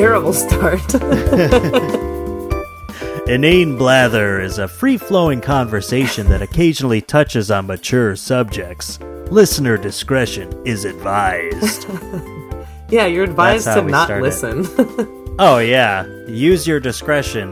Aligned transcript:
terrible 0.00 0.32
start. 0.32 0.94
Inane 3.28 3.76
Blather 3.76 4.40
is 4.40 4.58
a 4.58 4.66
free 4.66 4.96
flowing 4.96 5.42
conversation 5.42 6.26
that 6.30 6.40
occasionally 6.40 7.02
touches 7.02 7.50
on 7.50 7.66
mature 7.66 8.16
subjects. 8.16 8.98
Listener 9.30 9.76
discretion 9.76 10.50
is 10.64 10.86
advised. 10.86 11.86
yeah, 12.88 13.04
you're 13.04 13.24
advised 13.24 13.66
to 13.66 13.82
not 13.82 14.08
listen. 14.08 14.64
oh, 15.38 15.58
yeah. 15.58 16.06
Use 16.26 16.66
your 16.66 16.80
discretion 16.80 17.50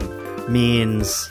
means, 0.51 1.29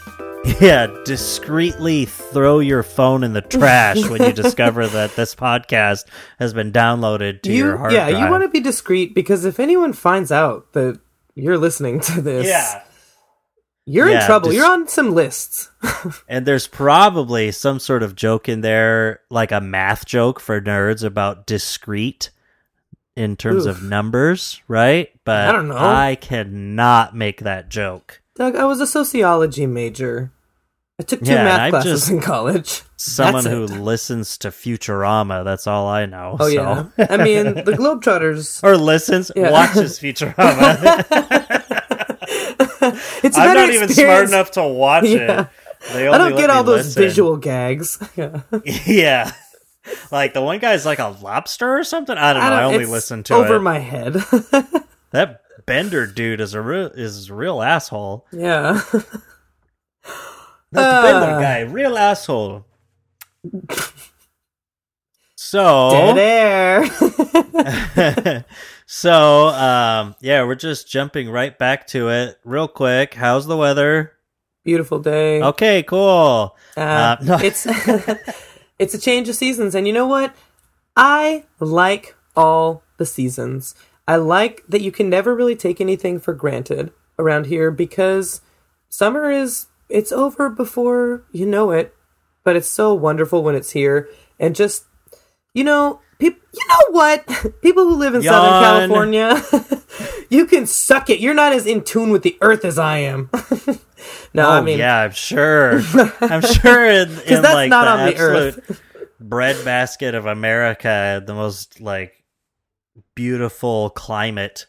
yeah, 0.60 0.86
discreetly 1.05 2.05
throw 2.05 2.60
your 2.60 2.84
phone 2.84 3.24
in 3.24 3.32
the 3.32 3.42
trash 3.42 4.08
when 4.08 4.22
you 4.22 4.32
discover 4.32 4.86
that 4.86 5.16
this 5.16 5.34
podcast 5.34 6.05
has 6.38 6.55
been 6.55 6.70
downloaded 6.70 7.42
to 7.42 7.52
your 7.52 7.72
you, 7.72 7.77
hard 7.77 7.92
yeah, 7.92 8.08
drive. 8.08 8.22
you 8.22 8.30
want 8.30 8.44
to 8.44 8.48
be 8.48 8.60
discreet 8.60 9.16
because 9.16 9.44
if 9.44 9.58
anyone 9.58 9.92
finds 9.92 10.30
out 10.30 10.72
that 10.74 11.00
you're 11.38 11.59
listening 11.59 12.01
to 12.01 12.20
this, 12.20 12.47
Yeah. 12.47 12.83
you're 13.87 14.09
Yeah, 14.10 14.20
in 14.20 14.27
trouble. 14.27 14.48
dis- 14.51 14.56
you're 14.56 14.66
on 14.70 14.88
some 14.88 15.15
lists. 15.15 15.70
And 16.28 16.45
there's 16.47 16.66
probably 16.66 17.51
some 17.52 17.78
sort 17.78 18.02
of 18.02 18.14
joke 18.14 18.48
in 18.48 18.61
there, 18.61 19.20
like 19.30 19.52
a 19.52 19.61
math 19.61 20.05
joke 20.06 20.41
for 20.41 20.61
nerds 20.61 21.03
about 21.05 21.47
discrete 21.47 22.30
in 23.17 23.36
terms 23.36 23.67
Oof. 23.67 23.77
of 23.78 23.83
numbers, 23.83 24.61
right? 24.69 25.08
But 25.25 25.48
I 25.48 25.53
don't 25.53 25.69
know. 25.69 25.77
I 25.77 26.17
cannot 26.20 27.17
make 27.17 27.41
that 27.41 27.69
joke. 27.69 28.20
Doug, 28.36 28.55
I 28.55 28.64
was 28.64 28.80
a 28.80 28.86
sociology 28.86 29.67
major. 29.67 30.30
I 31.00 31.04
took 31.04 31.20
two 31.20 31.30
Yeah, 31.30 31.44
math 31.44 31.70
classes 31.70 32.10
in 32.10 32.20
college. 32.20 32.82
Someone 32.96 33.44
who 33.46 33.66
listens 33.66 34.36
to 34.38 34.48
Futurama, 34.48 35.44
that's 35.44 35.68
all 35.68 35.86
I 35.86 36.06
know. 36.06 36.36
Oh 36.40 36.48
so. 36.48 36.90
yeah, 36.98 37.06
I 37.08 37.16
mean 37.18 37.55
the 37.55 37.72
Globetrotters. 37.72 38.60
or 38.64 38.77
listens, 38.77 39.30
Yeah. 39.36 39.52
watches 39.52 39.98
Futurama. 40.00 41.05
it's 43.24 43.38
I'm 43.38 43.55
not 43.55 43.70
even 43.70 43.88
smart 43.88 44.28
enough 44.28 44.50
to 44.52 44.66
watch 44.66 45.05
Yeah. 45.05 45.42
it. 45.42 45.48
They 45.92 46.08
I 46.08 46.18
only 46.18 46.30
don't 46.30 46.38
get 46.38 46.50
all 46.50 46.64
those 46.64 46.86
listen. 46.86 47.02
visual 47.02 47.36
gags. 47.36 47.98
Yeah. 48.16 48.40
yeah. 48.84 49.30
Like 50.10 50.34
the 50.34 50.42
one 50.42 50.58
guy's 50.58 50.84
like 50.84 50.98
a 50.98 51.16
lobster 51.22 51.78
or 51.78 51.84
something. 51.84 52.18
I 52.18 52.33
don't 52.33 52.42
know. 52.42 52.48
I, 52.52 52.64
only 52.64 52.83
it's 52.83 52.90
listen 52.90 53.22
to 53.24 53.34
it. 53.34 53.38
over 53.38 53.56
it. 53.56 53.60
my 53.62 53.78
head. 53.78 54.14
That 55.12 55.42
Bender 55.64 56.06
dude 56.06 56.40
is 56.40 56.55
a 56.55 56.60
real 56.60 56.86
is 56.88 57.30
a 57.30 57.34
real 57.34 57.62
asshole. 57.62 58.27
yeah. 58.33 58.80
That 60.72 60.94
Ah. 60.94 61.02
Bender 61.02 61.41
guy, 61.41 61.61
real 61.61 61.97
asshole. 61.98 62.64
So 65.41 65.91
Dead 65.92 66.19
air. 66.19 66.84
so 68.86 69.46
um 69.48 70.14
yeah, 70.20 70.44
we're 70.44 70.55
just 70.56 70.91
jumping 70.91 71.30
right 71.30 71.56
back 71.56 71.86
to 71.89 72.08
it 72.11 72.39
real 72.44 72.69
quick. 72.69 73.14
How's 73.14 73.46
the 73.46 73.56
weather? 73.56 74.12
Beautiful 74.64 74.98
day. 74.98 75.41
Okay, 75.42 75.83
cool. 75.84 76.55
Uh, 76.77 76.80
Uh, 76.80 77.16
no. 77.22 77.39
it's 77.39 77.66
it's 78.78 78.92
a 78.94 78.98
change 78.98 79.28
of 79.30 79.36
seasons, 79.36 79.74
and 79.74 79.86
you 79.86 79.92
know 79.92 80.06
what? 80.06 80.34
I 80.96 81.44
like 81.61 82.14
all 82.36 82.83
the 82.98 83.06
seasons. 83.06 83.74
I 84.06 84.17
like 84.17 84.64
that 84.68 84.83
you 84.83 84.92
can 84.92 85.08
never 85.08 85.35
really 85.35 85.56
take 85.56 85.80
anything 85.80 86.20
for 86.20 86.35
granted 86.35 86.92
around 87.18 87.46
here 87.46 87.70
because 87.70 88.42
summer 88.90 89.30
is 89.30 89.67
it's 89.88 90.12
over 90.12 90.50
before 90.50 91.24
you 91.32 91.46
know 91.46 91.70
it, 91.70 91.94
but 92.44 92.56
it's 92.56 92.68
so 92.68 92.94
wonderful 92.94 93.42
when 93.42 93.54
it's 93.54 93.70
here 93.70 94.08
and 94.38 94.54
just 94.54 94.84
you 95.54 95.64
know, 95.64 96.00
peop- 96.18 96.42
you 96.54 96.68
know 96.68 96.92
what? 96.92 97.26
People 97.62 97.84
who 97.84 97.96
live 97.96 98.14
in 98.14 98.22
Southern 98.22 98.62
California, 98.62 99.42
you 100.30 100.46
can 100.46 100.66
suck 100.66 101.10
it. 101.10 101.20
You're 101.20 101.34
not 101.34 101.52
as 101.52 101.66
in 101.66 101.82
tune 101.82 102.10
with 102.10 102.22
the 102.22 102.38
earth 102.40 102.64
as 102.64 102.78
I 102.78 102.98
am. 102.98 103.30
no, 104.34 104.46
oh 104.46 104.50
I 104.50 104.60
mean, 104.60 104.78
yeah, 104.78 105.02
I'm 105.02 105.10
sure. 105.10 105.80
I'm 106.20 106.42
sure 106.42 106.84
in, 106.86 107.08
in 107.08 107.42
that's 107.42 107.55
like 107.55 107.70
not 107.70 107.84
the 107.84 107.90
on 107.90 108.06
the 108.06 108.18
earth. 108.18 108.82
breadbasket 109.20 110.14
of 110.14 110.26
America, 110.26 111.22
the 111.26 111.34
most 111.34 111.80
like 111.80 112.22
beautiful 113.14 113.90
climate 113.90 114.66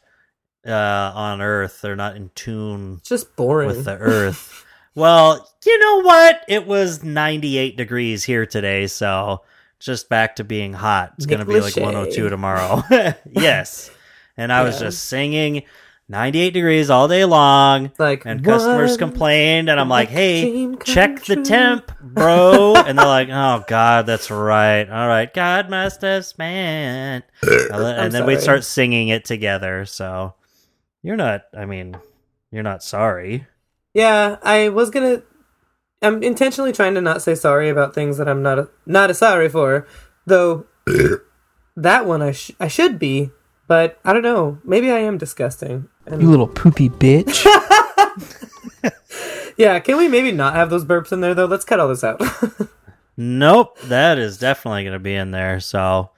uh 0.65 0.71
on 1.15 1.41
earth. 1.41 1.81
They're 1.81 1.95
not 1.95 2.15
in 2.15 2.31
tune 2.35 2.95
it's 2.99 3.09
just 3.09 3.35
boring. 3.35 3.67
with 3.67 3.85
the 3.85 3.97
earth. 3.97 4.65
Well, 4.95 5.49
you 5.65 5.79
know 5.79 6.01
what? 6.01 6.43
It 6.47 6.67
was 6.67 7.03
98 7.03 7.77
degrees 7.77 8.23
here 8.23 8.45
today, 8.45 8.87
so 8.87 9.41
just 9.79 10.09
back 10.09 10.35
to 10.37 10.43
being 10.43 10.73
hot. 10.73 11.13
It's 11.17 11.25
going 11.25 11.39
to 11.39 11.45
be 11.45 11.59
like 11.59 11.75
Nick 11.75 11.85
Lachey. 11.85 11.93
102 11.93 12.29
tomorrow. 12.29 12.83
yes. 13.31 13.91
And 14.37 14.51
I 14.53 14.63
was 14.63 14.79
just 14.79 15.05
singing 15.05 15.63
98 16.09 16.51
degrees 16.51 16.89
all 16.89 17.07
day 17.07 17.23
long. 17.23 17.91
like 17.99 18.25
And 18.25 18.43
customers 18.43 18.97
complained, 18.97 19.69
and 19.69 19.79
I'm 19.79 19.89
like, 19.89 20.09
hey, 20.09 20.75
check 20.83 21.23
the 21.23 21.43
temp, 21.43 21.91
bro. 22.01 22.75
and 22.85 22.97
they're 22.97 23.05
like, 23.05 23.29
oh, 23.29 23.63
God, 23.67 24.05
that's 24.05 24.31
right. 24.31 24.89
All 24.89 25.07
right. 25.07 25.31
God 25.31 25.69
must 25.69 26.01
have 26.01 26.25
spent. 26.25 27.25
and 27.43 28.11
then 28.11 28.25
we'd 28.25 28.41
start 28.41 28.63
singing 28.63 29.09
it 29.09 29.23
together. 29.23 29.85
So 29.85 30.33
you're 31.03 31.15
not, 31.15 31.43
I 31.55 31.65
mean, 31.65 31.97
you're 32.51 32.63
not 32.63 32.83
sorry. 32.83 33.45
Yeah, 33.93 34.37
I 34.43 34.69
was 34.69 34.89
gonna. 34.89 35.23
I'm 36.01 36.23
intentionally 36.23 36.71
trying 36.71 36.93
to 36.95 37.01
not 37.01 37.21
say 37.21 37.35
sorry 37.35 37.69
about 37.69 37.93
things 37.93 38.17
that 38.17 38.29
I'm 38.29 38.41
not 38.41 38.59
a, 38.59 38.69
not 38.85 39.09
a 39.09 39.13
sorry 39.13 39.49
for, 39.49 39.87
though. 40.25 40.65
that 41.75 42.05
one 42.05 42.21
I 42.21 42.31
sh- 42.31 42.51
I 42.59 42.67
should 42.67 42.99
be, 42.99 43.31
but 43.67 43.99
I 44.05 44.13
don't 44.13 44.23
know. 44.23 44.59
Maybe 44.63 44.91
I 44.91 44.99
am 44.99 45.17
disgusting. 45.17 45.89
And 46.05 46.21
You 46.21 46.29
little 46.29 46.47
poopy 46.47 46.89
bitch. 46.89 47.45
yeah, 49.57 49.79
can 49.79 49.97
we 49.97 50.07
maybe 50.07 50.31
not 50.31 50.55
have 50.55 50.69
those 50.69 50.85
burps 50.85 51.11
in 51.11 51.21
there 51.21 51.33
though? 51.33 51.45
Let's 51.45 51.65
cut 51.65 51.79
all 51.79 51.87
this 51.87 52.03
out. 52.03 52.21
Nope, 53.21 53.77
that 53.81 54.17
is 54.17 54.37
definitely 54.37 54.83
going 54.83 54.93
to 54.93 54.99
be 54.99 55.13
in 55.13 55.31
there. 55.31 55.59
So, 55.59 56.11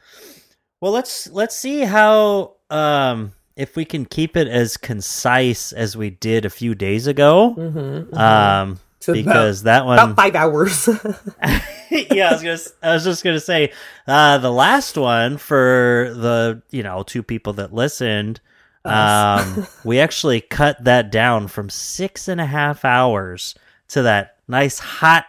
well, 0.80 0.92
let's 0.92 1.28
let's 1.32 1.58
see 1.58 1.80
how 1.80 2.58
um 2.70 3.32
if 3.62 3.76
we 3.76 3.86
can 3.86 4.06
keep 4.06 4.36
it 4.36 4.48
as 4.48 4.76
concise 4.76 5.72
as 5.72 5.96
we 5.96 6.10
did 6.10 6.46
a 6.46 6.50
few 6.50 6.74
days 6.74 7.06
ago. 7.06 7.54
mm-hmm. 7.56 8.18
Um, 8.18 8.80
So 9.00 9.14
because 9.14 9.64
that 9.64 9.86
one, 9.86 10.00
About 10.00 10.16
five 10.16 10.36
hours. 10.36 10.88
yeah, 11.92 12.30
I 12.30 12.34
was 12.34 12.42
gonna, 12.44 12.60
I 12.82 12.94
was 12.94 13.04
just 13.04 13.24
gonna 13.24 13.40
say, 13.40 13.72
uh, 14.08 14.40
the 14.40 14.52
last 14.52 14.98
one 14.98 15.38
for 15.38 16.12
the 16.16 16.62
you 16.72 16.82
know 16.84 17.04
two 17.04 17.24
people 17.24 17.54
that 17.54 17.74
listened, 17.74 18.42
um, 18.84 19.68
we 19.84 20.00
actually 20.00 20.42
cut 20.42 20.84
that 20.84 21.12
down 21.12 21.48
from 21.48 21.70
six 21.70 22.28
and 22.28 22.42
a 22.42 22.46
half 22.46 22.84
hours 22.86 23.56
to 23.90 24.04
that 24.04 24.38
nice 24.48 24.80
hot 24.80 25.26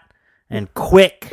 and 0.49 0.73
quick, 0.75 1.33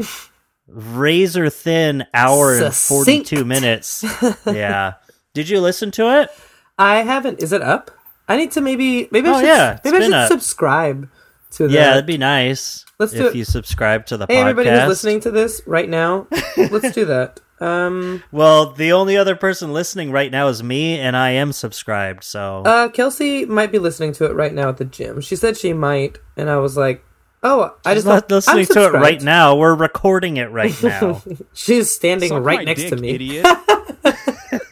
razor 0.68 1.50
thin 1.50 2.06
hour 2.14 2.58
and 2.58 2.74
forty 2.74 3.22
two 3.24 3.46
minutes. 3.46 4.04
Yeah, 4.46 4.94
did 5.34 5.50
you 5.50 5.60
listen 5.60 5.92
to 5.92 6.22
it? 6.22 6.30
I 6.80 7.04
haven't. 7.04 7.44
Is 7.44 7.52
it 7.54 7.62
up? 7.62 7.92
I 8.28 8.38
need 8.38 8.52
to 8.54 8.62
maybe 8.62 9.08
maybe 9.12 9.28
I 9.28 9.32
Oh, 9.34 9.40
should 9.40 9.46
yeah, 9.48 9.80
maybe 9.84 9.98
I 9.98 10.02
should 10.02 10.14
up. 10.14 10.28
subscribe 10.32 11.10
to 11.52 11.68
that. 11.68 11.74
Yeah, 11.74 11.86
that'd 11.92 12.06
be 12.06 12.18
nice. 12.18 12.86
Let's 13.00 13.12
do 13.12 13.26
it. 13.26 13.26
if 13.28 13.36
it. 13.36 13.38
you 13.40 13.44
subscribe 13.46 14.06
to 14.08 14.18
the 14.18 14.26
Hey, 14.28 14.36
podcast. 14.38 14.48
everybody 14.50 14.70
who's 14.80 14.88
listening 14.90 15.20
to 15.22 15.32
this 15.32 15.62
right 15.66 15.88
now, 15.90 16.28
let's 16.58 16.92
do 16.92 17.06
that. 17.06 17.40
Um, 17.62 18.24
Well, 18.32 18.72
the 18.72 18.92
only 18.94 19.18
other 19.18 19.36
person 19.36 19.74
listening 19.74 20.12
right 20.12 20.32
now 20.32 20.48
is 20.48 20.62
me, 20.64 20.98
and 21.00 21.18
I 21.18 21.32
am 21.32 21.52
subscribed. 21.52 22.24
So 22.24 22.64
uh, 22.66 22.88
Kelsey 22.90 23.46
might 23.46 23.72
be 23.72 23.80
listening 23.80 24.14
to 24.14 24.26
it 24.26 24.34
right 24.34 24.54
now 24.54 24.70
at 24.70 24.78
the 24.78 24.86
gym. 24.86 25.20
She 25.22 25.36
said 25.36 25.58
she 25.58 25.74
might, 25.74 26.20
and 26.38 26.50
I 26.50 26.58
was 26.58 26.78
like, 26.78 27.04
"Oh, 27.44 27.76
I 27.86 27.94
She's 27.96 28.04
just 28.04 28.08
not 28.08 28.32
I'm 28.32 28.36
listening 28.38 28.66
to 28.68 28.86
it 28.86 28.94
right 28.94 29.22
now. 29.22 29.56
We're 29.56 29.76
recording 29.76 30.38
it 30.38 30.52
right 30.52 30.76
now. 30.84 31.22
She's 31.54 31.90
standing 31.92 32.30
Suck 32.30 32.44
right 32.46 32.64
next 32.66 32.82
dick, 32.84 32.90
to 32.92 32.96
me. 32.98 33.44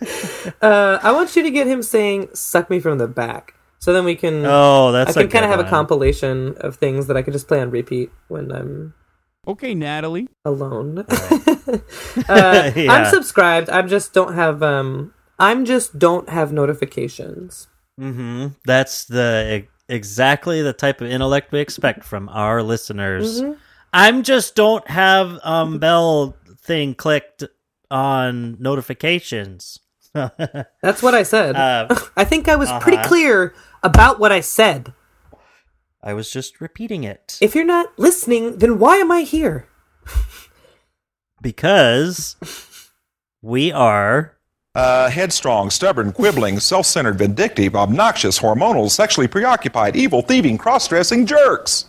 idiot. 0.62 0.74
Uh, 0.74 1.00
I 1.02 1.12
want 1.12 1.36
you 1.36 1.44
to 1.44 1.52
get 1.52 1.68
him 1.68 1.82
saying 1.82 2.30
"suck 2.34 2.70
me 2.70 2.80
from 2.80 2.98
the 2.98 3.08
back," 3.08 3.56
so 3.80 3.94
then 3.94 4.06
we 4.06 4.16
can. 4.16 4.44
oh, 4.46 4.92
that's. 4.92 5.16
I 5.16 5.22
can 5.22 5.30
kind 5.30 5.46
of 5.46 5.52
good 5.52 5.58
have 5.58 5.66
a 5.66 5.70
compilation 5.70 6.56
of 6.58 6.76
things 6.76 7.08
that 7.08 7.18
I 7.18 7.22
could 7.22 7.34
just 7.34 7.48
play 7.48 7.62
on 7.62 7.70
repeat 7.72 8.12
when 8.28 8.52
I'm 8.52 8.94
okay, 9.48 9.74
Natalie. 9.74 10.28
alone. 10.46 11.00
uh, 12.30 12.72
I'm 12.76 13.06
subscribed. 13.06 13.70
I'm 13.70 13.88
just 13.88 14.14
don't 14.14 14.34
have 14.34 14.64
um. 14.64 15.14
I'm 15.40 15.66
just 15.66 16.00
don't 16.00 16.30
have 16.30 16.52
notifications. 16.52 17.68
Mm-hmm. 18.00 18.48
That's 18.66 19.06
the 19.06 19.64
e- 19.64 19.70
exactly 19.88 20.62
the 20.62 20.74
type 20.74 21.02
of 21.02 21.10
intellect 21.10 21.52
we 21.52 21.60
expect 21.60 22.04
from 22.04 22.30
our 22.30 22.64
listeners. 22.64 23.42
Mm-hmm. 23.42 23.54
I'm 23.94 24.24
just 24.24 24.56
don't 24.56 24.88
have 24.90 25.40
um 25.44 25.80
bell 25.80 26.36
thing 26.60 26.96
clicked 26.96 27.44
on 27.90 28.58
notifications. 28.60 29.80
That's 30.82 31.02
what 31.04 31.14
I 31.16 31.24
said. 31.24 31.56
uh, 31.56 31.88
I 32.16 32.24
think 32.24 32.48
I 32.48 32.56
was 32.56 32.70
pretty 32.82 32.98
uh-huh. 32.98 33.08
clear 33.08 33.54
about 33.84 34.20
what 34.20 34.32
I 34.32 34.42
said. 34.42 34.94
I 36.04 36.14
was 36.14 36.32
just 36.32 36.62
repeating 36.62 37.04
it 37.04 37.38
If 37.42 37.56
you're 37.56 37.66
not 37.66 37.98
listening, 37.98 38.60
then 38.60 38.80
why 38.80 38.98
am 38.98 39.12
I 39.12 39.22
here? 39.22 39.68
because 41.42 42.36
we 43.42 43.72
are 43.72 44.34
Uh, 44.76 45.10
headstrong, 45.10 45.72
stubborn, 45.72 46.12
quibbling, 46.12 46.60
self 46.60 46.86
centered, 46.86 47.18
vindictive, 47.18 47.76
obnoxious, 47.76 48.40
hormonal, 48.40 48.90
sexually 48.92 49.28
preoccupied, 49.28 49.96
evil, 49.96 50.22
thieving, 50.22 50.56
cross 50.58 50.88
dressing 50.88 51.26
jerks. 51.26 51.86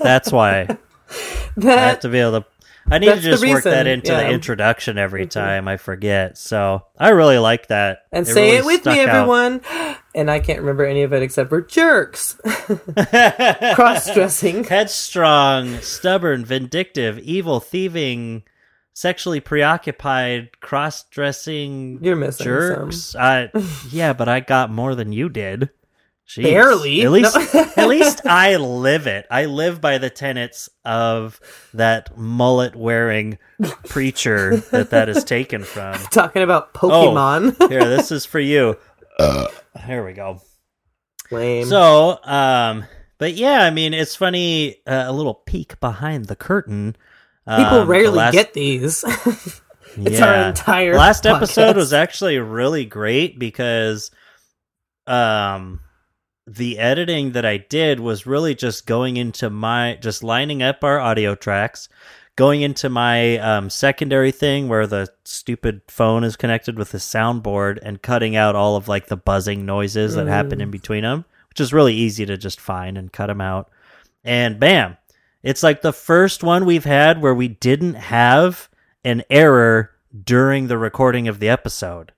That's 0.00 0.32
why 0.32 0.66
I 1.62 1.70
have 1.70 2.00
to 2.00 2.08
be 2.08 2.18
able 2.20 2.40
to. 2.40 2.46
I 2.90 2.98
need 2.98 3.06
to 3.06 3.12
That's 3.12 3.24
the 3.24 3.30
just 3.30 3.46
work 3.46 3.64
that 3.64 3.86
into 3.86 4.12
yeah. 4.12 4.24
the 4.24 4.30
introduction 4.30 4.98
every 4.98 5.22
mm-hmm. 5.22 5.38
time. 5.38 5.68
I 5.68 5.76
forget. 5.76 6.36
So 6.36 6.84
I 6.98 7.10
really 7.10 7.38
like 7.38 7.68
that. 7.68 8.06
and 8.12 8.26
say 8.26 8.52
really 8.52 8.56
it 8.56 8.64
with 8.64 8.86
me, 8.86 9.00
out. 9.00 9.08
everyone. 9.08 9.60
And 10.14 10.30
I 10.30 10.40
can't 10.40 10.60
remember 10.60 10.84
any 10.84 11.04
of 11.04 11.14
it 11.14 11.22
except 11.22 11.48
for 11.48 11.62
jerks. 11.62 12.38
Cross 12.44 14.12
dressing. 14.12 14.62
Headstrong, 14.68 15.80
stubborn, 15.80 16.44
vindictive, 16.44 17.18
evil, 17.20 17.60
thieving, 17.60 18.42
sexually 18.92 19.40
preoccupied, 19.40 20.60
cross-dressing 20.60 22.00
You're 22.02 22.16
missing 22.16 22.44
jerks. 22.44 23.16
I, 23.16 23.50
yeah, 23.90 24.12
but 24.12 24.28
I 24.28 24.40
got 24.40 24.70
more 24.70 24.94
than 24.94 25.12
you 25.12 25.28
did. 25.28 25.70
Jeez. 26.36 26.44
Barely. 26.44 27.02
At 27.02 27.10
least, 27.12 27.36
No. 27.54 27.66
at 27.76 27.88
least 27.88 28.26
I 28.26 28.56
live 28.56 29.06
it. 29.06 29.26
I 29.30 29.44
live 29.46 29.80
by 29.80 29.98
the 29.98 30.08
tenets 30.10 30.68
of 30.84 31.38
that 31.74 32.16
mullet-wearing 32.16 33.38
preacher 33.88 34.56
that 34.70 34.90
that 34.90 35.08
is 35.08 35.24
taken 35.24 35.62
from. 35.64 35.94
Talking 36.10 36.42
about 36.42 36.72
Pokemon. 36.74 37.68
Here, 37.68 37.84
this 37.88 38.10
is 38.10 38.24
for 38.24 38.40
you. 38.40 38.78
Uh, 39.18 39.48
Here 39.86 40.04
we 40.04 40.14
go. 40.14 40.40
Lame. 41.30 41.66
So, 41.66 42.18
um, 42.24 42.84
but 43.18 43.34
yeah, 43.34 43.62
I 43.62 43.70
mean, 43.70 43.92
it's 43.92 44.16
funny. 44.16 44.76
Uh, 44.86 45.04
a 45.06 45.12
little 45.12 45.34
peek 45.34 45.78
behind 45.80 46.26
the 46.26 46.36
curtain. 46.36 46.96
People 47.46 47.64
Um, 47.64 47.74
the 47.80 47.86
rarely 47.86 48.16
last- 48.18 48.32
get 48.32 48.54
these. 48.54 49.04
it's 49.04 50.20
our 50.20 50.32
yeah. 50.34 50.48
entire 50.48 50.96
last 50.96 51.26
episode 51.26 51.76
was 51.76 51.92
actually 51.92 52.38
really 52.38 52.84
great 52.86 53.38
because, 53.38 54.10
um, 55.06 55.80
the 56.46 56.78
editing 56.78 57.32
that 57.32 57.44
I 57.44 57.58
did 57.58 58.00
was 58.00 58.26
really 58.26 58.54
just 58.54 58.86
going 58.86 59.16
into 59.16 59.48
my 59.48 59.98
just 60.00 60.22
lining 60.22 60.62
up 60.62 60.82
our 60.82 60.98
audio 60.98 61.34
tracks, 61.34 61.88
going 62.36 62.62
into 62.62 62.88
my 62.88 63.38
um, 63.38 63.70
secondary 63.70 64.32
thing 64.32 64.68
where 64.68 64.86
the 64.86 65.08
stupid 65.24 65.82
phone 65.88 66.24
is 66.24 66.36
connected 66.36 66.76
with 66.76 66.90
the 66.90 66.98
soundboard 66.98 67.78
and 67.82 68.02
cutting 68.02 68.34
out 68.34 68.56
all 68.56 68.76
of 68.76 68.88
like 68.88 69.06
the 69.06 69.16
buzzing 69.16 69.64
noises 69.64 70.14
that 70.14 70.26
happen 70.26 70.60
in 70.60 70.70
between 70.70 71.02
them, 71.02 71.24
which 71.48 71.60
is 71.60 71.72
really 71.72 71.94
easy 71.94 72.26
to 72.26 72.36
just 72.36 72.60
find 72.60 72.98
and 72.98 73.12
cut 73.12 73.28
them 73.28 73.40
out. 73.40 73.70
And 74.24 74.58
bam, 74.58 74.96
it's 75.42 75.62
like 75.62 75.82
the 75.82 75.92
first 75.92 76.42
one 76.42 76.64
we've 76.64 76.84
had 76.84 77.22
where 77.22 77.34
we 77.34 77.48
didn't 77.48 77.94
have 77.94 78.68
an 79.04 79.22
error 79.30 79.90
during 80.24 80.66
the 80.66 80.78
recording 80.78 81.28
of 81.28 81.38
the 81.38 81.48
episode. 81.48 82.12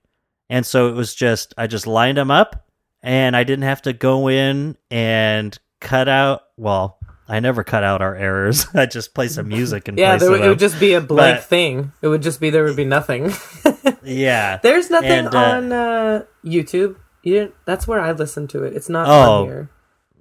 And 0.49 0.65
so 0.65 0.89
it 0.89 0.93
was 0.93 1.15
just, 1.15 1.53
I 1.57 1.67
just 1.67 1.87
lined 1.87 2.17
them 2.17 2.29
up 2.29 2.64
and 3.05 3.35
I 3.37 3.43
didn't 3.43 3.63
have 3.63 3.81
to 3.83 3.93
go 3.93 4.27
in 4.29 4.75
and 4.91 5.57
cut 5.79 6.09
out. 6.09 6.41
Well, 6.57 6.97
I 7.27 7.39
never 7.39 7.63
cut 7.63 7.83
out 7.83 8.01
our 8.01 8.15
errors. 8.15 8.65
I 8.73 8.85
just 8.87 9.13
play 9.13 9.27
some 9.29 9.47
music 9.47 9.87
and 9.87 9.97
yeah, 9.97 10.17
place 10.17 10.29
there, 10.29 10.43
it 10.43 10.49
would 10.49 10.59
just 10.59 10.79
be 10.79 10.93
a 10.93 11.01
blank 11.01 11.37
But- 11.37 11.45
thing. 11.45 11.91
It 12.01 12.07
would 12.07 12.21
just 12.21 12.39
be 12.39 12.49
there 12.49 12.63
would 12.65 12.75
be 12.75 12.85
nothing. 12.85 13.31
yeah. 14.03 14.57
There's 14.61 14.89
nothing 14.89 15.11
And, 15.11 15.33
uh, 15.35 15.37
on 15.37 15.71
uh, 15.71 16.23
YouTube. 16.43 16.97
You 17.23 17.33
didn't, 17.33 17.55
that's 17.65 17.87
where 17.87 17.99
I 17.99 18.11
listen 18.11 18.47
to 18.49 18.63
it. 18.63 18.75
It's 18.75 18.89
not 18.89 19.07
Oh. 19.07 19.41
on 19.41 19.45
here. 19.47 19.69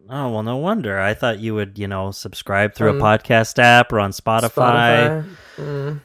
Oh, 0.08 0.30
well, 0.30 0.42
no 0.42 0.58
wonder. 0.58 1.00
I 1.00 1.14
thought 1.14 1.38
you 1.38 1.54
would, 1.54 1.78
you 1.78 1.88
know, 1.88 2.10
subscribe 2.10 2.74
through 2.74 2.90
Um, 2.90 2.96
a 3.00 3.00
podcast 3.00 3.58
app 3.58 3.90
or 3.92 4.00
on 4.00 4.10
Spotify. 4.12 4.50
Spotify. 4.52 5.26
Mm. 5.56 6.00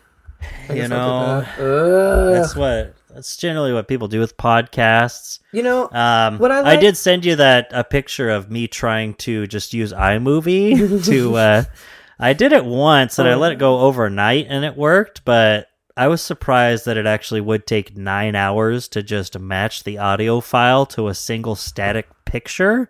You 0.73 0.87
know, 0.87 1.41
that. 1.41 2.31
That's 2.33 2.55
what, 2.55 2.95
that's 3.13 3.35
generally 3.38 3.73
what 3.73 3.88
people 3.88 4.07
do 4.07 4.19
with 4.19 4.38
podcasts. 4.38 5.39
you 5.51 5.63
know, 5.63 5.89
Um, 5.91 6.38
What 6.38 6.51
I 6.51 6.71
I, 6.71 6.75
did 6.75 6.95
send 6.97 7.25
you 7.25 7.35
that 7.38 7.69
a 7.71 7.83
picture 7.83 8.29
of 8.29 8.50
me 8.51 8.67
trying 8.67 9.15
to 9.15 9.47
just 9.47 9.73
use 9.73 9.91
iMovie 9.94 11.03
to. 11.09 11.35
Uh, 11.35 11.63
I 12.19 12.33
did 12.33 12.51
it 12.51 12.65
once 12.65 13.17
and 13.17 13.27
I 13.27 13.35
let 13.35 13.53
it 13.53 13.59
go 13.59 13.79
overnight 13.79 14.47
and 14.50 14.65
it 14.65 14.75
worked, 14.75 15.23
but 15.23 15.67
I 15.95 16.07
was 16.07 16.21
surprised 16.21 16.85
that 16.85 16.97
it 16.97 17.06
actually 17.06 17.41
would 17.41 17.65
take 17.65 17.95
nine 17.97 18.35
hours 18.35 18.88
to 18.89 19.01
just 19.03 19.39
match 19.39 19.83
the 19.83 19.97
audio 19.97 20.39
file 20.41 20.85
to 20.88 21.07
a 21.07 21.13
single 21.13 21.56
static 21.56 22.07
picture 22.25 22.89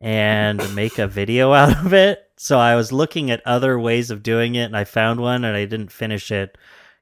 and 0.00 0.74
make 0.74 0.98
a 0.98 1.06
video 1.06 1.52
out 1.52 1.84
of 1.84 1.92
it. 1.94 2.28
So 2.36 2.58
I 2.58 2.74
was 2.74 2.90
looking 2.92 3.30
at 3.30 3.46
other 3.46 3.78
ways 3.78 4.10
of 4.10 4.22
doing 4.22 4.54
it 4.54 4.64
and 4.64 4.76
I 4.76 4.84
found 4.84 5.20
one 5.20 5.44
and 5.44 5.56
I 5.56 5.64
didn't 5.64 5.92
finish 5.92 6.30
it 6.30 6.56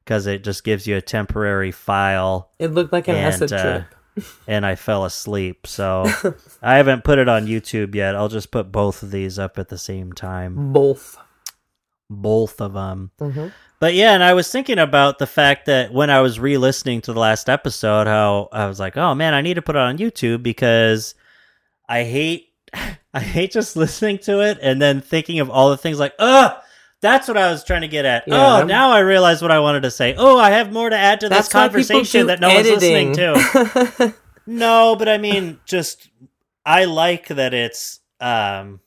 because 0.09 0.27
it 0.27 0.43
just 0.43 0.65
gives 0.65 0.87
you 0.87 0.97
a 0.97 1.03
temporary 1.03 1.71
file 1.71 2.51
it 2.59 2.73
looked 2.73 2.95
like 2.95 3.09
an 3.09 3.15
and, 3.15 3.27
acid 3.27 3.53
uh, 3.53 3.63
trip. 4.17 4.35
and 4.49 4.65
I 4.65 4.75
fell 4.75 5.05
asleep. 5.05 5.67
So 5.67 6.07
I 6.63 6.77
haven't 6.77 7.05
put 7.05 7.19
it 7.19 7.29
on 7.29 7.47
YouTube 7.47 7.95
yet. 7.95 8.17
I'll 8.17 8.31
just 8.31 8.51
put 8.51 8.73
both 8.73 9.03
of 9.03 9.11
these 9.11 9.39
up 9.39 9.59
at 9.59 9.69
the 9.69 9.77
same 9.77 10.15
time, 10.15 10.73
Both. 10.73 11.19
both 12.09 12.59
of 12.63 12.73
them. 12.73 13.11
Mhm. 13.21 13.53
But 13.81 13.93
yeah, 13.93 14.15
and 14.15 14.25
I 14.25 14.33
was 14.33 14.51
thinking 14.51 14.79
about 14.79 15.19
the 15.19 15.27
fact 15.27 15.67
that 15.67 15.93
when 15.93 16.09
I 16.09 16.23
was 16.23 16.41
re-listening 16.41 17.03
to 17.03 17.13
the 17.13 17.21
last 17.21 17.51
episode, 17.51 18.07
how 18.07 18.49
I 18.51 18.67
was 18.67 18.81
like, 18.81 18.97
"Oh 18.97 19.15
man, 19.15 19.35
I 19.35 19.43
need 19.43 19.55
to 19.55 19.63
put 19.63 19.77
it 19.77 19.83
on 19.83 19.99
YouTube 19.99 20.43
because 20.43 21.15
I 21.87 22.05
hate, 22.05 22.49
I 23.15 23.21
hate 23.21 23.53
just 23.53 23.77
listening 23.85 24.19
to 24.21 24.41
it 24.41 24.59
and 24.63 24.81
then 24.81 25.03
thinking 25.03 25.39
of 25.39 25.51
all 25.51 25.69
the 25.69 25.77
things 25.77 25.99
like, 26.01 26.15
ugh." 26.19 26.57
That's 27.01 27.29
what 27.29 27.37
I 27.37 27.51
was 27.51 27.63
trying 27.63 27.83
to 27.83 27.89
get 27.89 28.05
at. 28.05 28.27
Yeah. 28.27 28.59
Oh, 28.59 28.65
now 28.65 28.91
I 28.91 29.01
realize 29.01 29.41
what 29.41 29.53
I 29.53 29.61
wanted 29.61 29.83
to 29.85 29.91
say. 29.91 30.15
Oh, 30.19 30.37
I 30.39 30.51
have 30.51 30.73
more 30.73 30.91
to 30.91 30.97
add 30.97 31.21
to 31.21 31.29
this 31.29 31.49
That's 31.49 31.49
people 31.49 31.61
conversation 31.61 32.27
that 32.27 32.41
no 32.41 32.53
one's 32.53 32.69
listening 32.69 33.13
to. 33.15 34.15
No, 34.51 34.97
but 34.97 35.11
I 35.11 35.19
mean, 35.19 35.61
just 35.67 36.09
I 36.65 36.87
like 36.87 37.29
that 37.29 37.53
it's 37.53 38.01
um 38.19 38.81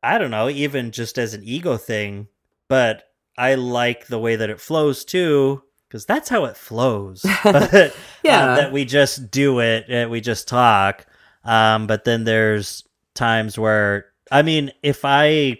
I 0.00 0.16
don't 0.18 0.30
know, 0.30 0.48
even 0.48 0.92
just 0.92 1.18
as 1.18 1.34
an 1.34 1.42
ego 1.44 1.76
thing, 1.76 2.28
but 2.68 3.02
I 3.36 3.56
like 3.56 4.06
the 4.06 4.20
way 4.20 4.36
that 4.36 4.48
it 4.48 4.60
flows 4.60 5.04
too 5.04 5.64
because 5.88 6.06
that's 6.06 6.28
how 6.28 6.44
it 6.44 6.56
flows. 6.56 7.26
but 7.44 7.74
uh, 7.74 7.90
Yeah. 8.22 8.54
that 8.54 8.72
we 8.72 8.84
just 8.84 9.30
do 9.32 9.58
it, 9.58 9.92
uh, 9.92 10.08
we 10.08 10.20
just 10.20 10.46
talk. 10.46 11.04
Um 11.44 11.88
but 11.88 12.04
then 12.04 12.22
there's 12.22 12.84
times 13.14 13.58
where 13.58 14.06
I 14.30 14.42
mean, 14.42 14.70
if 14.84 15.00
I 15.04 15.58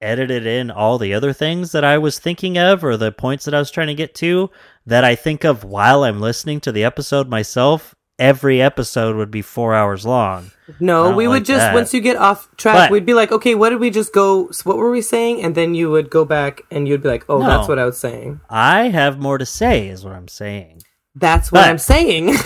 edited 0.00 0.46
in 0.46 0.70
all 0.70 0.98
the 0.98 1.14
other 1.14 1.32
things 1.32 1.72
that 1.72 1.84
I 1.84 1.98
was 1.98 2.18
thinking 2.18 2.58
of 2.58 2.84
or 2.84 2.96
the 2.96 3.12
points 3.12 3.44
that 3.46 3.54
I 3.54 3.58
was 3.58 3.70
trying 3.70 3.86
to 3.88 3.94
get 3.94 4.14
to 4.16 4.50
that 4.86 5.04
I 5.04 5.14
think 5.14 5.44
of 5.44 5.64
while 5.64 6.04
I'm 6.04 6.20
listening 6.20 6.60
to 6.60 6.72
the 6.72 6.84
episode 6.84 7.28
myself, 7.28 7.94
every 8.18 8.62
episode 8.62 9.16
would 9.16 9.30
be 9.30 9.42
four 9.42 9.74
hours 9.74 10.04
long. 10.06 10.50
No, 10.80 11.14
we 11.14 11.28
would 11.28 11.34
like 11.34 11.44
just 11.44 11.60
that. 11.60 11.74
once 11.74 11.92
you 11.94 12.00
get 12.00 12.16
off 12.16 12.48
track, 12.56 12.74
But- 12.76 12.90
we'd 12.90 13.06
be 13.06 13.14
like, 13.14 13.30
okay, 13.32 13.54
what 13.54 13.70
did 13.70 13.80
we 13.80 13.90
just 13.90 14.12
go? 14.12 14.50
What 14.64 14.76
were 14.78 14.90
we 14.90 15.00
saying? 15.02 15.42
And 15.42 15.54
then 15.54 15.74
you 15.74 15.90
would 15.90 16.10
go 16.10 16.24
back 16.24 16.62
and 16.70 16.88
you'd 16.88 17.02
be 17.02 17.08
like, 17.08 17.24
oh, 17.28 17.38
No. 17.38 17.46
that's 17.46 17.68
what 17.68 17.78
I 17.78 17.84
was 17.84 17.98
saying. 17.98 18.40
I 18.50 18.88
have 18.88 19.18
more 19.18 19.38
to 19.38 19.46
say, 19.46 19.88
is 19.88 20.04
what 20.04 20.12
I'm 20.14 20.28
saying. 20.28 20.82
That's 21.14 21.50
what 21.50 21.62
But- 21.62 21.70
I'm 21.70 21.78
saying. 21.78 22.26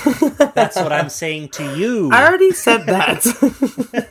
That's 0.55 0.77
what 0.77 0.93
I'm 0.93 1.09
saying 1.09 1.49
to 1.51 1.77
you. 1.77 2.11
I 2.13 2.27
already 2.27 2.53
said 2.53 2.85
that. 2.87 3.25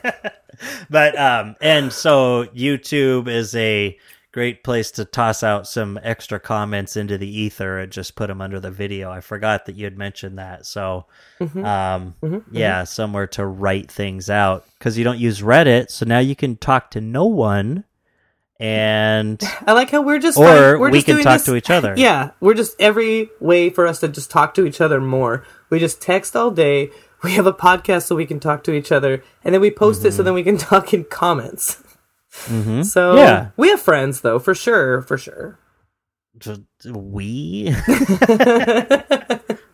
but 0.90 1.18
um 1.18 1.56
and 1.62 1.92
so 1.92 2.44
YouTube 2.46 3.28
is 3.28 3.54
a 3.54 3.96
great 4.32 4.62
place 4.62 4.90
to 4.92 5.04
toss 5.04 5.42
out 5.42 5.66
some 5.66 5.98
extra 6.04 6.38
comments 6.38 6.96
into 6.96 7.18
the 7.18 7.26
ether 7.28 7.78
and 7.78 7.90
just 7.90 8.14
put 8.14 8.28
them 8.28 8.40
under 8.40 8.60
the 8.60 8.70
video. 8.70 9.10
I 9.10 9.20
forgot 9.20 9.66
that 9.66 9.74
you 9.76 9.84
had 9.84 9.96
mentioned 9.98 10.38
that. 10.38 10.66
So 10.66 11.06
um 11.56 12.14
yeah, 12.50 12.84
somewhere 12.84 13.26
to 13.28 13.46
write 13.46 13.90
things 13.90 14.28
out 14.30 14.64
cuz 14.80 14.98
you 14.98 15.04
don't 15.04 15.18
use 15.18 15.40
Reddit, 15.40 15.90
so 15.90 16.04
now 16.06 16.18
you 16.18 16.36
can 16.36 16.56
talk 16.56 16.90
to 16.92 17.00
no 17.00 17.24
one 17.24 17.84
and 18.58 19.42
I 19.66 19.72
like 19.72 19.90
how 19.90 20.02
we're 20.02 20.18
just 20.18 20.38
or 20.38 20.44
trying- 20.44 20.80
we're 20.80 20.90
we 20.90 20.98
just 20.98 21.06
can 21.06 21.22
talk 21.22 21.32
this- 21.38 21.44
to 21.46 21.56
each 21.56 21.70
other. 21.70 21.94
Yeah, 21.98 22.30
we're 22.40 22.54
just 22.54 22.76
every 22.80 23.30
way 23.40 23.70
for 23.70 23.86
us 23.86 24.00
to 24.00 24.08
just 24.08 24.30
talk 24.30 24.54
to 24.54 24.66
each 24.66 24.80
other 24.80 25.00
more. 25.00 25.44
We 25.70 25.78
just 25.78 26.00
text 26.02 26.36
all 26.36 26.50
day. 26.50 26.90
We 27.24 27.32
have 27.32 27.46
a 27.46 27.52
podcast 27.52 28.06
so 28.06 28.16
we 28.16 28.24
can 28.26 28.40
talk 28.40 28.64
to 28.64 28.72
each 28.72 28.90
other, 28.90 29.22
and 29.44 29.52
then 29.54 29.60
we 29.60 29.70
post 29.70 30.04
it 30.04 30.12
so 30.12 30.22
then 30.22 30.32
we 30.34 30.42
can 30.42 30.56
talk 30.70 30.94
in 30.94 31.04
comments. 31.04 31.82
Mhm. 32.46 32.84
So 32.84 33.16
Yeah. 33.16 33.48
we 33.56 33.68
have 33.70 33.80
friends 33.80 34.20
though, 34.22 34.38
for 34.38 34.54
sure, 34.54 35.02
for 35.02 35.18
sure. 35.18 35.58
We 36.86 37.74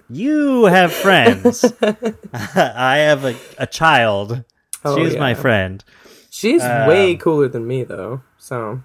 you 0.08 0.64
have 0.64 0.92
friends 0.92 1.64
i 1.82 2.96
have 2.96 3.24
a, 3.24 3.36
a 3.58 3.66
child 3.66 4.42
Oh, 4.84 4.96
she's 4.96 5.16
my 5.16 5.34
friend 5.34 5.84
She's 6.30 6.62
Um, 6.62 6.86
way 6.88 7.14
cooler 7.16 7.48
than 7.48 7.66
me 7.66 7.84
though. 7.84 8.22
So 8.38 8.82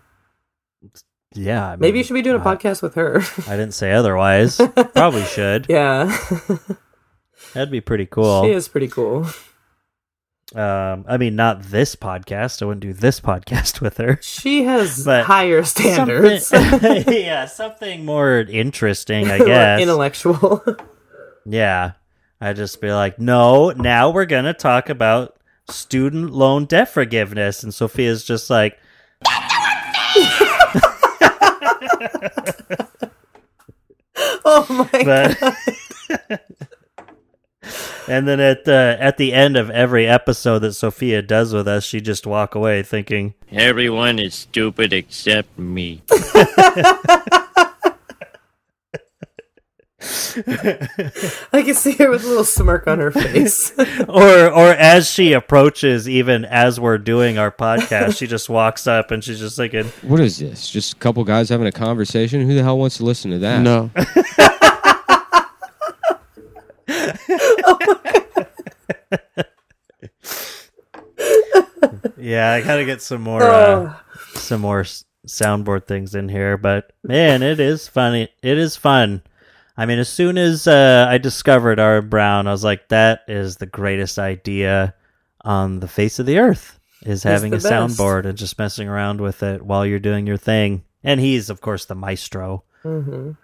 yeah 1.34 1.72
I 1.72 1.76
maybe 1.78 2.00
you 2.00 2.04
should 2.04 2.14
be 2.14 2.22
doing 2.22 2.40
a 2.42 2.44
podcast 2.44 2.82
with 2.82 2.96
her. 2.96 3.22
i 3.48 3.52
didn't 3.56 3.74
say 3.74 3.94
otherwise 3.94 4.58
probably 4.94 5.24
should 5.26 5.66
yeah, 5.70 6.16
that'd 7.54 7.72
be 7.72 7.82
pretty 7.82 8.06
cool 8.06 8.44
she 8.44 8.52
is 8.52 8.68
pretty 8.68 8.88
cool. 8.88 9.26
um 10.56 11.06
i 11.08 11.18
mean 11.18 11.36
not 11.36 11.62
this 11.64 11.96
podcast 11.96 12.62
i 12.62 12.66
wouldn't 12.66 12.82
do 12.82 12.94
this 12.94 13.20
podcast 13.20 13.80
with 13.82 13.98
her 13.98 14.20
She 14.22 14.64
has 14.64 15.06
But 15.06 15.26
higher 15.26 15.64
standards. 15.64 16.48
Something- 16.48 17.04
yeah 17.08 17.46
something 17.46 18.04
more 18.06 18.40
interesting 18.40 19.30
i 19.32 19.38
guess 19.38 19.82
Intellectual. 19.82 20.64
Yeah. 21.46 21.94
I'd 22.44 22.56
just 22.56 22.82
be 22.82 22.92
like, 22.92 23.20
no, 23.20 23.70
now 23.70 24.10
we're 24.10 24.26
going 24.26 24.46
to 24.46 24.54
talk 24.54 24.90
about 24.90 25.38
student 25.70 26.32
loan 26.32 26.66
debt 26.66 26.90
forgiveness. 26.90 27.62
And 27.64 27.72
Sophia's 27.72 28.24
just 28.24 28.50
like, 28.50 28.80
Oh 34.44 34.66
my 34.92 35.04
god. 35.04 36.42
But. 37.62 38.04
and 38.08 38.28
then 38.28 38.40
at 38.40 38.66
the 38.66 38.98
at 39.00 39.18
the 39.18 39.34
end 39.34 39.56
of 39.58 39.70
every 39.70 40.08
episode 40.08 40.60
that 40.60 40.74
Sophia 40.74 41.22
does 41.22 41.54
with 41.54 41.68
us, 41.68 41.84
she 41.84 42.02
just 42.02 42.26
walk 42.26 42.56
away 42.56 42.84
thinking, 42.84 43.34
Everyone 43.52 44.20
is 44.20 44.34
stupid 44.34 44.94
except 44.94 45.58
me. 45.58 46.02
I 50.04 51.62
can 51.64 51.76
see 51.76 51.92
her 51.94 52.10
with 52.10 52.24
a 52.24 52.28
little 52.28 52.44
smirk 52.44 52.88
on 52.88 53.00
her 53.00 53.12
face. 53.12 53.72
or 54.08 54.50
or 54.50 54.70
as 54.74 55.08
she 55.10 55.34
approaches, 55.34 56.10
even 56.10 56.46
as 56.46 56.80
we're 56.80 56.98
doing 56.98 57.38
our 57.38 57.52
podcast, 57.52 58.18
she 58.18 58.26
just 58.28 58.50
walks 58.50 58.88
up 58.88 59.12
and 59.12 59.24
she's 59.24 59.40
just 59.40 59.56
thinking, 59.58 59.86
What 60.02 60.20
is 60.20 60.40
this? 60.40 60.70
Just 60.70 60.94
a 60.94 60.96
couple 60.96 61.24
guys 61.24 61.50
having 61.50 61.68
a 61.68 61.72
conversation? 61.72 62.42
Who 62.42 62.56
the 62.56 62.64
hell 62.64 62.80
wants 62.80 62.98
to 62.98 63.06
listen 63.06 63.32
to 63.32 63.40
that? 63.40 63.62
No. 63.62 63.92
"Yeah, 72.18 72.52
I 72.54 72.62
gotta 72.62 72.86
get 72.86 73.02
some 73.02 73.22
more 73.22 73.42
uh, 73.44 73.94
Oh, 73.94 74.02
some 74.36 74.62
more 74.62 74.84
soundboard 75.28 75.88
things 75.88 76.16
in 76.16 76.30
here." 76.30 76.58
But 76.58 76.92
man, 77.04 77.44
it 77.44 77.60
is 77.60 77.88
funny. 77.88 78.30
It 78.42 78.58
is 78.58 78.76
fun. 78.76 79.22
I 79.78 79.86
mean, 79.86 80.00
as 80.00 80.10
soon 80.10 80.38
as 80.38 80.68
uh, 80.68 81.08
I 81.10 81.18
discovered 81.18 81.80
R. 81.80 82.02
Brown, 82.02 82.48
I 82.48 82.52
was 82.52 82.64
like, 82.64 82.90
"That 82.90 83.22
is 83.28 83.58
the 83.58 83.66
greatest 83.66 84.20
idea 84.20 84.94
on 85.44 85.80
the 85.80 85.88
face 85.88 86.20
of 86.20 86.26
the 86.26 86.40
earth." 86.40 86.80
Is 87.04 87.24
having 87.24 87.52
a 87.52 87.56
best. 87.58 87.66
soundboard 87.66 88.26
and 88.26 88.38
just 88.38 88.60
messing 88.60 88.88
around 88.88 89.22
with 89.22 89.42
it 89.42 89.64
while 89.64 89.84
you're 89.88 89.98
doing 89.98 90.28
your 90.28 90.38
thing. 90.38 90.84
And 91.04 91.20
he's, 91.20 91.50
of 91.50 91.60
course, 91.60 91.86
the 91.86 91.96
maestro. 91.96 92.64
mhm. 92.84 93.38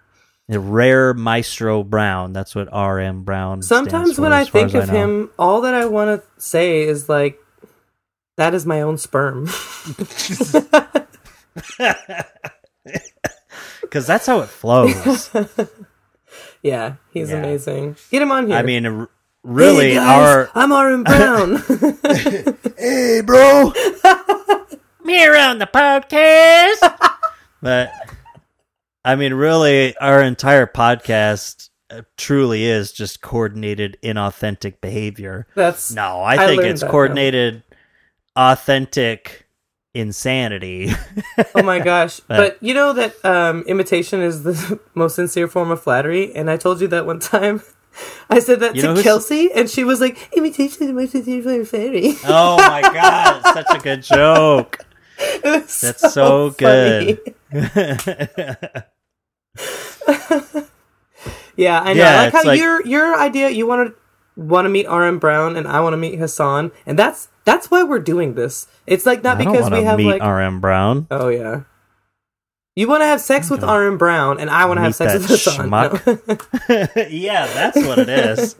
A 0.50 0.58
rare 0.58 1.12
Maestro 1.14 1.82
Brown. 1.84 2.32
That's 2.32 2.54
what 2.54 2.68
R.M. 2.72 3.22
Brown. 3.22 3.60
Sometimes 3.62 4.16
for, 4.16 4.22
when 4.22 4.32
as 4.32 4.48
I 4.48 4.50
think 4.50 4.74
of 4.74 4.86
know. 4.88 4.94
him, 4.94 5.30
all 5.38 5.60
that 5.62 5.74
I 5.74 5.84
want 5.86 6.22
to 6.22 6.26
say 6.40 6.82
is 6.82 7.08
like, 7.08 7.38
that 8.38 8.54
is 8.54 8.64
my 8.64 8.80
own 8.80 8.96
sperm. 8.96 9.44
because 13.82 14.06
that's 14.06 14.26
how 14.26 14.40
it 14.40 14.48
flows. 14.48 15.30
yeah, 16.62 16.94
he's 17.12 17.30
Yeah. 17.30 17.36
amazing. 17.36 17.96
Get 18.10 18.22
him 18.22 18.32
on 18.32 18.46
here. 18.46 18.56
I 18.56 18.62
mean, 18.62 19.06
really, 19.42 19.90
hey 19.90 19.94
guys, 19.96 20.48
our 20.48 20.50
I'm 20.54 20.72
R.M. 20.72 21.04
Brown. 21.04 21.56
hey, 22.78 23.20
bro, 23.24 23.72
me 25.04 25.26
around 25.26 25.58
the 25.58 25.66
podcast. 25.66 26.80
but 27.62 27.90
I 29.04 29.14
mean, 29.16 29.32
really, 29.34 29.96
our 29.98 30.22
entire 30.22 30.66
podcast 30.66 31.70
uh, 31.90 32.02
truly 32.16 32.64
is 32.64 32.92
just 32.92 33.20
coordinated 33.22 33.96
inauthentic 34.02 34.80
behavior. 34.80 35.46
That's 35.54 35.90
No, 35.92 36.20
I 36.20 36.34
I 36.34 36.46
think 36.48 36.62
it's 36.62 36.82
now. 36.82 36.90
coordinated 36.90 37.62
authentic 38.36 39.46
insanity. 39.94 40.90
Oh 41.54 41.62
my 41.62 41.78
gosh. 41.78 42.20
But- 42.28 42.36
but 42.36 42.58
you 42.62 42.74
know 42.74 42.92
that 42.92 43.24
um, 43.24 43.62
imitation 43.66 44.20
is 44.20 44.42
the 44.42 44.78
most 44.94 45.16
sincere 45.16 45.48
form 45.48 45.70
of 45.70 45.82
flattery, 45.82 46.34
and 46.34 46.50
I 46.50 46.56
told 46.56 46.80
you 46.80 46.88
that 46.88 47.06
one 47.06 47.20
time. 47.20 47.62
I 48.30 48.38
said 48.38 48.60
that 48.60 48.76
You 48.76 48.82
to 48.82 49.02
Kelsey, 49.02 49.50
and 49.52 49.68
she 49.68 49.82
was 49.82 50.00
like, 50.00 50.28
"Imitation 50.36 50.82
is 50.82 50.88
the 50.88 50.92
most 50.92 51.12
sincere 51.12 51.42
form 51.42 51.60
of 51.62 51.68
flattery." 51.68 52.14
oh 52.24 52.56
my 52.58 52.82
god, 52.82 53.42
such 53.54 53.66
a 53.70 53.78
good 53.82 54.02
joke. 54.02 54.84
That's 55.42 56.12
so 56.12 56.50
good. 56.50 57.34
Yeah, 61.58 61.80
I 61.80 61.92
know. 61.92 62.00
Yeah, 62.00 62.20
I 62.20 62.24
like 62.24 62.32
how 62.32 62.44
like- 62.44 62.60
your 62.60 62.86
your 62.86 63.18
idea. 63.18 63.50
You 63.50 63.66
want 63.66 63.88
to 63.88 63.94
want 64.40 64.66
to 64.66 64.68
meet 64.68 64.86
R.M. 64.86 65.18
Brown, 65.18 65.56
and 65.56 65.66
I 65.66 65.80
want 65.80 65.92
to 65.92 65.96
meet 65.96 66.16
Hassan, 66.16 66.70
and 66.86 66.96
that's 66.96 67.28
that's 67.44 67.68
why 67.68 67.82
we're 67.82 67.98
doing 67.98 68.34
this. 68.34 68.68
It's 68.86 69.04
like 69.04 69.24
not 69.24 69.40
I 69.40 69.44
because 69.44 69.68
we 69.68 69.82
have 69.82 69.98
meet 69.98 70.06
like 70.06 70.22
R.M. 70.22 70.60
Brown. 70.60 71.08
oh 71.10 71.28
yeah. 71.28 71.62
You 72.76 72.86
want 72.86 73.00
to 73.02 73.06
have 73.06 73.20
sex 73.20 73.50
with 73.50 73.64
R.M. 73.64 73.98
Brown, 73.98 74.38
and 74.38 74.48
I 74.48 74.66
want 74.66 74.78
to 74.78 74.82
have 74.82 74.94
sex 74.94 75.14
with 75.14 75.26
Hassan. 75.26 75.68
No. 75.68 75.98
yeah, 77.10 77.46
that's 77.48 77.76
what 77.84 77.98
it 77.98 78.08
is. 78.08 78.54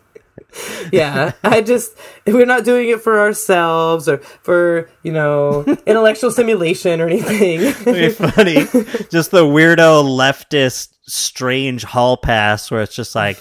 Yeah, 0.93 1.33
I 1.45 1.61
just 1.62 1.97
we're 2.27 2.47
not 2.47 2.65
doing 2.65 2.88
it 2.88 3.00
for 3.00 3.19
ourselves 3.21 4.09
or 4.09 4.19
for 4.19 4.91
you 5.03 5.12
know 5.12 5.62
intellectual 5.87 6.31
stimulation 6.31 7.00
or 7.00 7.09
anything. 7.09 7.73
Funny. 8.12 8.65
Just 9.11 9.31
the 9.31 9.45
weirdo 9.45 10.05
leftist 10.05 10.95
strange 11.07 11.85
hall 11.85 12.17
pass 12.17 12.71
where 12.71 12.83
it's 12.83 12.95
just 12.95 13.15
like, 13.15 13.38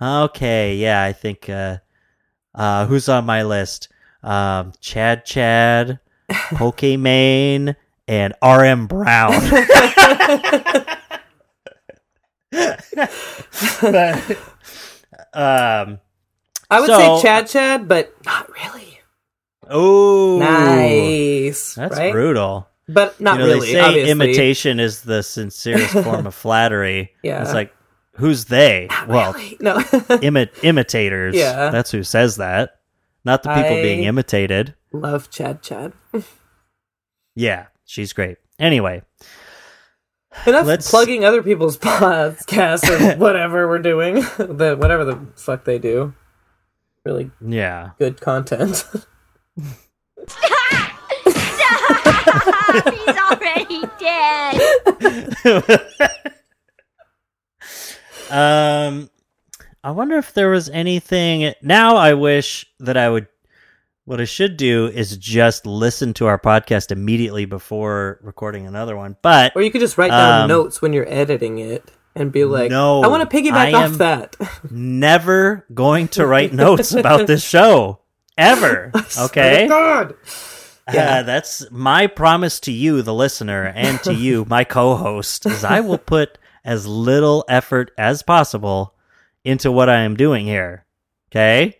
okay, 0.00 0.76
yeah, 0.76 1.02
I 1.02 1.12
think 1.12 1.48
uh 1.48 1.78
uh 2.54 2.86
who's 2.86 3.08
on 3.08 3.24
my 3.24 3.42
list? 3.42 3.88
Um 4.22 4.72
Chad 4.80 5.24
Chad, 5.24 6.00
Pokimane, 6.30 7.76
and 8.08 8.34
RM 8.42 8.86
Brown. 8.86 9.32
but 13.80 14.38
um 15.32 15.98
I 16.70 16.80
would 16.80 16.86
So- 16.88 17.16
say 17.18 17.22
Chad 17.22 17.48
Chad, 17.48 17.88
but 17.88 18.14
not 18.24 18.48
really. 18.52 18.98
oh 19.68 20.38
Nice, 20.38 21.74
That's 21.74 21.96
right? 21.96 22.12
brutal. 22.12 22.68
But 22.88 23.20
not 23.20 23.34
you 23.34 23.38
know, 23.40 23.46
really. 23.46 23.66
they 23.68 23.72
say 23.74 23.80
obviously. 23.80 24.10
imitation 24.10 24.80
is 24.80 25.02
the 25.02 25.22
sincerest 25.22 25.92
form 26.04 26.26
of 26.26 26.34
flattery. 26.34 27.12
Yeah. 27.22 27.42
It's 27.42 27.54
like, 27.54 27.72
who's 28.14 28.46
they? 28.46 28.88
Well, 29.06 29.32
Really? 29.32 29.56
no. 29.60 29.76
imi- 29.78 30.50
imitators. 30.64 31.36
Yeah. 31.36 31.70
That's 31.70 31.90
who 31.92 32.02
says 32.02 32.36
that. 32.36 32.80
Not 33.24 33.42
the 33.44 33.50
people 33.54 33.76
I- 33.76 33.82
being 33.82 34.04
imitated. 34.04 34.74
Love 34.92 35.30
Chad 35.30 35.62
Chad. 35.62 35.92
Yeah, 37.36 37.66
she's 37.84 38.12
great. 38.12 38.38
Anyway, 38.58 39.02
Enough 40.46 40.66
Let's- 40.66 40.90
plugging 40.90 41.24
other 41.24 41.42
people's 41.42 41.78
podcasts 41.78 42.88
or 42.88 43.16
whatever 43.18 43.68
we're 43.68 43.78
doing. 43.78 44.16
the 44.36 44.76
whatever 44.78 45.04
the 45.04 45.18
fuck 45.36 45.64
they 45.64 45.78
do. 45.78 46.12
Really 47.04 47.30
yeah. 47.40 47.90
good 47.98 48.20
content. 48.20 48.84
He's 49.56 49.76
already 53.16 53.82
dead. 53.98 54.60
Um, 58.30 59.10
I 59.82 59.90
wonder 59.90 60.16
if 60.16 60.34
there 60.34 60.50
was 60.50 60.68
anything. 60.68 61.52
Now 61.62 61.96
I 61.96 62.14
wish 62.14 62.64
that 62.78 62.96
I 62.96 63.10
would. 63.10 63.26
What 64.04 64.20
I 64.20 64.24
should 64.24 64.56
do 64.56 64.86
is 64.86 65.16
just 65.16 65.66
listen 65.66 66.14
to 66.14 66.26
our 66.26 66.38
podcast 66.38 66.90
immediately 66.90 67.44
before 67.44 68.18
recording 68.22 68.66
another 68.66 68.96
one. 68.96 69.16
But 69.22 69.52
or 69.54 69.62
you 69.62 69.70
could 69.70 69.80
just 69.80 69.98
write 69.98 70.10
down 70.10 70.42
Um, 70.42 70.48
notes 70.48 70.82
when 70.82 70.92
you're 70.92 71.08
editing 71.08 71.58
it 71.58 71.84
and 72.14 72.32
be 72.32 72.44
like, 72.44 72.70
No, 72.70 73.02
I 73.02 73.08
want 73.08 73.28
to 73.28 73.36
piggyback 73.36 73.52
I 73.52 73.72
off 73.72 73.84
am- 73.84 73.98
that. 73.98 74.36
never 74.70 75.64
going 75.72 76.08
to 76.08 76.26
write 76.26 76.52
notes 76.52 76.92
about 76.92 77.26
this 77.26 77.42
show 77.48 78.00
ever. 78.38 78.92
Okay. 79.18 79.66
God. 79.68 80.14
Yeah, 80.92 81.22
that's 81.22 81.70
my 81.70 82.08
promise 82.08 82.58
to 82.60 82.72
you, 82.72 83.02
the 83.02 83.14
listener, 83.14 83.64
and 83.76 84.02
to 84.02 84.12
you, 84.12 84.44
my 84.48 84.64
co-host, 84.64 85.46
is 85.46 85.62
I 85.64 85.80
will 85.80 85.98
put 85.98 86.36
as 86.64 86.84
little 86.86 87.44
effort 87.48 87.92
as 87.96 88.22
possible 88.24 88.94
into 89.44 89.70
what 89.70 89.88
I 89.88 90.00
am 90.00 90.16
doing 90.16 90.46
here. 90.46 90.84
Okay. 91.30 91.78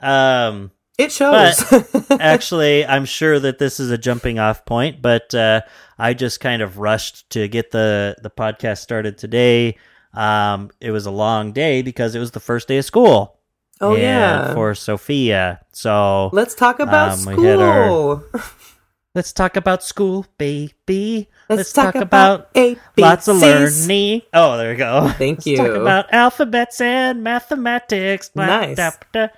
Um, 0.00 0.70
It 0.98 1.12
shows. 1.12 1.64
actually, 2.10 2.84
I'm 2.84 3.06
sure 3.06 3.40
that 3.40 3.58
this 3.58 3.80
is 3.80 3.90
a 3.90 3.96
jumping 3.96 4.38
off 4.38 4.66
point, 4.66 5.00
but 5.00 5.34
uh, 5.34 5.62
I 6.02 6.14
just 6.14 6.40
kind 6.40 6.62
of 6.62 6.78
rushed 6.78 7.30
to 7.30 7.46
get 7.48 7.70
the 7.70 8.16
the 8.22 8.30
podcast 8.30 8.78
started 8.78 9.18
today. 9.18 9.76
Um, 10.14 10.70
it 10.80 10.90
was 10.90 11.06
a 11.06 11.10
long 11.10 11.52
day 11.52 11.82
because 11.82 12.14
it 12.14 12.18
was 12.18 12.32
the 12.32 12.40
first 12.40 12.68
day 12.68 12.78
of 12.78 12.84
school. 12.84 13.38
oh 13.80 13.96
yeah. 13.96 14.52
for 14.54 14.74
Sophia. 14.74 15.60
So 15.72 16.28
Let's 16.32 16.54
talk 16.54 16.80
about 16.80 17.18
Um, 17.26 17.36
we 17.36 17.44
had 17.46 17.60
our- 17.60 17.84
school. 17.86 18.24
let's 19.14 19.32
talk 19.32 19.56
about 19.56 19.82
school, 19.82 20.26
baby. 20.38 21.28
Let's 21.48 21.72
talk 21.72 21.94
about 21.94 22.48
A, 22.56 22.74
B, 22.94 23.02
lots 23.02 23.28
of 23.28 23.36
learning. 23.36 24.22
Oh, 24.32 24.56
there 24.56 24.72
you 24.72 24.78
go. 24.78 25.08
Thank 25.18 25.38
Let's 25.44 25.46
you. 25.46 25.56
talk 25.58 25.76
about 25.76 26.12
alphabets 26.12 26.80
and 26.80 27.22
mathematics. 27.22 28.30
Nice. 28.34 28.76
da, 28.76 28.90
da. 29.12 29.20
Let's 29.20 29.34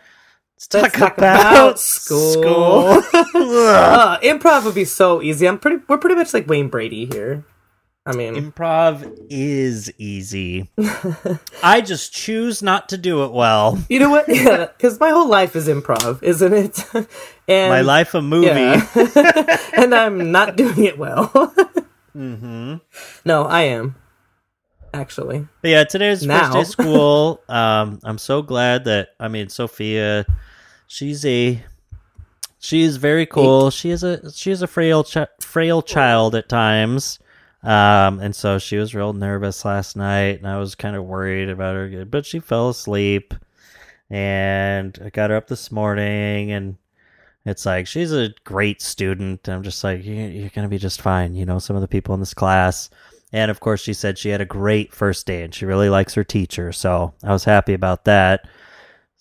Let's 0.73 0.93
talk, 0.93 0.93
talk 0.93 1.19
about, 1.19 1.41
about 1.41 1.79
school. 1.79 2.33
school. 2.33 3.03
Uh, 3.37 4.19
improv 4.21 4.65
would 4.65 4.75
be 4.75 4.85
so 4.85 5.21
easy. 5.21 5.47
I'm 5.47 5.59
pretty. 5.59 5.83
We're 5.89 5.99
pretty 5.99 6.17
much 6.17 6.33
like 6.33 6.47
Wayne 6.49 6.69
Brady 6.69 7.07
here. 7.07 7.45
I 8.07 8.13
mean, 8.13 8.35
Improv 8.35 9.27
is 9.31 9.91
easy. 9.99 10.71
I 11.63 11.81
just 11.81 12.13
choose 12.13 12.63
not 12.63 12.91
to 12.91 12.99
do 12.99 13.25
it 13.25 13.33
well. 13.33 13.83
you 13.89 13.99
know 13.99 14.11
what? 14.11 14.29
Yeah, 14.29 14.67
because 14.67 15.01
my 15.01 15.09
whole 15.11 15.27
life 15.29 15.57
is 15.57 15.69
improv, 15.69 16.23
isn't 16.23 16.53
it? 16.53 16.85
and 17.49 17.71
My 17.71 17.81
life 17.81 18.15
a 18.15 18.21
movie. 18.21 18.47
Yeah. 18.49 19.59
and 19.75 19.95
I'm 19.95 20.31
not 20.31 20.57
doing 20.57 20.85
it 20.85 20.99
well. 20.99 21.29
mm-hmm. 22.15 22.77
No, 23.25 23.45
I 23.45 23.63
am. 23.63 23.97
Actually. 24.93 25.49
But 25.63 25.69
yeah, 25.69 25.85
today's 25.85 26.25
Now. 26.27 26.41
first 26.41 26.53
day 26.53 26.61
of 26.61 26.67
school. 26.67 27.41
um, 27.49 28.01
I'm 28.05 28.19
so 28.19 28.43
glad 28.43 28.85
that 28.85 29.09
I 29.19 29.29
mean 29.29 29.49
Sophia. 29.49 30.27
She's 30.87 31.25
a 31.25 31.63
she's 32.59 32.97
very 32.97 33.27
cool. 33.27 33.71
She 33.71 33.91
is 33.91 34.03
a 34.03 34.33
she 34.33 34.51
is 34.51 34.63
a 34.63 34.67
frail 34.67 35.05
chi- 35.05 35.29
frail 35.41 35.83
child 35.83 36.35
at 36.35 36.49
times. 36.49 37.19
Um, 37.63 38.21
and 38.21 38.37
so 38.37 38.59
she 38.59 38.77
was 38.77 38.95
real 38.95 39.15
nervous 39.15 39.65
last 39.65 39.97
night, 39.97 40.39
and 40.39 40.47
I 40.47 40.59
was 40.59 40.75
kind 40.75 40.97
of 40.97 41.05
worried 41.05 41.49
about 41.49 41.75
her. 41.75 42.05
But 42.05 42.27
she 42.27 42.39
fell 42.39 42.69
asleep, 42.69 43.33
and 44.11 44.99
I 45.03 45.09
got 45.09 45.31
her 45.31 45.37
up 45.37 45.49
this 45.49 45.73
morning, 45.73 46.53
and 46.53 46.77
it's 47.47 47.65
like 47.65 47.87
she's 47.87 48.13
a 48.13 48.35
great 48.45 48.83
student. 48.83 49.49
I'm 49.49 49.63
just 49.63 49.83
like, 49.83 50.05
you're 50.05 50.51
gonna 50.51 50.69
be 50.69 50.79
just 50.79 51.01
fine. 51.01 51.35
You 51.35 51.47
know, 51.47 51.59
some 51.59 51.77
of 51.77 51.83
the 51.83 51.89
people 51.89 52.15
in 52.15 52.21
this 52.21 52.35
class. 52.35 52.91
And 53.33 53.51
of 53.51 53.59
course, 53.59 53.81
she 53.81 53.95
said 53.95 54.17
she 54.17 54.29
had 54.29 54.41
a 54.41 54.47
great 54.47 54.95
first 54.95 55.27
day 55.27 55.43
and 55.43 55.53
she 55.53 55.67
really 55.67 55.89
likes 55.89 56.15
her 56.15 56.23
teacher. 56.23 56.71
So 56.71 57.15
I 57.25 57.33
was 57.33 57.43
happy 57.43 57.75
about 57.75 58.05
that. 58.05 58.47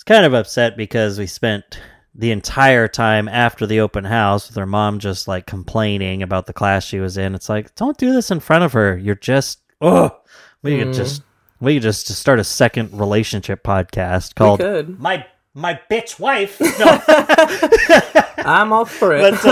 Was 0.04 0.16
kind 0.18 0.26
of 0.26 0.34
upset 0.34 0.76
because 0.76 1.18
we 1.18 1.28
spent 1.28 1.80
the 2.14 2.32
entire 2.32 2.90
time 2.90 3.30
after 3.30 3.66
the 3.66 3.80
open 3.80 4.04
house 4.04 4.50
with 4.50 4.58
her 4.58 4.66
mom 4.66 5.00
just 5.00 5.30
like 5.30 5.46
complaining 5.46 6.22
about 6.22 6.46
the 6.46 6.52
class 6.52 6.84
she 6.84 7.00
was 7.00 7.16
in. 7.16 7.34
It's 7.34 7.48
like, 7.48 7.74
don't 7.76 7.98
do 7.98 8.12
this 8.12 8.30
in 8.30 8.42
front 8.42 8.66
of 8.66 8.74
her. 8.74 8.98
You're 8.98 9.16
just, 9.16 9.62
oh, 9.80 10.12
we 10.62 10.78
could 10.78 10.92
just, 10.94 11.24
we 11.62 11.76
could 11.76 11.84
just 11.84 12.06
start 12.10 12.38
a 12.38 12.44
second 12.44 13.00
relationship 13.00 13.64
podcast 13.64 14.36
called. 14.36 14.60
My 15.00 15.26
My 15.54 15.80
Bitch 15.90 16.20
Wife. 16.20 16.60
No. 16.80 17.02
I'm 18.46 18.74
all 18.74 18.84
for 18.84 19.16
it. 19.16 19.40
but 19.42 19.46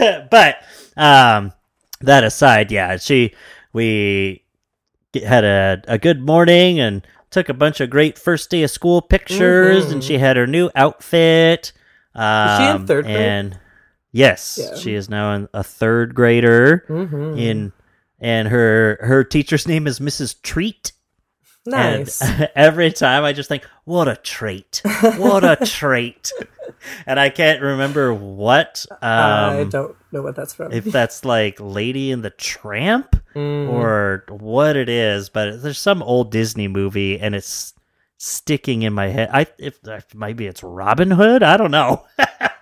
uh, 0.00 0.26
but 0.30 0.56
um 1.00 1.52
that 2.00 2.24
aside 2.24 2.72
yeah 2.72 2.96
she 2.96 3.32
we 3.72 4.42
had 5.24 5.44
a, 5.44 5.80
a 5.86 5.98
good 5.98 6.20
morning 6.20 6.80
and 6.80 7.06
took 7.34 7.48
a 7.50 7.54
bunch 7.54 7.80
of 7.80 7.90
great 7.90 8.16
first 8.18 8.48
day 8.48 8.62
of 8.62 8.70
school 8.70 9.02
pictures 9.02 9.90
and 9.92 10.02
she 10.02 10.16
had 10.18 10.36
her 10.36 10.46
new 10.46 10.70
outfit 10.74 11.72
um, 12.14 12.58
she 12.58 12.64
in 12.80 12.86
third 12.86 13.04
grade? 13.04 13.16
and 13.16 13.58
yes 14.12 14.58
Yeah. 14.62 14.76
she 14.76 14.94
is 14.94 15.10
now 15.10 15.34
in 15.34 15.48
a 15.52 15.62
third 15.62 16.14
grader 16.14 16.84
Mhm. 16.88 17.38
in 17.38 17.72
and 18.20 18.48
her 18.48 18.98
her 19.02 19.24
teacher's 19.24 19.66
name 19.68 19.86
is 19.86 19.98
mrs 20.00 20.40
treat 20.42 20.92
nice. 21.66 22.20
and 22.22 22.50
every 22.56 22.90
time 22.92 23.24
I 23.24 23.32
just 23.32 23.48
think, 23.48 23.64
what 23.84 24.08
a 24.08 24.16
treat. 24.16 24.80
What 25.18 25.44
a 25.44 25.56
treat. 25.66 26.30
And 27.06 27.18
I 27.20 27.28
can't 27.30 27.60
remember 27.62 28.12
what 28.14 28.84
Um, 28.90 28.98
I 29.02 29.66
don't 29.68 29.96
know 30.12 30.22
what 30.22 30.36
that's 30.36 30.54
from. 30.54 30.72
if 30.72 30.84
that's 30.84 31.24
like 31.24 31.56
Lady 31.60 32.10
and 32.12 32.22
the 32.22 32.30
Tramp 32.30 33.16
Mm. 33.34 33.68
or 33.68 34.24
what 34.28 34.76
it 34.76 34.88
is, 34.88 35.28
but 35.28 35.60
there's 35.60 35.78
some 35.80 36.04
old 36.04 36.30
Disney 36.30 36.68
movie 36.68 37.18
and 37.18 37.34
it's 37.34 37.74
sticking 38.16 38.82
in 38.82 38.92
my 38.92 39.08
head. 39.08 39.28
I 39.32 39.46
if, 39.58 39.80
if 39.88 40.14
maybe 40.14 40.46
it's 40.46 40.62
Robin 40.62 41.10
Hood, 41.10 41.42
I 41.42 41.56
don't 41.56 41.72
know. 41.72 42.04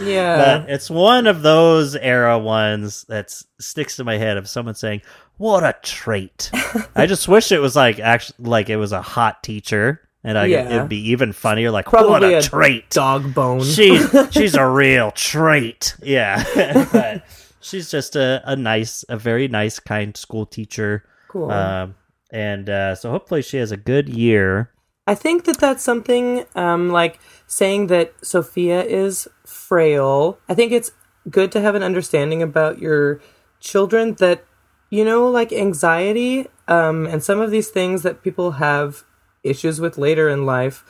yeah. 0.00 0.58
but 0.60 0.70
it's 0.70 0.90
one 0.90 1.26
of 1.26 1.42
those 1.42 1.94
era 1.96 2.38
ones 2.38 3.04
that 3.08 3.30
sticks 3.60 3.96
to 3.96 4.04
my 4.04 4.18
head 4.18 4.36
of 4.36 4.48
someone 4.48 4.74
saying, 4.74 5.02
"What 5.38 5.64
a 5.64 5.74
trait!" 5.82 6.50
I 6.94 7.06
just 7.06 7.28
wish 7.28 7.52
it 7.52 7.58
was 7.60 7.76
like 7.76 7.98
actually 8.00 8.36
like 8.48 8.68
it 8.70 8.76
was 8.76 8.92
a 8.92 9.02
hot 9.02 9.42
teacher, 9.42 10.00
and 10.24 10.36
I, 10.38 10.46
Yeah. 10.46 10.68
it'd 10.76 10.88
be 10.88 11.10
even 11.10 11.32
funnier. 11.32 11.70
Like, 11.70 11.86
Probably 11.86 12.10
what 12.10 12.22
a, 12.24 12.38
a 12.38 12.42
trait! 12.42 12.90
Dog 12.90 13.34
bone. 13.34 13.62
She's 13.62 14.08
she's 14.30 14.54
a 14.54 14.66
real 14.66 15.10
trait. 15.12 15.96
Yeah, 16.02 16.44
but 16.92 17.24
she's 17.60 17.90
just 17.90 18.16
a, 18.16 18.42
a 18.44 18.56
nice, 18.56 19.04
a 19.08 19.16
very 19.16 19.48
nice, 19.48 19.78
kind 19.78 20.16
school 20.16 20.46
teacher. 20.46 21.04
Cool. 21.28 21.50
Um, 21.50 21.94
and 22.30 22.68
uh, 22.68 22.94
so 22.96 23.10
hopefully 23.10 23.42
she 23.42 23.56
has 23.58 23.70
a 23.72 23.76
good 23.76 24.08
year. 24.08 24.70
I 25.06 25.14
think 25.14 25.44
that 25.44 25.60
that's 25.60 25.84
something 25.84 26.44
um, 26.56 26.90
like 26.90 27.20
saying 27.46 27.86
that 27.88 28.14
Sophia 28.22 28.82
is 28.82 29.28
frail. 29.44 30.38
I 30.48 30.54
think 30.54 30.72
it's 30.72 30.92
good 31.30 31.50
to 31.52 31.60
have 31.60 31.74
an 31.74 31.82
understanding 31.82 32.42
about 32.42 32.78
your 32.78 33.20
children 33.60 34.14
that, 34.14 34.44
you 34.90 35.04
know, 35.04 35.28
like 35.28 35.52
anxiety 35.52 36.46
um, 36.68 37.06
and 37.06 37.22
some 37.22 37.40
of 37.40 37.50
these 37.50 37.68
things 37.68 38.02
that 38.02 38.22
people 38.22 38.52
have 38.52 39.04
issues 39.42 39.80
with 39.80 39.98
later 39.98 40.28
in 40.28 40.44
life 40.44 40.84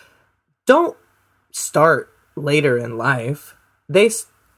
don't 0.67 0.97
start 1.53 2.11
later 2.35 2.77
in 2.77 2.97
life. 2.97 3.57
They 3.89 4.11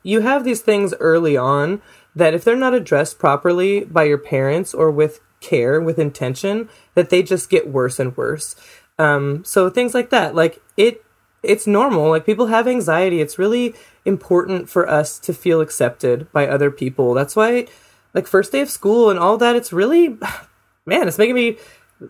you 0.03 0.21
have 0.21 0.45
these 0.45 0.63
things 0.63 0.95
early 1.01 1.37
on 1.37 1.83
that 2.15 2.35
if 2.35 2.45
they're 2.45 2.57
not 2.57 2.75
addressed 2.75 3.19
properly 3.19 3.85
by 3.85 4.05
your 4.05 4.19
parents 4.19 4.73
or 4.73 4.91
with 4.91 5.21
care, 5.41 5.81
with 5.81 5.99
intention, 5.99 6.69
that 6.95 7.11
they 7.11 7.23
just 7.23 7.51
get 7.51 7.69
worse 7.69 7.99
and 7.99 8.17
worse. 8.17 8.57
Um, 8.99 9.45
so 9.45 9.71
things 9.71 9.95
like 9.95 10.11
that, 10.11 10.35
like 10.35 10.61
it, 10.77 11.05
it's 11.43 11.67
normal. 11.67 12.11
Like 12.11 12.27
people 12.27 12.47
have 12.47 12.67
anxiety. 12.67 13.21
It's 13.21 13.39
really 13.39 13.75
important 14.05 14.69
for 14.69 14.89
us 14.89 15.19
to 15.21 15.33
feel 15.33 15.61
accepted 15.61 16.31
by 16.33 16.47
other 16.47 16.71
people. 16.71 17.15
That's 17.15 17.37
why, 17.37 17.67
like 18.15 18.27
first 18.27 18.53
day 18.53 18.61
of 18.61 18.71
school 18.71 19.11
and 19.11 19.19
all 19.19 19.37
that, 19.39 19.57
it's 19.57 19.73
really, 19.73 20.09
man, 20.87 21.09
it's 21.09 21.19
making 21.19 21.35
me 21.35 21.59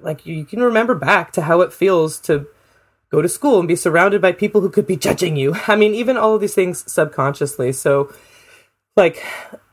like 0.00 0.26
you 0.26 0.44
can 0.44 0.62
remember 0.62 0.94
back 0.94 1.32
to 1.32 1.42
how 1.42 1.60
it 1.60 1.72
feels 1.72 2.18
to 2.20 2.46
go 3.10 3.22
to 3.22 3.28
school 3.28 3.58
and 3.58 3.68
be 3.68 3.76
surrounded 3.76 4.20
by 4.20 4.32
people 4.32 4.60
who 4.60 4.70
could 4.70 4.86
be 4.86 4.96
judging 4.96 5.36
you. 5.36 5.56
I 5.68 5.76
mean, 5.76 5.94
even 5.94 6.16
all 6.16 6.34
of 6.34 6.40
these 6.40 6.54
things 6.54 6.90
subconsciously. 6.90 7.72
So, 7.72 8.12
like, 8.96 9.24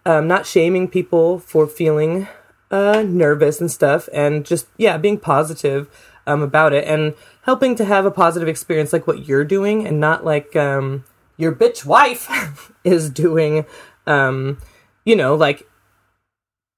um, 0.06 0.28
not 0.28 0.46
shaming 0.46 0.88
people 0.88 1.40
for 1.40 1.68
feeling 1.68 2.28
uh, 2.72 3.04
nervous 3.08 3.60
and 3.60 3.72
stuff, 3.72 4.10
and 4.14 4.46
just 4.46 4.68
yeah, 4.78 4.98
being 4.98 5.20
positive 5.20 5.90
um, 6.28 6.42
about 6.42 6.74
it, 6.74 6.86
and 6.86 7.14
helping 7.44 7.76
to 7.76 7.86
have 7.86 8.06
a 8.06 8.12
positive 8.12 8.48
experience 8.48 8.94
like 8.94 9.08
what 9.08 9.28
you're 9.28 9.46
doing, 9.46 9.86
and 9.86 10.00
not 10.00 10.26
like 10.26 10.56
um, 10.56 11.04
your 11.38 11.54
bitch 11.54 11.86
wife 11.86 12.72
is 12.84 13.10
doing. 13.10 13.66
Um, 14.08 14.60
you 15.04 15.16
know, 15.16 15.36
like 15.36 15.68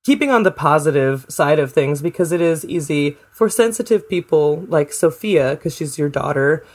keeping 0.08 0.32
on 0.32 0.44
the 0.44 0.52
positive 0.52 1.26
side 1.28 1.60
of 1.60 1.74
things 1.74 2.02
because 2.02 2.32
it 2.32 2.40
is 2.40 2.64
easy 2.64 3.18
for 3.30 3.50
sensitive 3.50 4.08
people 4.08 4.66
like 4.70 4.94
Sophia 4.94 5.52
because 5.52 5.76
she's 5.76 5.98
your 5.98 6.08
daughter 6.08 6.66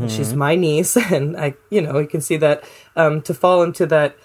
and 0.00 0.10
she's 0.10 0.34
my 0.34 0.54
niece 0.56 0.96
and 1.12 1.36
I 1.36 1.54
you 1.70 1.80
know 1.80 1.98
you 1.98 2.08
can 2.08 2.20
see 2.20 2.36
that 2.38 2.64
um, 2.96 3.22
to 3.22 3.34
fall 3.34 3.62
into 3.62 3.86
that 3.86 4.16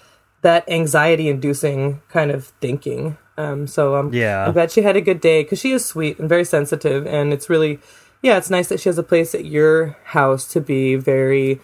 that 0.42 0.68
anxiety 0.68 1.28
inducing 1.28 2.00
kind 2.08 2.30
of 2.30 2.46
thinking 2.60 3.16
um, 3.38 3.66
so 3.66 3.94
um, 3.96 4.12
Yeah. 4.12 4.44
I'm 4.46 4.52
glad 4.52 4.70
she 4.70 4.82
had 4.82 4.96
a 4.96 5.00
good 5.00 5.20
day 5.20 5.42
because 5.42 5.58
she 5.60 5.72
is 5.72 5.84
sweet 5.84 6.18
and 6.18 6.28
very 6.28 6.44
sensitive 6.44 7.06
and 7.06 7.32
it's 7.32 7.48
really 7.48 7.78
yeah 8.22 8.36
it's 8.36 8.50
nice 8.50 8.68
that 8.68 8.80
she 8.80 8.88
has 8.90 8.98
a 8.98 9.02
place 9.02 9.34
at 9.34 9.44
your 9.46 9.96
house 10.04 10.46
to 10.52 10.60
be 10.60 10.96
very 10.96 11.60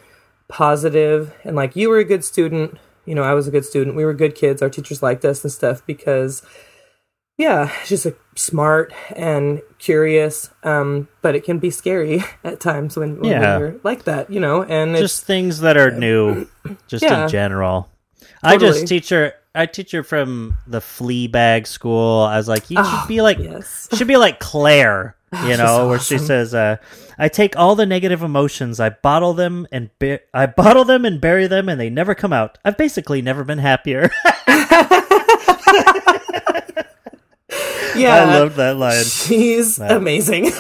positive 0.49 1.35
and 1.45 1.57
like 1.57 1.75
you 1.75 1.89
were 1.91 1.99
a 1.99 2.05
good 2.05 2.25
student 2.25 2.79
you 3.07 3.15
know 3.15 3.23
i 3.23 3.35
was 3.35 3.49
a 3.49 3.51
good 3.51 3.65
student 3.65 3.97
we 3.97 4.05
were 4.05 4.15
good 4.15 4.35
kids 4.35 4.63
our 4.63 4.71
teachers 4.71 5.03
liked 5.03 5.25
us 5.25 5.43
and 5.43 5.53
stuff 5.53 5.85
because 5.87 6.43
yeah 7.39 7.69
she's 7.85 8.07
a 8.07 8.15
smart 8.37 8.93
and 9.17 9.61
curious 9.79 10.51
um 10.63 11.09
but 11.23 11.35
it 11.35 11.43
can 11.45 11.59
be 11.59 11.71
scary 11.71 12.23
at 12.45 12.61
times 12.61 12.97
when, 12.97 13.19
when 13.21 13.31
Yeah. 13.33 13.59
you're 13.59 13.77
like 13.83 14.05
that 14.05 14.31
you 14.31 14.39
know 14.39 14.63
and 14.63 14.95
just 14.97 15.25
things 15.25 15.61
that 15.61 15.77
are 15.77 15.91
new, 15.91 16.47
just 16.87 17.03
Yeah. 17.03 17.25
in 17.25 17.29
general. 17.29 17.89
I 18.43 18.57
just 18.59 18.87
teach 18.87 19.11
her. 19.55 19.61
I 19.61 19.67
teach 19.67 19.93
her 19.93 20.03
from 20.03 20.57
the 20.67 20.81
Fleabag 20.81 21.67
school. 21.67 22.21
I 22.21 22.37
was 22.37 22.49
like, 22.49 22.71
you 22.71 22.83
should 22.85 23.09
be 23.09 23.21
like, 23.21 23.39
Ah, 23.39 23.43
yes. 23.43 23.89
should 23.95 24.09
be 24.09 24.17
like 24.17 24.41
Claire, 24.41 25.17
you 25.47 25.57
know, 25.57 25.89
where 25.89 25.99
she 25.99 26.19
says, 26.19 26.55
uh, 26.55 26.77
"I 27.19 27.29
take 27.29 27.57
all 27.57 27.75
the 27.75 27.87
negative 27.87 28.23
emotions, 28.23 28.79
I 28.81 28.91
bottle 28.91 29.35
them 29.35 29.67
and 29.73 29.91
I 30.33 30.47
bottle 30.47 30.85
them 30.85 31.05
and 31.05 31.21
bury 31.21 31.47
them, 31.47 31.69
and 31.69 31.81
they 31.81 31.91
never 31.91 32.15
come 32.15 32.33
out. 32.33 32.59
I've 32.65 32.77
basically 32.77 33.23
never 33.23 33.43
been 33.45 33.59
happier." 33.59 34.11
yeah 37.97 38.15
I 38.17 38.25
love 38.39 38.57
that 38.57 38.77
line. 38.77 39.05
she's 39.05 39.79
amazing 39.79 40.47
Or, 40.47 40.51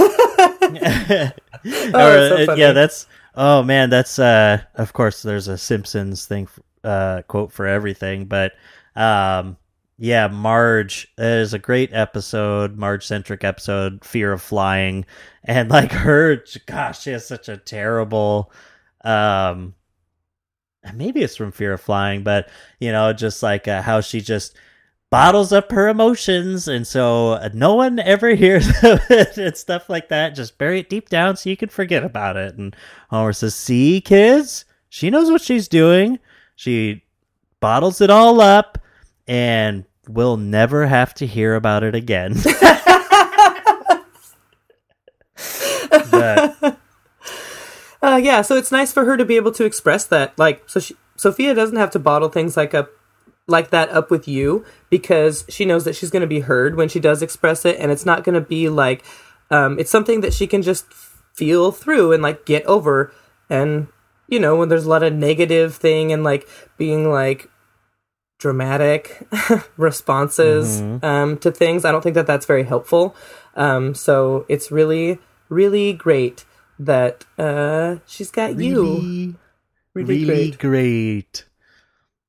so 1.90 2.52
uh, 2.52 2.54
yeah, 2.56 2.72
that's 2.72 3.06
oh 3.34 3.62
man, 3.62 3.90
that's 3.90 4.18
uh 4.18 4.62
of 4.74 4.92
course 4.92 5.22
there's 5.22 5.48
a 5.48 5.56
Simpsons 5.58 6.26
thing 6.26 6.48
uh 6.84 7.22
quote 7.26 7.52
for 7.52 7.66
everything, 7.66 8.26
but 8.26 8.52
um 8.96 9.56
yeah, 9.96 10.26
Marge 10.26 11.06
is 11.18 11.54
a 11.54 11.58
great 11.58 11.90
episode, 11.92 12.76
Marge 12.76 13.06
centric 13.06 13.44
episode, 13.44 14.04
Fear 14.04 14.32
of 14.32 14.42
Flying, 14.42 15.06
and 15.44 15.70
like 15.70 15.92
her 16.06 16.44
gosh, 16.66 17.02
she 17.02 17.10
has 17.10 17.26
such 17.26 17.48
a 17.48 17.56
terrible 17.56 18.52
um 19.04 19.74
maybe 20.92 21.22
it's 21.22 21.36
from 21.36 21.52
Fear 21.52 21.74
of 21.74 21.80
Flying, 21.80 22.22
but 22.22 22.48
you 22.80 22.92
know, 22.92 23.12
just 23.12 23.42
like 23.42 23.66
uh, 23.68 23.82
how 23.82 24.00
she 24.00 24.20
just 24.20 24.56
bottles 25.10 25.52
up 25.52 25.70
her 25.70 25.88
emotions, 25.88 26.68
and 26.68 26.86
so 26.86 27.48
no 27.54 27.74
one 27.74 27.98
ever 27.98 28.30
hears 28.34 28.68
of 28.82 29.00
it 29.10 29.36
and 29.38 29.56
stuff 29.56 29.88
like 29.88 30.08
that. 30.08 30.34
Just 30.34 30.58
bury 30.58 30.80
it 30.80 30.90
deep 30.90 31.08
down 31.08 31.36
so 31.36 31.50
you 31.50 31.56
can 31.56 31.68
forget 31.68 32.04
about 32.04 32.36
it. 32.36 32.56
And 32.56 32.74
Homer 33.10 33.32
says, 33.32 33.54
"See, 33.54 34.00
kids, 34.00 34.64
she 34.88 35.10
knows 35.10 35.30
what 35.30 35.40
she's 35.40 35.68
doing. 35.68 36.18
She 36.56 37.04
bottles 37.60 38.00
it 38.00 38.10
all 38.10 38.40
up, 38.40 38.78
and 39.26 39.84
we'll 40.08 40.36
never 40.36 40.86
have 40.86 41.14
to 41.14 41.26
hear 41.26 41.54
about 41.54 41.82
it 41.82 41.94
again." 41.94 42.34
but 46.10 46.78
Uh, 48.04 48.16
yeah, 48.16 48.42
so 48.42 48.54
it's 48.54 48.70
nice 48.70 48.92
for 48.92 49.06
her 49.06 49.16
to 49.16 49.24
be 49.24 49.36
able 49.36 49.50
to 49.50 49.64
express 49.64 50.04
that. 50.04 50.38
Like, 50.38 50.68
so 50.68 50.78
she, 50.78 50.94
Sophia 51.16 51.54
doesn't 51.54 51.78
have 51.78 51.90
to 51.92 51.98
bottle 51.98 52.28
things 52.28 52.54
like 52.54 52.74
up, 52.74 52.90
like 53.46 53.70
that 53.70 53.88
up 53.88 54.10
with 54.10 54.28
you 54.28 54.62
because 54.90 55.46
she 55.48 55.64
knows 55.64 55.86
that 55.86 55.96
she's 55.96 56.10
going 56.10 56.20
to 56.20 56.26
be 56.26 56.40
heard 56.40 56.76
when 56.76 56.90
she 56.90 57.00
does 57.00 57.22
express 57.22 57.64
it, 57.64 57.80
and 57.80 57.90
it's 57.90 58.04
not 58.04 58.22
going 58.22 58.34
to 58.34 58.42
be 58.42 58.68
like, 58.68 59.02
um, 59.50 59.78
it's 59.78 59.90
something 59.90 60.20
that 60.20 60.34
she 60.34 60.46
can 60.46 60.60
just 60.60 60.84
feel 61.32 61.72
through 61.72 62.12
and 62.12 62.22
like 62.22 62.44
get 62.44 62.62
over. 62.66 63.10
And 63.48 63.88
you 64.28 64.38
know, 64.38 64.54
when 64.56 64.68
there's 64.68 64.84
a 64.84 64.90
lot 64.90 65.02
of 65.02 65.14
negative 65.14 65.74
thing 65.74 66.12
and 66.12 66.22
like 66.22 66.46
being 66.76 67.10
like 67.10 67.48
dramatic 68.44 69.26
responses 69.78 70.82
um, 71.02 71.38
to 71.38 71.50
things, 71.50 71.86
I 71.86 71.90
don't 71.92 72.02
think 72.02 72.14
that 72.14 72.26
that's 72.26 72.44
very 72.44 72.64
helpful. 72.64 73.16
Um, 73.56 73.94
so 73.94 74.44
it's 74.50 74.70
really, 74.70 75.18
really 75.48 75.94
great 75.94 76.44
that 76.78 77.24
uh, 77.38 77.96
she's 78.06 78.30
got 78.30 78.58
you. 78.60 78.82
really, 78.82 79.34
Really 79.94 80.24
great. 80.26 80.58
great. 80.58 81.44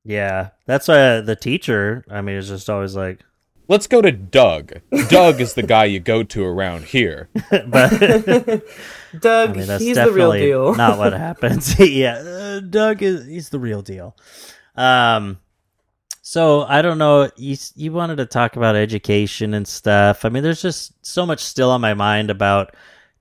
Yeah, 0.04 0.50
that's 0.64 0.88
why 0.88 1.20
the 1.20 1.36
teacher. 1.36 2.02
I 2.08 2.22
mean, 2.22 2.36
is 2.36 2.48
just 2.48 2.70
always 2.70 2.96
like, 2.96 3.20
Let's 3.68 3.88
go 3.88 4.00
to 4.00 4.12
Doug. 4.12 4.74
Doug 5.08 5.40
is 5.40 5.52
the 5.54 5.64
guy 5.64 5.84
you 5.86 5.98
go 6.00 6.22
to 6.22 6.44
around 6.44 6.84
here. 6.84 7.28
but 7.50 7.90
Doug, 9.20 9.50
I 9.50 9.52
mean, 9.52 9.66
that's 9.66 9.82
he's 9.84 9.96
the 9.96 10.12
real 10.12 10.32
deal. 10.32 10.74
not 10.76 10.96
what 10.96 11.12
happens. 11.12 11.78
yeah, 11.78 12.14
uh, 12.14 12.60
Doug 12.60 13.02
is 13.02 13.26
he's 13.26 13.48
the 13.50 13.58
real 13.58 13.82
deal. 13.82 14.16
Um, 14.76 15.40
so 16.28 16.64
I 16.64 16.82
don't 16.82 16.98
know. 16.98 17.30
You 17.36 17.56
you 17.76 17.92
wanted 17.92 18.16
to 18.16 18.26
talk 18.26 18.56
about 18.56 18.74
education 18.74 19.54
and 19.54 19.66
stuff. 19.66 20.24
I 20.24 20.28
mean, 20.28 20.42
there's 20.42 20.60
just 20.60 20.92
so 21.06 21.24
much 21.24 21.38
still 21.38 21.70
on 21.70 21.80
my 21.80 21.94
mind 21.94 22.30
about 22.30 22.74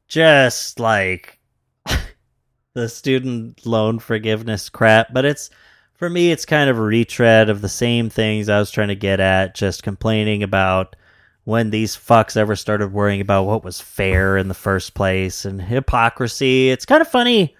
just 0.07 0.79
like 0.79 1.39
the 2.73 2.89
student 2.89 3.63
loan 3.63 3.99
forgiveness 3.99 4.69
crap. 4.69 5.13
But 5.13 5.23
it's 5.23 5.51
for 5.93 6.09
me, 6.09 6.31
it's 6.31 6.47
kind 6.47 6.67
of 6.67 6.79
a 6.79 6.81
retread 6.81 7.47
of 7.47 7.61
the 7.61 7.69
same 7.69 8.09
things 8.09 8.49
I 8.49 8.57
was 8.57 8.71
trying 8.71 8.87
to 8.87 8.95
get 8.95 9.19
at. 9.19 9.53
Just 9.53 9.83
complaining 9.83 10.41
about 10.41 10.95
when 11.43 11.69
these 11.69 11.95
fucks 11.95 12.35
ever 12.35 12.55
started 12.55 12.91
worrying 12.91 13.21
about 13.21 13.43
what 13.43 13.63
was 13.63 13.79
fair 13.79 14.35
in 14.35 14.47
the 14.47 14.55
first 14.55 14.95
place 14.95 15.45
and 15.45 15.61
hypocrisy. 15.61 16.71
It's 16.71 16.87
kind 16.87 17.01
of 17.01 17.07
funny. 17.07 17.55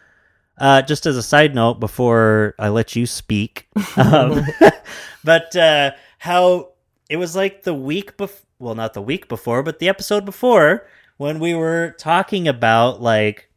Uh, 0.58 0.82
just 0.82 1.06
as 1.06 1.18
a 1.18 1.24
side 1.24 1.54
note, 1.54 1.80
before 1.80 2.56
I 2.58 2.70
let 2.70 2.96
you 2.96 3.06
speak, 3.06 3.68
um, 3.98 4.46
but 5.24 5.56
uh, 5.56 5.92
how 6.18 6.70
it 7.10 7.18
was 7.18 7.36
like 7.36 7.64
the 7.64 7.74
week 7.74 8.18
before, 8.18 8.46
well, 8.60 8.76
not 8.76 8.94
the 8.94 9.02
week 9.02 9.28
before, 9.28 9.64
but 9.64 9.80
the 9.80 9.90
episode 9.90 10.24
before 10.24 10.88
when 11.18 11.40
we 11.40 11.54
were 11.54 11.96
talking 11.98 12.48
about 12.48 13.02
like 13.02 13.50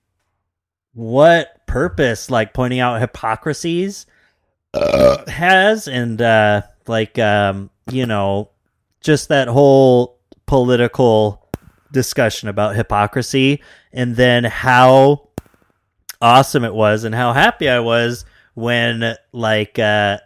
what 0.94 1.64
purpose, 1.66 2.30
like 2.30 2.52
pointing 2.52 2.80
out 2.80 3.00
hypocrisies 3.00 4.06
uh. 4.74 5.28
has, 5.30 5.86
and 5.86 6.20
uh, 6.20 6.62
like 6.88 7.18
um, 7.18 7.70
you 7.90 8.06
know, 8.06 8.50
just 9.00 9.28
that 9.28 9.48
whole 9.48 10.18
political 10.46 11.46
discussion 11.92 12.48
about 12.48 12.76
hypocrisy 12.76 13.62
and 13.92 14.16
then 14.16 14.44
how 14.44 15.27
awesome 16.20 16.64
it 16.64 16.74
was 16.74 17.04
and 17.04 17.14
how 17.14 17.32
happy 17.32 17.68
I 17.68 17.80
was 17.80 18.24
when 18.54 19.14
like 19.32 19.78
uh 19.78 20.18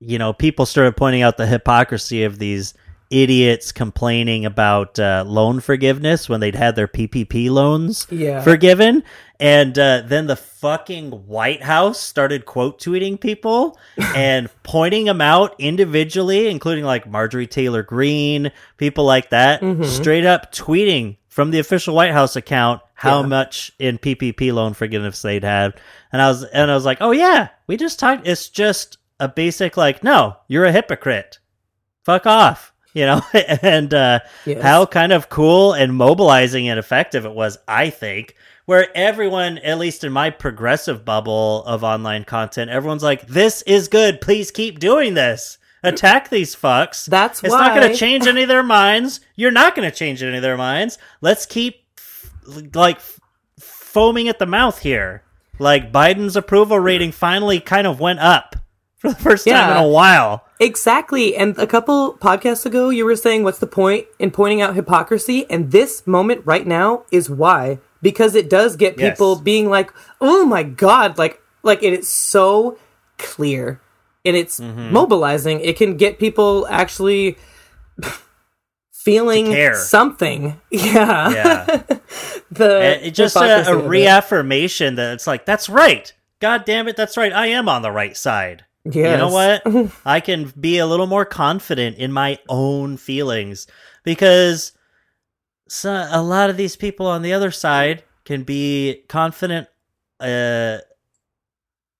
you 0.00 0.18
know 0.18 0.32
people 0.32 0.64
started 0.66 0.96
pointing 0.96 1.22
out 1.22 1.36
the 1.36 1.46
hypocrisy 1.46 2.22
of 2.24 2.38
these 2.38 2.74
idiots 3.10 3.72
complaining 3.72 4.44
about 4.44 4.98
uh, 4.98 5.24
loan 5.26 5.60
forgiveness 5.60 6.28
when 6.28 6.40
they'd 6.40 6.54
had 6.54 6.76
their 6.76 6.86
PPP 6.86 7.48
loans 7.50 8.06
Yeah. 8.10 8.42
forgiven 8.42 9.02
and 9.40 9.78
uh, 9.78 10.02
then 10.04 10.26
the 10.26 10.36
fucking 10.36 11.10
White 11.26 11.62
House 11.62 11.98
started 11.98 12.44
quote 12.44 12.78
tweeting 12.78 13.18
people 13.18 13.78
and 14.14 14.50
pointing 14.62 15.06
them 15.06 15.22
out 15.22 15.54
individually 15.58 16.48
including 16.48 16.84
like 16.84 17.08
Marjorie 17.08 17.46
Taylor 17.46 17.82
Greene 17.82 18.52
people 18.76 19.04
like 19.06 19.30
that 19.30 19.62
Mhm. 19.62 19.86
straight 19.86 20.26
up 20.26 20.52
tweeting 20.52 21.16
from 21.38 21.52
the 21.52 21.60
official 21.60 21.94
White 21.94 22.10
House 22.10 22.34
account 22.34 22.80
how 22.94 23.20
Yeah. 23.20 23.26
much 23.28 23.70
in 23.78 23.96
PPP 23.96 24.52
loan 24.52 24.74
forgiveness 24.74 25.22
they'd 25.22 25.44
had. 25.44 25.74
And 26.12 26.20
I 26.20 26.26
was 26.26 26.42
and 26.42 26.68
I 26.68 26.74
was 26.74 26.84
like 26.84 26.98
oh 27.00 27.12
yeah 27.12 27.50
we 27.68 27.76
just 27.76 28.00
talked 28.00 28.26
it's 28.26 28.48
just 28.48 28.98
a 29.20 29.28
basic 29.28 29.76
like 29.76 30.02
no 30.02 30.36
you're 30.48 30.64
a 30.64 30.72
hypocrite. 30.72 31.38
Fuck 32.02 32.26
off 32.26 32.72
you 32.92 33.06
know? 33.06 33.20
And 33.62 33.94
uh 33.94 34.18
Yes. 34.46 34.62
how 34.64 34.84
kind 34.86 35.12
of 35.12 35.28
cool 35.28 35.74
and 35.74 35.94
mobilizing 35.94 36.68
and 36.68 36.76
effective 36.76 37.24
it 37.24 37.34
was 37.34 37.56
i 37.68 37.88
think 37.88 38.34
where 38.64 38.88
everyone 38.96 39.58
at 39.58 39.78
least 39.78 40.02
in 40.02 40.10
my 40.10 40.30
progressive 40.30 41.04
bubble 41.04 41.62
of 41.66 41.84
online 41.84 42.24
content 42.24 42.68
everyone's 42.68 43.04
like 43.04 43.28
this 43.28 43.62
is 43.62 43.86
good. 43.86 44.20
Please 44.20 44.50
keep 44.50 44.80
doing 44.80 45.14
this 45.14 45.57
attack 45.82 46.28
these 46.30 46.54
fucks 46.56 47.06
That's 47.06 47.42
why. 47.42 47.46
it's 47.46 47.54
why 47.54 47.68
not 47.68 47.76
going 47.76 47.90
to 47.92 47.96
change 47.96 48.26
any 48.26 48.42
of 48.42 48.48
their 48.48 48.62
minds 48.62 49.20
you're 49.36 49.50
not 49.50 49.74
going 49.74 49.88
to 49.90 49.96
change 49.96 50.22
any 50.22 50.36
of 50.36 50.42
their 50.42 50.56
minds 50.56 50.98
let's 51.20 51.46
keep 51.46 51.84
like 52.74 52.98
foaming 53.60 54.28
at 54.28 54.38
the 54.38 54.46
mouth 54.46 54.78
here 54.80 55.22
like 55.58 55.92
biden's 55.92 56.36
approval 56.36 56.78
rating 56.78 57.12
finally 57.12 57.60
kind 57.60 57.86
of 57.86 58.00
went 58.00 58.18
up 58.20 58.56
for 58.96 59.10
the 59.10 59.16
first 59.16 59.44
time 59.46 59.54
Yeah. 59.54 59.78
in 59.78 59.84
a 59.84 59.88
while 59.88 60.44
Exactly. 60.60 61.36
And 61.36 61.56
a 61.56 61.68
couple 61.68 62.14
podcasts 62.14 62.66
ago, 62.66 62.88
you 62.90 63.04
were 63.04 63.14
saying, 63.14 63.44
what's 63.44 63.60
the 63.60 63.66
point 63.68 64.08
in 64.18 64.32
pointing 64.32 64.60
out 64.60 64.74
hypocrisy? 64.74 65.48
And 65.48 65.70
this 65.70 66.04
moment 66.04 66.42
right 66.44 66.66
now 66.66 67.04
is 67.12 67.30
why. 67.30 67.78
Because 68.02 68.34
it 68.34 68.50
does 68.50 68.74
get 68.74 68.98
Yes. 68.98 69.12
people 69.12 69.36
being 69.36 69.70
like, 69.70 69.92
oh 70.20 70.44
my 70.44 70.64
God, 70.64 71.16
like, 71.16 71.40
like 71.62 71.84
it 71.84 71.92
is 71.92 72.08
so 72.08 72.76
clear 73.18 73.80
and 74.24 74.36
it's 74.36 74.60
Mm-hmm. 74.60 74.92
mobilizing. 74.92 75.60
It 75.60 75.76
can 75.76 75.96
get 75.96 76.18
people 76.18 76.66
actually 76.68 77.36
feeling 78.92 79.74
something. 79.74 80.60
Yeah. 80.70 81.30
yeah 81.30 81.64
the 82.50 83.06
it 83.06 83.10
just 83.12 83.36
a, 83.36 83.70
a 83.70 83.76
reaffirmation 83.76 84.96
that 84.96 85.14
it's 85.14 85.26
like 85.26 85.44
that's 85.46 85.68
right 85.68 86.12
god 86.40 86.64
damn 86.64 86.88
it 86.88 86.96
that's 86.96 87.16
right 87.16 87.32
i 87.32 87.46
am 87.48 87.68
on 87.68 87.82
the 87.82 87.90
right 87.90 88.16
side 88.16 88.64
you 88.84 89.02
know 89.02 89.28
what 89.30 89.90
i 90.06 90.20
can 90.20 90.52
be 90.58 90.78
a 90.78 90.86
little 90.86 91.06
more 91.06 91.24
confident 91.26 91.96
in 91.98 92.10
my 92.12 92.38
own 92.48 92.96
feelings 92.96 93.66
because 94.04 94.72
so, 95.68 96.06
a 96.10 96.22
lot 96.22 96.48
of 96.48 96.56
these 96.56 96.76
people 96.76 97.06
on 97.06 97.20
the 97.22 97.32
other 97.34 97.50
side 97.50 98.02
can 98.24 98.42
be 98.44 99.04
confident 99.08 99.68
uh 100.20 100.78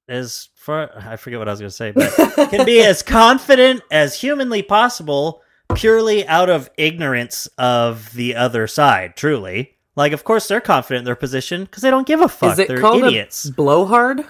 as 0.09 0.48
far 0.68 0.90
i 1.11 1.16
forget 1.16 1.38
what 1.38 1.48
i 1.48 1.50
was 1.52 1.61
going 1.61 1.70
to 1.70 1.74
say 1.74 1.90
but 1.92 2.12
can 2.50 2.64
be 2.66 2.81
as 2.81 3.02
confident 3.20 3.81
as 3.90 4.20
humanly 4.20 4.62
possible 4.62 5.40
purely 5.74 6.26
out 6.28 6.50
of 6.50 6.70
ignorance 6.76 7.48
of 7.59 8.12
the 8.12 8.37
other 8.37 8.66
side 8.66 9.16
truly 9.16 9.74
like 9.96 10.12
of 10.12 10.24
course 10.24 10.46
they're 10.46 10.61
confident 10.61 11.00
in 11.00 11.04
their 11.04 11.16
position 11.16 11.64
because 11.64 11.83
they 11.83 11.90
don't 11.90 12.07
give 12.07 12.20
a 12.20 12.28
fuck 12.28 12.52
Is 12.52 12.59
it 12.61 12.68
they're 12.68 12.81
called 12.81 13.02
idiots 13.02 13.46
a 13.46 13.52
blowhard? 13.52 14.24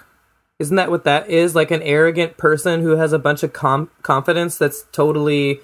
Isn't 0.59 0.77
that 0.77 0.90
what 0.90 1.05
that 1.05 1.29
is? 1.29 1.55
Like 1.55 1.70
an 1.70 1.83
arrogant 1.83 2.37
person 2.38 2.81
who 2.83 2.96
has 2.96 3.12
a 3.12 3.18
bunch 3.18 3.42
of 3.42 3.53
com- 3.53 3.90
confidence 4.03 4.57
that's 4.59 4.85
totally 4.92 5.61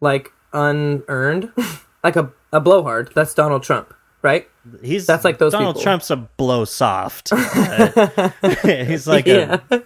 like 0.00 0.32
unearned, 0.52 1.52
like 2.04 2.16
a 2.16 2.32
a 2.52 2.60
blowhard. 2.60 3.12
That's 3.14 3.34
Donald 3.34 3.62
Trump, 3.62 3.92
right? 4.22 4.48
he's 4.82 5.06
That's 5.06 5.24
like 5.24 5.38
those 5.38 5.50
donald 5.52 5.74
people. 5.74 5.82
trump's 5.82 6.08
a 6.10 6.16
blow 6.16 6.64
soft 6.64 7.32
Uh, 7.36 8.30
he's 8.62 9.08
like 9.08 9.26
yeah, 9.26 9.58
a 9.70 9.82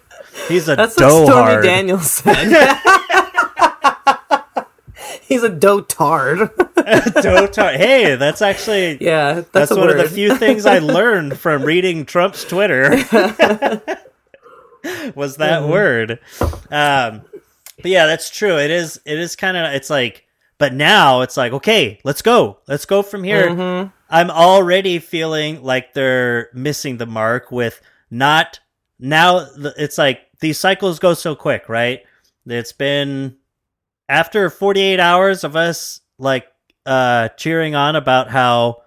he's 0.49 0.69
a 0.69 0.77
that's 0.77 0.97
what 0.97 1.09
dough 1.09 1.25
Stormy 1.25 1.53
hard. 1.53 1.65
Daniels 1.65 2.11
said. 2.11 2.79
He's 5.23 5.43
a 5.43 5.51
dotard. 5.51 6.55
dough 7.23 7.47
tart. 7.53 7.77
Hey, 7.77 8.15
that's 8.15 8.41
actually 8.43 8.99
yeah, 9.05 9.35
that's, 9.35 9.51
That's, 9.51 9.71
one 9.73 9.81
word. 9.89 9.99
of 9.99 10.09
the 10.09 10.15
few 10.15 10.37
things 10.37 10.67
I 10.67 10.79
learned 10.81 11.37
from 11.39 11.63
reading 11.65 12.05
Trump's 12.07 12.45
Twitter. 12.45 12.91
was 15.15 15.37
that 15.39 15.63
Mm-hmm. 15.63 15.71
word? 15.71 16.21
Um, 16.71 17.23
but 17.83 17.91
yeah, 17.91 18.07
that's 18.07 18.31
true. 18.31 18.59
It 18.59 18.71
is. 18.71 19.01
It 19.05 19.19
is 19.19 19.37
kind 19.37 19.57
of. 19.57 19.73
It's 19.75 19.91
like. 19.91 20.23
But 20.59 20.73
now 20.73 21.21
it's 21.21 21.37
like, 21.37 21.53
okay, 21.53 22.01
let's 22.03 22.23
go. 22.23 22.61
Let's 22.67 22.87
go 22.87 23.03
from 23.03 23.23
here. 23.25 23.51
Mm-hmm. 23.51 23.89
I'm 24.09 24.31
already 24.31 25.01
feeling 25.01 25.63
like 25.63 25.93
they're 25.93 26.49
missing 26.55 26.97
the 26.97 27.05
mark 27.05 27.51
with 27.53 27.83
not 28.11 28.61
now. 28.99 29.47
It's 29.77 29.99
like 29.99 30.21
these 30.41 30.59
cycles 30.59 30.99
go 30.99 31.15
so 31.15 31.35
quick, 31.35 31.69
right? 31.69 32.03
It's 32.47 32.73
been 32.73 33.37
after 34.09 34.51
48 34.51 35.01
hours 35.01 35.45
of 35.45 35.57
us 35.57 36.01
like 36.19 36.47
uh 36.85 37.29
cheering 37.31 37.75
on 37.75 37.97
about 37.97 38.31
how 38.31 38.83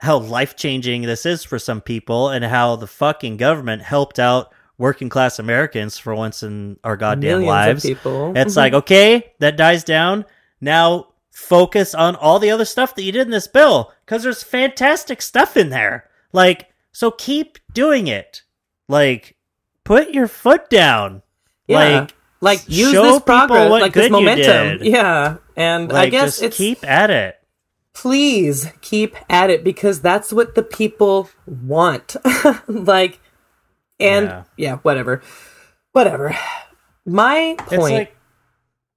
how 0.00 0.18
life-changing 0.18 1.02
this 1.02 1.24
is 1.26 1.44
for 1.44 1.58
some 1.58 1.80
people 1.80 2.28
and 2.30 2.44
how 2.44 2.76
the 2.76 2.86
fucking 2.86 3.36
government 3.36 3.82
helped 3.82 4.18
out 4.18 4.52
working 4.78 5.08
class 5.10 5.38
Americans 5.38 5.98
for 5.98 6.14
once 6.14 6.42
in 6.42 6.78
our 6.84 6.96
goddamn 6.96 7.40
Millions 7.40 7.46
lives. 7.46 7.82
people. 7.84 8.32
It's 8.34 8.54
Mhm. 8.54 8.56
like, 8.56 8.72
okay, 8.72 9.32
that 9.38 9.56
dies 9.56 9.84
down. 9.84 10.24
Now 10.60 11.08
focus 11.30 11.94
on 11.94 12.16
all 12.16 12.38
the 12.38 12.50
other 12.50 12.64
stuff 12.64 12.94
that 12.94 13.02
you 13.02 13.12
did 13.12 13.26
in 13.26 13.30
this 13.30 13.46
bill 13.48 13.92
cuz 14.06 14.22
there's 14.22 14.42
fantastic 14.42 15.20
stuff 15.22 15.56
in 15.56 15.68
there. 15.70 16.08
Like 16.32 16.68
so 16.92 17.10
keep 17.10 17.58
doing 17.72 18.06
it. 18.06 18.42
Like 18.88 19.36
put 19.90 20.14
your 20.14 20.28
foot 20.28 20.70
down. 20.70 21.20
Yeah. 21.66 21.76
Like 22.00 22.14
like 22.40 22.68
use 22.68 22.92
show 22.92 23.02
this 23.02 23.22
progress, 23.22 23.68
what 23.68 23.82
like 23.82 23.92
this 23.92 24.08
momentum. 24.08 24.84
Yeah, 24.84 25.38
and 25.56 25.92
I 25.92 26.08
guess 26.08 26.38
just 26.38 26.42
it's 26.44 26.56
keep 26.56 26.86
at 26.86 27.10
it. 27.10 27.34
please 27.92 28.70
keep 28.80 29.16
at 29.28 29.50
it 29.50 29.64
because 29.64 30.00
that's 30.00 30.32
what 30.32 30.54
the 30.54 30.62
people 30.62 31.28
want. 31.44 32.14
like, 32.68 33.18
and 33.98 34.26
Yeah. 34.26 34.42
yeah. 34.56 34.76
whatever, 34.76 35.22
whatever. 35.92 36.36
My 37.04 37.56
point. 37.58 37.80
like 37.82 38.16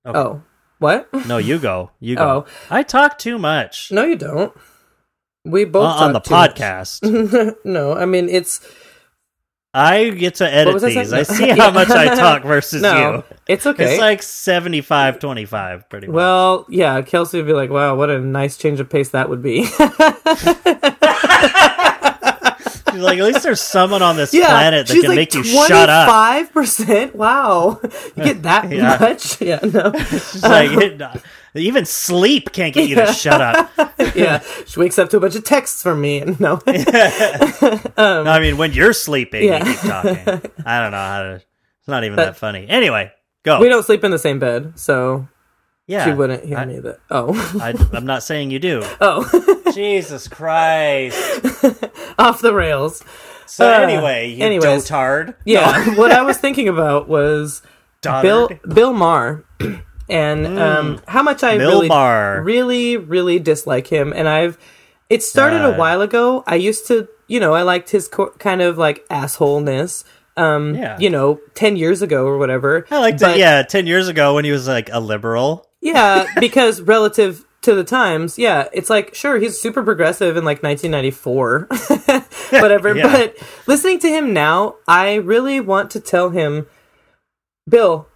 oh, 0.06 0.44
what? 0.78 1.10
no, 1.28 1.40
you 1.40 1.58
go. 1.58 1.90
You 2.00 2.16
go. 2.18 2.46
Oh. 2.46 2.52
I 2.70 2.84
talk 2.84 3.18
too 3.18 3.40
much. 3.40 3.92
No, 3.92 4.04
you 4.06 4.16
don't. 4.16 4.54
We 5.44 5.66
both 5.66 6.00
Uh, 6.00 6.06
on 6.06 6.14
the 6.14 6.20
talk 6.20 6.56
too 6.56 6.62
much. 6.62 7.02
podcast. 7.02 7.56
no, 7.66 7.94
I 7.94 8.06
mean 8.06 8.30
it's 8.30 8.62
I 9.76 10.10
get 10.12 10.36
to 10.36 10.48
edit 10.48 10.80
these. 10.82 11.12
I 11.12 11.24
see 11.24 11.50
how 11.58 11.72
much 11.72 11.90
I 11.90 12.14
talk 12.16 12.44
versus 12.46 12.82
no. 12.84 13.16
you. 13.16 13.24
It's 13.48 13.66
okay. 13.66 13.94
It's 13.94 14.00
like 14.02 14.22
75 14.22 15.20
25 15.20 15.90
pretty 15.90 16.08
much. 16.08 16.14
well, 16.14 16.66
yeah, 16.70 17.02
Kelsey 17.02 17.38
would 17.38 17.48
be 17.48 17.54
like, 17.54 17.72
"Wow, 17.72 17.96
what 17.96 18.10
a 18.12 18.20
nice 18.20 18.56
change 18.58 18.80
of 18.80 18.90
pace 18.90 19.10
that 19.10 19.30
would 19.30 19.42
be." 19.42 19.66
She's 22.94 23.02
like 23.02 23.18
at 23.18 23.24
least 23.26 23.42
there's 23.42 23.60
someone 23.62 24.04
on 24.04 24.16
this 24.18 24.34
yeah, 24.36 24.48
planet 24.50 24.88
that 24.88 24.94
can 24.94 25.10
like 25.10 25.16
make 25.16 25.34
you 25.34 25.44
shut 25.44 25.90
up. 25.90 26.08
Five 26.08 26.54
percent. 26.54 27.16
Wow, 27.16 27.80
you 28.16 28.24
get 28.24 28.44
that 28.44 28.72
Yeah. 28.72 28.98
much? 29.00 29.42
Yeah, 29.42 29.60
no. 29.64 29.92
She's 29.98 30.44
like 30.44 30.70
um, 30.72 30.82
it- 30.82 31.02
even 31.62 31.86
sleep 31.86 32.52
can't 32.52 32.74
get 32.74 32.90
you 32.90 32.96
to 32.96 33.14
shut 33.14 33.40
up. 33.42 33.70
yeah, 34.16 34.42
she 34.66 34.80
wakes 34.80 34.98
up 34.98 35.10
to 35.12 35.18
a 35.18 35.20
bunch 35.20 35.36
of 35.36 35.44
texts 35.44 35.84
from 35.84 36.02
me, 36.02 36.20
and 36.20 36.40
no, 36.40 36.60
No, 36.66 36.74
I 37.98 38.40
mean 38.40 38.58
when 38.58 38.74
you're 38.74 38.94
sleeping 38.94 39.44
Um, 39.44 39.48
Yeah. 39.50 39.66
you 39.68 39.72
keep 39.74 39.82
talking. 39.82 40.52
I 40.66 40.80
don't 40.82 40.92
know 40.92 40.98
how 40.98 41.24
to 41.24 41.36
it's 41.36 41.88
not 41.88 42.04
even 42.06 42.16
But- 42.16 42.26
that 42.26 42.38
funny. 42.38 42.66
Anyway, 42.70 43.12
go. 43.44 43.60
we 43.60 43.70
don't 43.70 43.84
sleep 43.86 44.04
in 44.04 44.12
the 44.12 44.20
same 44.20 44.40
bed, 44.40 44.80
so 44.80 45.28
yeah. 45.86 46.06
she 46.06 46.12
wouldn't 46.14 46.46
hear 46.46 46.58
I, 46.58 46.66
me. 46.66 46.80
That 46.80 47.00
oh, 47.12 47.34
I, 47.62 47.74
I'm 47.96 48.06
not 48.06 48.24
saying 48.24 48.52
you 48.52 48.60
do. 48.60 48.82
oh, 49.02 49.62
Jesus 49.74 50.28
Christ. 50.30 51.18
off 52.18 52.42
the 52.42 52.54
rails. 52.54 53.04
So 53.46 53.68
Uh, 53.70 53.80
anyway, 53.80 54.30
you 54.30 54.44
anyways. 54.44 54.66
dotard. 54.90 55.36
Yeah, 55.46 55.96
what 55.96 56.12
I 56.12 56.22
was 56.24 56.38
thinking 56.38 56.70
about 56.70 57.08
was 57.10 57.62
Bill. 58.02 58.50
Bill 58.74 58.94
Maher, 58.94 59.44
and 60.14 60.60
um, 60.60 61.02
how 61.08 61.24
much 61.24 61.44
I 61.44 61.58
Bill 61.58 61.82
really, 61.82 61.90
really, 62.44 62.98
really 62.98 63.40
dislike 63.40 63.88
him. 63.88 64.14
And 64.16 64.30
I've 64.30 64.58
it 65.10 65.22
started 65.24 65.64
a 65.66 65.74
while 65.76 66.02
ago. 66.02 66.44
I 66.48 66.56
used 66.56 66.88
to, 66.88 67.08
you 67.28 67.40
know, 67.40 67.54
I 67.54 67.64
liked 67.64 67.90
his 67.90 68.08
co- 68.08 68.32
kind 68.40 68.62
of 68.62 68.78
like 68.78 69.06
assholeness. 69.10 70.04
Um, 70.36 70.74
Yeah. 70.76 70.98
you 71.00 71.10
know, 71.12 71.40
ten 71.54 71.76
years 71.76 72.02
ago 72.02 72.26
or 72.26 72.38
whatever. 72.40 72.86
I 72.90 73.00
liked 73.00 73.20
But- 73.20 73.36
it, 73.36 73.40
yeah, 73.40 73.62
10 73.64 73.86
years 73.86 74.08
ago 74.08 74.34
when 74.36 74.46
he 74.46 74.52
was 74.52 74.68
like 74.68 74.90
a 74.92 75.00
liberal. 75.00 75.68
Yeah, 75.82 76.26
because 76.40 76.82
relative 76.82 77.46
to 77.62 77.76
the 77.76 77.84
times, 77.84 78.38
yeah, 78.40 78.68
it's 78.74 78.90
like 78.90 79.14
sure 79.14 79.38
he's 79.38 79.60
super 79.62 79.84
progressive 79.84 80.36
in 80.36 80.44
like 80.44 80.64
1994, 80.64 81.68
whatever. 82.62 82.96
Yeah. 82.98 83.12
But 83.12 83.36
listening 83.68 84.00
to 84.00 84.10
him 84.10 84.34
now, 84.34 84.76
I 84.88 85.16
really 85.16 85.60
want 85.60 85.92
to 85.92 86.00
tell 86.00 86.30
him, 86.32 86.66
Bill, 87.70 88.08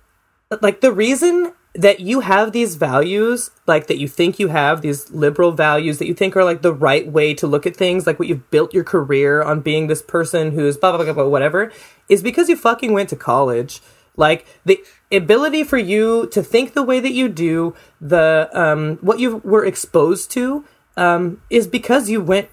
like 0.62 0.82
the 0.82 0.92
reason 0.92 1.54
that 1.74 2.00
you 2.00 2.22
have 2.22 2.52
these 2.52 2.76
values, 2.76 3.52
like 3.68 3.88
that 3.88 4.00
you 4.00 4.08
think 4.08 4.40
you 4.40 4.48
have 4.48 4.82
these 4.82 5.12
liberal 5.12 5.52
values 5.52 6.00
that 6.00 6.08
you 6.08 6.14
think 6.14 6.36
are 6.36 6.44
like 6.44 6.62
the 6.62 6.74
right 6.74 7.08
way 7.08 7.34
to 7.36 7.46
look 7.46 7.68
at 7.68 7.76
things, 7.76 8.08
like 8.08 8.18
what 8.18 8.28
you've 8.28 8.50
built 8.50 8.74
your 8.74 8.84
career 8.84 9.44
on 9.44 9.62
being 9.62 9.88
this 9.88 10.02
person 10.02 10.52
who's 10.52 10.78
blah 10.78 10.96
blah 10.96 11.06
blah, 11.06 11.14
blah 11.14 11.28
whatever, 11.28 11.72
is 12.10 12.24
because 12.24 12.50
you 12.50 12.56
fucking 12.56 12.94
went 12.94 13.10
to 13.10 13.16
college. 13.16 13.82
Like 14.16 14.48
the 14.66 14.84
ability 15.12 15.64
for 15.64 15.78
you 15.78 16.28
to 16.32 16.42
think 16.42 16.74
the 16.74 16.82
way 16.82 17.00
that 17.00 17.14
you 17.14 17.30
do, 17.30 17.76
the 18.02 18.50
um, 18.54 18.98
what 19.02 19.20
you 19.20 19.38
were 19.38 19.64
exposed 19.64 20.32
to, 20.32 20.66
um, 20.96 21.42
is 21.52 21.68
because 21.68 22.10
you 22.10 22.22
went 22.22 22.50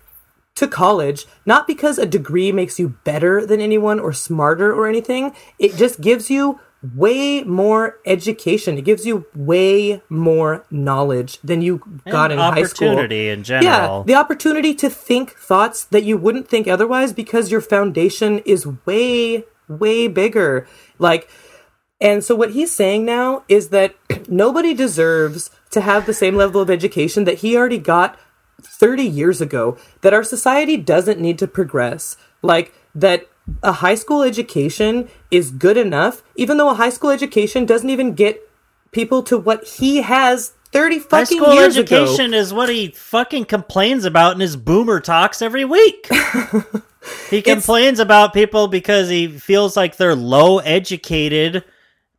to 0.54 0.68
college, 0.68 1.26
not 1.44 1.66
because 1.66 1.98
a 1.98 2.06
degree 2.06 2.52
makes 2.52 2.78
you 2.78 2.90
better 3.02 3.44
than 3.44 3.60
anyone 3.60 3.98
or 3.98 4.12
smarter 4.12 4.72
or 4.72 4.86
anything. 4.86 5.34
It 5.58 5.74
just 5.76 6.00
gives 6.00 6.30
you 6.30 6.60
way 6.94 7.42
more 7.44 7.98
education. 8.04 8.76
It 8.76 8.84
gives 8.84 9.06
you 9.06 9.26
way 9.34 10.02
more 10.08 10.66
knowledge 10.70 11.38
than 11.42 11.62
you 11.62 11.80
got 12.08 12.30
in 12.30 12.38
high 12.38 12.64
school. 12.64 12.88
opportunity 12.88 13.28
in 13.28 13.42
general. 13.42 13.64
Yeah, 13.64 14.02
the 14.06 14.14
opportunity 14.14 14.74
to 14.74 14.90
think 14.90 15.32
thoughts 15.32 15.84
that 15.84 16.04
you 16.04 16.18
wouldn't 16.18 16.48
think 16.48 16.68
otherwise 16.68 17.12
because 17.12 17.50
your 17.50 17.60
foundation 17.60 18.40
is 18.40 18.66
way, 18.84 19.44
way 19.66 20.08
bigger. 20.08 20.66
Like, 20.98 21.30
and 22.00 22.22
so 22.22 22.34
what 22.34 22.50
he's 22.50 22.72
saying 22.72 23.04
now 23.04 23.44
is 23.48 23.70
that 23.70 23.94
nobody 24.28 24.74
deserves 24.74 25.50
to 25.70 25.80
have 25.80 26.06
the 26.06 26.14
same 26.14 26.36
level 26.36 26.60
of 26.60 26.70
education 26.70 27.24
that 27.24 27.38
he 27.38 27.56
already 27.56 27.78
got 27.78 28.18
30 28.60 29.02
years 29.04 29.40
ago, 29.40 29.78
that 30.02 30.14
our 30.14 30.24
society 30.24 30.76
doesn't 30.76 31.20
need 31.20 31.38
to 31.38 31.46
progress. 31.46 32.16
Like, 32.42 32.74
that 32.94 33.26
a 33.62 33.72
high 33.72 33.94
school 33.94 34.22
education 34.22 35.08
is 35.30 35.50
good 35.50 35.76
enough, 35.76 36.22
even 36.36 36.56
though 36.56 36.70
a 36.70 36.74
high 36.74 36.90
school 36.90 37.10
education 37.10 37.66
doesn't 37.66 37.90
even 37.90 38.14
get 38.14 38.48
people 38.90 39.22
to 39.24 39.36
what 39.38 39.64
he 39.64 40.02
has 40.02 40.52
30 40.72 40.98
High 40.98 41.04
fucking 41.04 41.38
school 41.38 41.54
years 41.54 41.76
ago. 41.76 42.02
education 42.02 42.34
is 42.34 42.52
what 42.52 42.68
he 42.68 42.88
fucking 42.88 43.44
complains 43.44 44.04
about 44.04 44.34
in 44.34 44.40
his 44.40 44.56
boomer 44.56 45.00
talks 45.00 45.40
every 45.42 45.64
week. 45.64 46.08
he 47.30 47.42
complains 47.42 48.00
about 48.00 48.32
people 48.32 48.66
because 48.66 49.08
he 49.08 49.28
feels 49.28 49.76
like 49.76 49.96
they're 49.96 50.16
low 50.16 50.58
educated, 50.58 51.64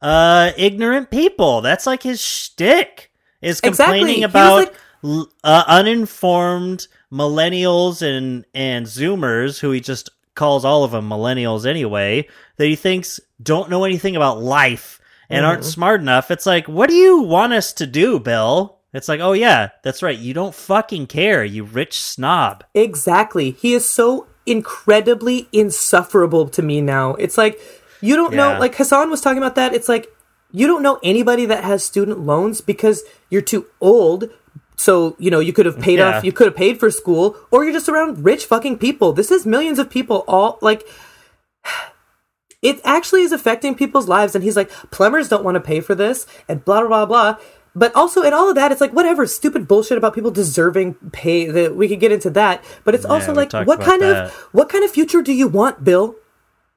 uh, 0.02 0.52
ignorant 0.58 1.10
people. 1.12 1.62
That's 1.62 1.86
like 1.86 2.04
his 2.04 2.22
shtick. 2.22 3.12
Is 3.42 3.62
complaining 3.62 4.22
was 4.22 4.30
about 4.30 4.58
like- 4.60 4.74
l- 5.04 5.30
uh, 5.44 5.64
uninformed 5.68 6.88
millennials 7.12 8.02
and 8.02 8.46
and 8.54 8.86
Zoomers, 8.86 9.60
who 9.60 9.72
he 9.72 9.80
just 9.80 10.10
calls 10.36 10.64
all 10.66 10.84
of 10.84 10.92
them 10.92 11.10
millennials 11.10 11.66
anyway, 11.66 12.28
that 12.58 12.66
he 12.66 12.76
thinks 12.76 13.20
don't 13.42 13.70
know 13.70 13.84
anything 13.86 14.16
about 14.16 14.42
life 14.42 15.00
and 15.30 15.46
aren't 15.46 15.62
Mm-hmm. 15.62 15.70
smart 15.70 16.02
enough. 16.02 16.30
It's 16.32 16.46
like, 16.46 16.68
what 16.68 16.90
do 16.90 16.96
you 16.96 17.22
want 17.22 17.54
us 17.54 17.74
to 17.74 17.88
do, 17.88 18.20
Bill? 18.20 18.78
It's 18.94 19.10
like, 19.10 19.20
oh 19.20 19.34
yeah, 19.34 19.70
that's 19.84 20.02
right. 20.04 20.18
You 20.18 20.34
don't 20.34 20.56
fucking 20.56 21.08
care, 21.08 21.44
you 21.44 21.64
rich 21.64 22.00
snob. 22.02 22.64
Exactly. 22.74 23.52
He 23.52 23.74
is 23.74 23.90
so 23.90 24.28
incredibly 24.46 25.48
insufferable 25.52 26.48
to 26.50 26.62
me 26.62 26.80
now. 26.82 27.16
It's 27.16 27.38
like 27.38 27.60
you 28.02 28.16
don't 28.16 28.34
Yeah. 28.34 28.54
know 28.54 28.60
like 28.60 28.76
Hassan 28.76 29.10
was 29.10 29.22
talking 29.22 29.38
about 29.40 29.56
that. 29.56 29.74
It's 29.74 29.90
like 29.90 30.08
you 30.52 30.68
don't 30.68 30.84
know 30.84 31.00
anybody 31.04 31.46
that 31.48 31.64
has 31.64 31.84
student 31.84 32.20
loans 32.20 32.62
because 32.62 33.04
you're 33.30 33.42
too 33.42 33.66
old. 33.82 34.30
So, 34.78 35.16
you 35.20 35.32
know, 35.32 35.40
you 35.40 35.54
could 35.54 35.66
have 35.66 35.80
paid 35.80 36.00
Yeah. 36.00 36.18
off, 36.18 36.24
you 36.24 36.32
could 36.32 36.48
have 36.48 36.56
paid 36.56 36.80
for 36.80 36.92
school, 36.92 37.38
or 37.52 37.64
you're 37.64 37.74
just 37.74 37.90
around 37.90 38.24
rich 38.26 38.46
fucking 38.46 38.78
people. 38.78 39.14
This 39.14 39.32
is 39.32 39.46
millions 39.46 39.80
of 39.80 39.90
people 39.90 40.24
all 40.28 40.58
like 40.62 40.86
it 42.62 42.80
actually 42.84 43.22
is 43.22 43.32
affecting 43.32 43.76
people's 43.76 44.08
lives. 44.08 44.36
And 44.36 44.44
he's 44.44 44.56
like, 44.56 44.70
plumbers 44.92 45.30
don't 45.30 45.44
want 45.44 45.56
to 45.56 45.62
pay 45.62 45.80
for 45.82 45.96
this, 45.96 46.26
and 46.48 46.64
blah 46.66 46.82
blah 46.82 46.88
blah 46.88 47.06
blah. 47.06 47.38
But 47.78 47.94
also, 47.94 48.22
in 48.22 48.34
all 48.34 48.48
of 48.50 48.56
that, 48.56 48.72
it's 48.72 48.80
like 48.80 48.94
whatever 48.94 49.28
stupid 49.28 49.68
bullshit 49.68 49.98
about 49.98 50.16
people 50.16 50.32
deserving 50.32 50.94
pay. 51.12 51.46
That 51.52 51.76
we 51.76 51.90
could 51.90 52.00
get 52.00 52.12
into 52.12 52.30
that. 52.32 52.64
But 52.86 52.96
it's 52.96 53.04
also 53.06 53.34
like, 53.34 53.52
what 53.52 53.82
kind 53.82 54.02
that. 54.02 54.28
of 54.28 54.32
what 54.54 54.70
kind 54.70 54.84
of 54.86 54.92
future 54.92 55.22
do 55.22 55.34
you 55.34 55.48
want, 55.50 55.84
Bill? 55.84 56.16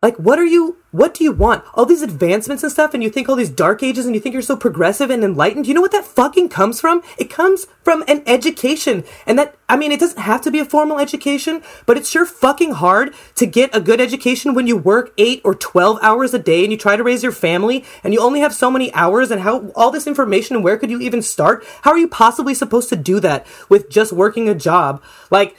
Like, 0.03 0.17
what 0.17 0.39
are 0.41 0.45
you? 0.45 0.78
What 0.91 1.13
do 1.13 1.23
you 1.23 1.33
want? 1.33 1.65
All 1.75 1.85
these 1.85 2.01
advancements 2.01 2.63
and 2.63 2.73
stuff, 2.73 2.95
and 2.95 3.03
you 3.03 3.11
think 3.11 3.29
all 3.29 3.37
these 3.37 3.51
dark 3.51 3.83
ages, 3.83 4.07
and 4.07 4.15
you 4.15 4.21
think 4.23 4.33
you're 4.33 4.41
so 4.41 4.57
progressive 4.57 5.11
and 5.11 5.23
enlightened. 5.23 5.67
You 5.67 5.75
know 5.75 5.83
what 5.83 5.93
that 5.93 6.07
fucking 6.07 6.49
comes 6.49 6.81
from? 6.81 7.03
It 7.19 7.29
comes 7.29 7.67
from 7.83 8.05
an 8.09 8.23
education, 8.27 9.05
and 9.27 9.39
that 9.39 9.55
I 9.69 9.77
mean, 9.77 9.93
it 9.93 10.01
doesn't 10.01 10.23
have 10.23 10.41
to 10.43 10.51
be 10.51 10.61
a 10.61 10.65
formal 10.65 10.99
education, 10.99 11.63
but 11.85 11.99
it's 11.99 12.09
sure 12.09 12.25
fucking 12.25 12.73
hard 12.73 13.15
to 13.35 13.45
get 13.45 13.77
a 13.77 13.83
good 13.83 14.01
education 14.01 14.55
when 14.55 14.67
you 14.67 14.79
work 14.79 15.13
eight 15.19 15.43
or 15.45 15.55
twelve 15.55 15.99
hours 16.01 16.33
a 16.33 16.39
day, 16.39 16.63
and 16.63 16.73
you 16.73 16.79
try 16.79 16.97
to 16.97 17.05
raise 17.05 17.23
your 17.23 17.33
family, 17.33 17.85
and 18.03 18.15
you 18.15 18.21
only 18.21 18.41
have 18.41 18.55
so 18.55 18.71
many 18.71 18.91
hours, 18.95 19.31
and 19.31 19.43
how 19.43 19.69
all 19.77 19.91
this 19.91 20.07
information, 20.07 20.57
and 20.57 20.65
where 20.65 20.79
could 20.79 20.91
you 20.91 21.01
even 21.01 21.21
start? 21.21 21.67
How 21.83 21.91
are 21.91 21.99
you 21.99 22.09
possibly 22.09 22.55
supposed 22.55 22.89
to 22.89 22.97
do 22.97 23.21
that 23.21 23.47
with 23.69 23.91
just 23.91 24.11
working 24.11 24.49
a 24.49 24.55
job? 24.55 25.03
Like 25.31 25.55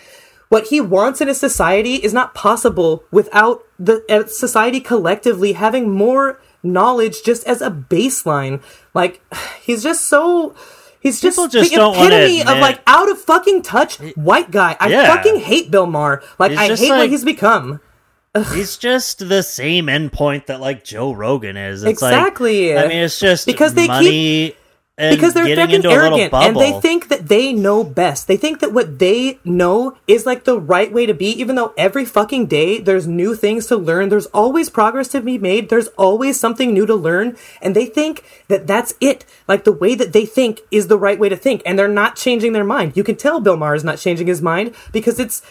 what 0.50 0.68
he 0.68 0.82
wants 0.82 1.22
in 1.22 1.30
a 1.30 1.34
society 1.34 1.96
is 1.96 2.14
not 2.14 2.34
possible 2.36 3.04
without 3.12 3.64
the 3.80 4.04
society 4.28 4.80
collectively 4.80 5.54
having 5.54 5.90
more 5.92 6.40
knowledge 6.64 7.24
just 7.24 7.46
as 7.48 7.62
a 7.62 7.72
baseline. 7.72 8.62
Like 8.94 9.22
he's 9.62 9.82
just 9.84 10.08
so 10.08 10.56
he's 11.00 11.22
just, 11.22 11.38
just 11.52 11.72
the 11.72 11.76
epitome 11.76 12.42
of 12.42 12.60
like 12.60 12.82
out 12.88 13.10
of 13.10 13.20
fucking 13.22 13.62
touch 13.62 13.98
white 14.16 14.52
guy. 14.52 14.76
I 14.80 14.90
Yeah. 14.90 15.16
fucking 15.16 15.40
hate 15.40 15.72
Bill 15.72 15.86
Maher. 15.88 16.22
Like 16.38 16.52
He's 16.52 16.60
I 16.60 16.76
hate 16.76 16.90
what 16.90 17.00
like- 17.00 17.10
he's 17.12 17.24
become. 17.24 17.80
He's 18.54 18.78
just 18.78 19.28
the 19.28 19.42
same 19.42 19.88
endpoint 19.88 20.46
that 20.46 20.60
like 20.62 20.84
Joe 20.86 21.12
Rogan 21.14 21.58
is. 21.58 21.82
It's 21.84 21.92
Exactly. 22.04 22.76
Like, 22.76 22.86
I 22.86 22.88
mean, 22.88 22.98
it's 23.00 23.20
just 23.20 23.48
Because 23.48 23.74
they 23.74 23.82
keep- 23.82 23.88
money 23.90 24.56
and 25.00 25.16
because 25.16 25.34
they're 25.34 25.56
fucking 25.56 25.86
arrogant 25.86 26.34
and 26.34 26.58
they 26.58 26.78
think 26.82 27.08
that 27.08 27.30
they 27.30 27.54
know 27.54 27.86
best. 27.86 28.28
They 28.28 28.36
think 28.36 28.60
that 28.60 28.74
what 28.74 29.00
they 29.00 29.40
know 29.46 29.98
is 30.08 30.26
like 30.26 30.44
the 30.44 30.60
right 30.60 30.92
way 30.92 31.06
to 31.06 31.14
be, 31.14 31.28
even 31.28 31.56
though 31.56 31.74
every 31.78 32.04
fucking 32.04 32.48
day 32.48 32.80
there's 32.80 33.08
new 33.08 33.34
things 33.34 33.68
to 33.68 33.78
learn. 33.78 34.10
There's 34.10 34.26
always 34.28 34.70
progress 34.70 35.08
to 35.10 35.22
be 35.22 35.38
made. 35.38 35.70
There's 35.70 35.88
always 35.90 36.38
something 36.38 36.74
new 36.74 36.86
to 36.86 36.96
learn. 36.96 37.38
And 37.62 37.76
they 37.76 37.86
think 37.86 38.26
that 38.50 38.68
that's 38.68 38.94
it. 39.00 39.26
Like 39.48 39.64
the 39.64 39.72
way 39.72 39.96
that 39.96 40.12
they 40.12 40.26
think 40.26 40.62
is 40.70 40.88
the 40.88 40.98
right 40.98 41.18
way 41.18 41.30
to 41.30 41.38
think. 41.38 41.62
And 41.66 41.80
they're 41.80 41.88
not 41.88 42.18
changing 42.18 42.52
their 42.52 42.66
mind. 42.66 42.98
You 42.98 43.06
can 43.06 43.16
tell 43.16 43.40
Bill 43.40 43.56
Maher 43.56 43.76
is 43.76 43.86
not 43.86 44.00
changing 44.00 44.28
his 44.28 44.42
mind 44.42 44.76
because 44.92 45.18
it's, 45.18 45.42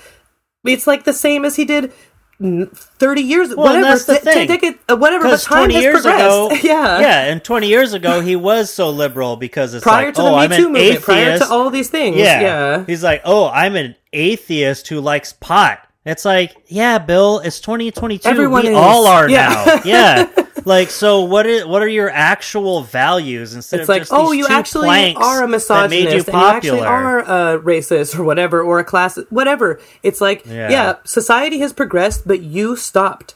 it's 0.65 0.87
like 0.87 1.05
the 1.05 1.15
same 1.15 1.47
as 1.47 1.57
he 1.57 1.65
did 1.65 1.93
30 2.41 3.21
years, 3.23 3.49
Well, 3.49 3.67
whatever, 3.67 3.85
that's 3.87 4.05
the 4.05 4.19
th- 4.21 4.61
thing. 4.61 4.79
uh, 4.89 4.97
whatever, 4.97 5.25
but 5.25 5.41
time 5.41 5.59
20 5.71 5.75
has 5.75 5.83
years 5.83 6.03
progressed. 6.03 6.23
ago, 6.25 6.51
yeah. 6.63 7.01
yeah, 7.01 7.25
and 7.25 7.43
20 7.43 7.67
years 7.67 7.95
ago 7.95 8.21
he 8.21 8.37
was 8.37 8.73
so 8.73 8.91
liberal 8.91 9.37
because 9.37 9.75
it's 9.75 9.83
Prior 9.83 10.07
like, 10.07 10.15
to 10.15 10.21
oh, 10.23 10.25
the 10.27 10.31
Me 10.31 10.37
I'm 10.37 10.51
Too 10.51 10.57
an 10.57 10.63
movement, 10.65 10.85
atheist. 10.85 11.05
prior 11.05 11.39
to 11.39 11.49
all 11.49 11.71
these 11.71 11.91
things. 11.91 12.17
yeah. 12.17 12.41
yeah. 12.41 12.85
he's 12.87 13.03
like, 13.03 13.23
oh, 13.25 13.49
I'm 13.49 13.75
an 13.75 13.97
atheist 14.13 14.87
who 14.89 15.01
likes 15.01 15.33
pot. 15.33 15.81
It's 16.05 16.25
like, 16.25 16.57
yeah, 16.69 16.99
Bill, 16.99 17.41
it's 17.41 17.61
2022. 17.61 18.27
Everyone 18.29 18.63
we 18.63 18.71
is. 18.71 18.77
all 18.77 19.07
are 19.07 19.29
Yeah. 19.29 19.49
now. 19.67 19.81
Yeah. 19.85 20.27
Like, 20.69 20.91
so 20.91 21.23
what 21.23 21.47
is 21.47 21.65
what 21.65 21.81
are 21.81 21.89
your 21.89 22.11
actual 22.11 22.83
values 22.83 23.55
instead 23.55 23.81
It's 23.81 23.89
of 23.89 23.89
like, 23.89 24.03
just 24.03 24.13
oh, 24.13 24.33
you 24.33 24.47
two 24.47 24.53
actually 24.53 25.15
are 25.15 25.43
a 25.43 25.49
that 25.49 25.89
made 25.89 26.11
you 26.11 26.17
misogynist, 26.19 26.29
and 26.29 26.37
you 26.37 26.47
actually 26.47 26.81
are 26.81 27.21
a 27.21 27.59
racist 27.59 28.19
or 28.19 28.23
whatever, 28.25 28.61
or 28.63 28.79
a 28.79 28.85
class, 28.85 29.19
whatever. 29.31 29.81
It's 30.03 30.21
like, 30.21 30.45
Yeah. 30.45 30.71
yeah. 30.71 30.95
society 31.05 31.61
has 31.61 31.73
progressed, 31.73 32.29
but 32.29 32.43
you 32.43 32.77
stopped 32.77 33.35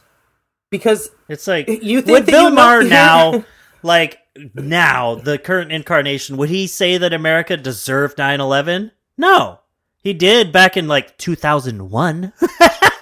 because 0.69 1.09
It's 1.27 1.47
like 1.47 1.67
You 1.67 2.03
think 2.03 2.19
would 2.19 2.25
Bill 2.27 2.51
Maher 2.51 2.83
now, 2.87 3.43
like 3.81 4.19
now, 4.53 5.15
the 5.15 5.39
current 5.39 5.71
incarnation, 5.71 6.37
would 6.37 6.49
he 6.49 6.67
say 6.67 6.99
that 6.99 7.13
America 7.13 7.57
deserved 7.57 8.17
9-11? 8.17 8.91
No. 9.17 9.59
He 10.03 10.13
did 10.13 10.51
back 10.51 10.77
in 10.77 10.87
like 10.87 11.17
2001 11.17 12.25
or 12.41 12.41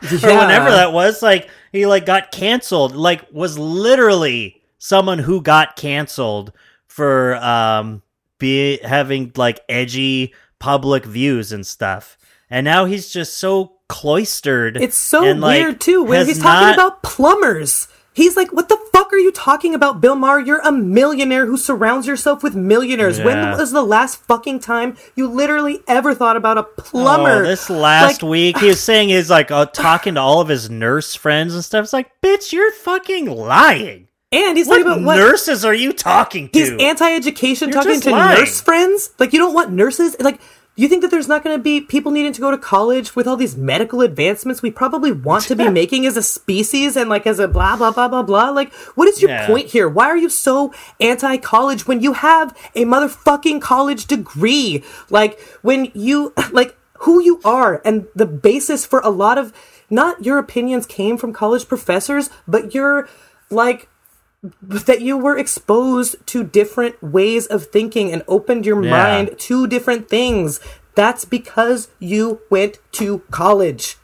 whenever 0.09 0.71
that 0.71 0.93
was. 0.93 1.21
Like 1.21 1.49
he 1.71 1.85
like 1.85 2.05
got 2.05 2.31
canceled. 2.31 2.95
Like 2.95 3.25
was 3.31 3.57
literally 3.57 4.61
someone 4.77 5.19
who 5.19 5.41
got 5.41 5.75
canceled 5.75 6.51
for 6.87 7.35
um 7.37 8.01
be 8.39 8.77
having 8.79 9.31
like 9.35 9.59
edgy 9.69 10.33
public 10.59 11.05
views 11.05 11.51
and 11.51 11.65
stuff. 11.65 12.17
And 12.49 12.65
now 12.65 12.85
he's 12.85 13.11
just 13.11 13.37
so 13.37 13.73
cloistered. 13.87 14.77
It's 14.77 14.97
so 14.97 15.23
and, 15.23 15.39
like, 15.41 15.61
weird 15.61 15.79
too 15.81 16.03
when 16.03 16.25
he's 16.25 16.39
talking 16.39 16.67
not- 16.67 16.73
about 16.75 17.03
plumbers. 17.03 17.87
He's 18.13 18.35
like, 18.35 18.51
"What 18.51 18.67
the 18.67 18.77
fuck 18.91 19.13
are 19.13 19.17
you 19.17 19.31
talking 19.31 19.73
about, 19.73 20.01
Bill 20.01 20.15
Maher? 20.15 20.39
You're 20.41 20.59
a 20.61 20.71
millionaire 20.71 21.45
who 21.45 21.55
surrounds 21.55 22.07
yourself 22.07 22.43
with 22.43 22.55
millionaires. 22.55 23.19
When 23.21 23.37
was 23.57 23.71
the 23.71 23.83
last 23.83 24.17
fucking 24.25 24.59
time 24.59 24.97
you 25.15 25.27
literally 25.29 25.79
ever 25.87 26.13
thought 26.13 26.35
about 26.35 26.57
a 26.57 26.63
plumber?" 26.63 27.43
Oh, 27.43 27.47
this 27.47 27.69
last 27.69 28.21
Like, 28.21 28.29
week, 28.29 28.57
he 28.57 28.67
was 28.67 28.79
saying 28.83 29.09
he's 29.09 29.29
like 29.29 29.49
uh, 29.49 29.65
talking 29.67 30.15
to 30.15 30.19
all 30.21 30.41
of 30.41 30.49
his 30.49 30.69
nurse 30.69 31.15
friends 31.15 31.53
and 31.55 31.63
stuff. 31.63 31.83
It's 31.85 31.93
like, 31.93 32.11
bitch, 32.21 32.51
you're 32.51 32.71
fucking 32.73 33.27
lying. 33.27 34.07
and 34.33 34.57
he's 34.57 34.67
What 34.67 34.79
talking 34.79 34.91
about 34.91 35.05
what 35.05 35.15
nurses 35.17 35.63
are 35.63 35.73
you 35.73 35.93
talking 35.93 36.49
to? 36.49 36.59
He's 36.59 36.71
anti-education, 36.71 37.69
You're 37.69 37.81
talking 37.81 38.01
to 38.01 38.11
lying. 38.11 38.39
nurse 38.39 38.59
friends. 38.61 39.11
Like 39.19 39.31
you 39.33 39.39
don't 39.39 39.53
want 39.53 39.71
nurses. 39.71 40.15
Like 40.19 40.39
you 40.77 40.87
think 40.87 41.01
that 41.01 41.11
there's 41.11 41.27
not 41.27 41.43
going 41.43 41.55
to 41.55 41.61
be 41.61 41.81
people 41.81 42.11
needing 42.11 42.31
to 42.33 42.41
go 42.41 42.49
to 42.49 42.57
college 42.57 43.15
with 43.15 43.27
all 43.27 43.35
these 43.35 43.57
medical 43.57 44.01
advancements 44.01 44.61
we 44.61 44.71
probably 44.71 45.11
want 45.11 45.43
to 45.45 45.55
be 45.55 45.69
making 45.81 46.05
as 46.05 46.15
a 46.17 46.23
species 46.23 46.95
and 46.95 47.09
like 47.09 47.27
as 47.27 47.39
a 47.39 47.47
blah 47.47 47.75
blah 47.75 47.91
blah 47.91 48.07
blah 48.07 48.23
blah. 48.23 48.49
Like 48.49 48.71
what 48.95 49.07
is 49.07 49.21
your 49.21 49.31
Yeah. 49.31 49.47
point 49.47 49.67
here? 49.67 49.87
Why 49.89 50.05
are 50.07 50.17
you 50.17 50.29
so 50.29 50.73
anti-college 50.99 51.87
when 51.87 52.01
you 52.01 52.13
have 52.13 52.55
a 52.73 52.85
motherfucking 52.85 53.61
college 53.61 54.05
degree? 54.05 54.83
Like 55.09 55.39
when 55.61 55.91
you 55.93 56.33
like 56.51 56.77
who 56.99 57.21
you 57.21 57.41
are 57.43 57.81
and 57.83 58.07
the 58.15 58.25
basis 58.25 58.85
for 58.85 58.99
a 59.01 59.09
lot 59.09 59.37
of 59.37 59.51
not 59.89 60.23
your 60.25 60.37
opinions 60.37 60.85
came 60.85 61.17
from 61.17 61.33
college 61.33 61.67
professors, 61.67 62.29
but 62.47 62.73
your 62.73 63.09
like 63.49 63.89
that 64.61 65.01
you 65.01 65.17
were 65.17 65.37
exposed 65.37 66.15
to 66.27 66.43
different 66.43 67.01
ways 67.03 67.45
of 67.47 67.67
thinking 67.67 68.11
and 68.11 68.23
opened 68.27 68.65
your 68.65 68.83
Yeah. 68.83 68.89
mind 68.91 69.35
to 69.39 69.67
different 69.67 70.09
things. 70.09 70.59
That's 70.95 71.25
because 71.25 71.89
you 71.99 72.41
went 72.49 72.79
to 72.93 73.19
college. 73.31 73.97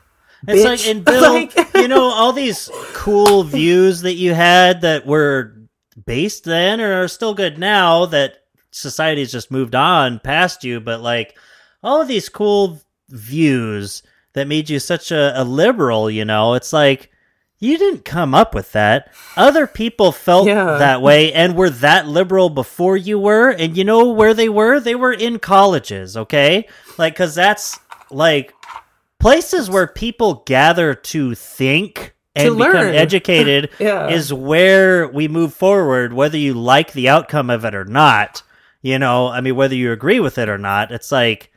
It's 0.48 0.62
bitch. 0.62 0.66
like, 0.66 0.88
and 0.88 1.04
Bill, 1.06 1.34
Like- 1.34 1.56
you 1.76 1.88
know, 1.88 2.04
all 2.04 2.34
these 2.34 2.70
cool 2.94 3.44
views 3.58 4.02
that 4.02 4.14
you 4.14 4.34
had 4.36 4.82
that 4.82 5.06
were 5.08 5.56
based 6.06 6.44
then 6.44 6.80
or 6.80 7.02
are 7.04 7.08
still 7.08 7.34
good 7.34 7.58
now 7.58 8.06
that 8.06 8.36
society's 8.72 9.32
just 9.32 9.50
moved 9.50 9.74
on 9.74 10.20
past 10.20 10.64
you, 10.64 10.80
but 10.80 11.02
like 11.02 11.36
all 11.84 12.00
of 12.02 12.08
these 12.08 12.30
cool 12.30 12.80
views 13.10 14.04
that 14.34 14.48
made 14.48 14.70
you 14.70 14.80
such 14.80 15.12
a, 15.12 15.34
a 15.42 15.44
liberal, 15.44 16.12
you 16.12 16.24
know, 16.24 16.54
it's 16.54 16.72
like 16.72 17.10
you 17.60 17.78
didn't 17.78 18.06
come 18.06 18.36
up 18.36 18.54
with 18.54 18.72
that. 18.74 19.12
Other 19.36 19.66
people 19.68 20.12
felt 20.12 20.48
Yeah. 20.48 20.78
that 20.78 21.02
way 21.02 21.34
and 21.34 21.56
were 21.56 21.70
that 21.72 22.08
liberal 22.08 22.50
before 22.50 22.96
you 22.98 23.18
were. 23.20 23.50
And 23.50 23.76
you 23.76 23.84
know 23.84 24.10
where 24.10 24.34
they 24.34 24.50
were? 24.50 24.80
They 24.80 24.96
were 24.96 25.14
in 25.14 25.40
colleges, 25.40 26.16
okay? 26.16 26.68
Like, 26.98 27.16
cause 27.16 27.34
that's 27.36 27.80
like 28.12 28.54
places 29.20 29.70
where 29.70 29.88
people 29.88 30.44
gather 30.46 30.94
to 30.94 31.34
think 31.36 32.14
and 32.36 32.50
To 32.50 32.56
become 32.56 32.74
learn. 32.74 32.96
educated 33.08 33.70
Yeah. 33.80 34.10
is 34.10 34.32
where 34.32 35.08
we 35.08 35.28
move 35.28 35.54
forward, 35.54 36.14
whether 36.14 36.38
you 36.38 36.54
like 36.54 36.94
the 36.94 37.10
outcome 37.10 37.50
of 37.50 37.66
it 37.66 37.74
or 37.74 37.86
not. 37.86 38.44
You 38.84 39.00
know, 39.00 39.28
I 39.30 39.42
mean, 39.42 39.56
whether 39.56 39.74
you 39.76 39.92
agree 39.92 40.20
with 40.20 40.38
it 40.38 40.48
or 40.48 40.60
not, 40.60 40.92
it's 40.92 41.12
like 41.12 41.52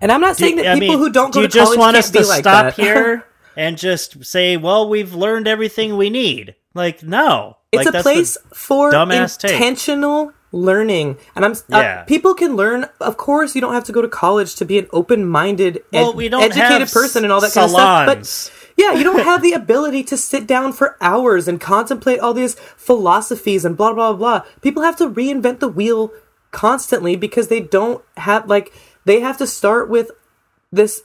And 0.00 0.10
I'm 0.10 0.22
not 0.22 0.36
saying 0.36 0.56
do- 0.56 0.62
that 0.62 0.76
I 0.76 0.80
people 0.80 0.96
mean, 0.96 0.98
who 0.98 1.10
don't 1.10 1.32
go 1.34 1.42
do 1.42 1.46
to 1.48 1.52
just 1.52 1.66
college 1.66 1.78
want 1.78 1.94
can't 1.96 2.04
us 2.06 2.10
be 2.10 2.18
to 2.20 2.26
like 2.26 2.40
stop 2.40 2.64
that. 2.64 2.74
here 2.82 3.24
and 3.56 3.76
just 3.78 4.24
say, 4.24 4.56
"Well, 4.56 4.88
we've 4.88 5.14
learned 5.14 5.46
everything 5.48 5.96
we 5.96 6.10
need"? 6.10 6.54
Like, 6.74 7.02
no, 7.02 7.56
It's 7.72 7.86
Like, 7.86 7.94
a 7.94 8.02
place 8.02 8.36
for 8.52 8.90
dumbass 8.92 9.38
take. 9.38 9.52
intentional 9.52 10.32
learning. 10.52 11.16
And 11.34 11.42
I'm 11.46 11.54
Yeah. 11.70 12.00
uh, 12.00 12.04
people 12.04 12.34
can 12.34 12.54
learn. 12.54 12.86
Of 13.00 13.16
course, 13.16 13.54
you 13.54 13.62
don't 13.62 13.72
have 13.72 13.84
to 13.84 13.92
go 13.92 14.02
to 14.02 14.08
college 14.08 14.54
to 14.56 14.66
be 14.66 14.78
an 14.78 14.86
open-minded, 14.92 15.76
ed- 15.92 16.02
Well, 16.02 16.12
we 16.12 16.28
don't 16.28 16.42
educated 16.42 16.92
person 16.92 17.24
and 17.24 17.32
all 17.32 17.40
that 17.40 17.54
kind 17.54 17.64
of 17.64 17.70
stuff. 17.70 18.06
But 18.06 18.50
yeah, 18.76 18.92
you 18.92 19.04
don't 19.04 19.20
have 19.24 19.40
the 19.40 19.52
ability 19.54 20.02
to 20.04 20.18
sit 20.18 20.46
down 20.46 20.74
for 20.74 20.96
hours 21.00 21.48
and 21.48 21.58
contemplate 21.58 22.20
all 22.20 22.34
these 22.34 22.56
philosophies 22.76 23.64
and 23.64 23.74
blah 23.76 23.94
blah 23.94 24.12
blah. 24.12 24.42
People 24.60 24.82
have 24.82 24.96
to 24.96 25.08
reinvent 25.08 25.60
the 25.60 25.68
wheel 25.68 26.10
constantly 26.50 27.16
because 27.16 27.48
they 27.48 27.60
don't 27.60 28.02
have 28.18 28.46
like 28.48 28.70
they 29.06 29.20
have 29.20 29.38
to 29.38 29.46
start 29.46 29.88
with 29.88 30.10
this 30.70 31.00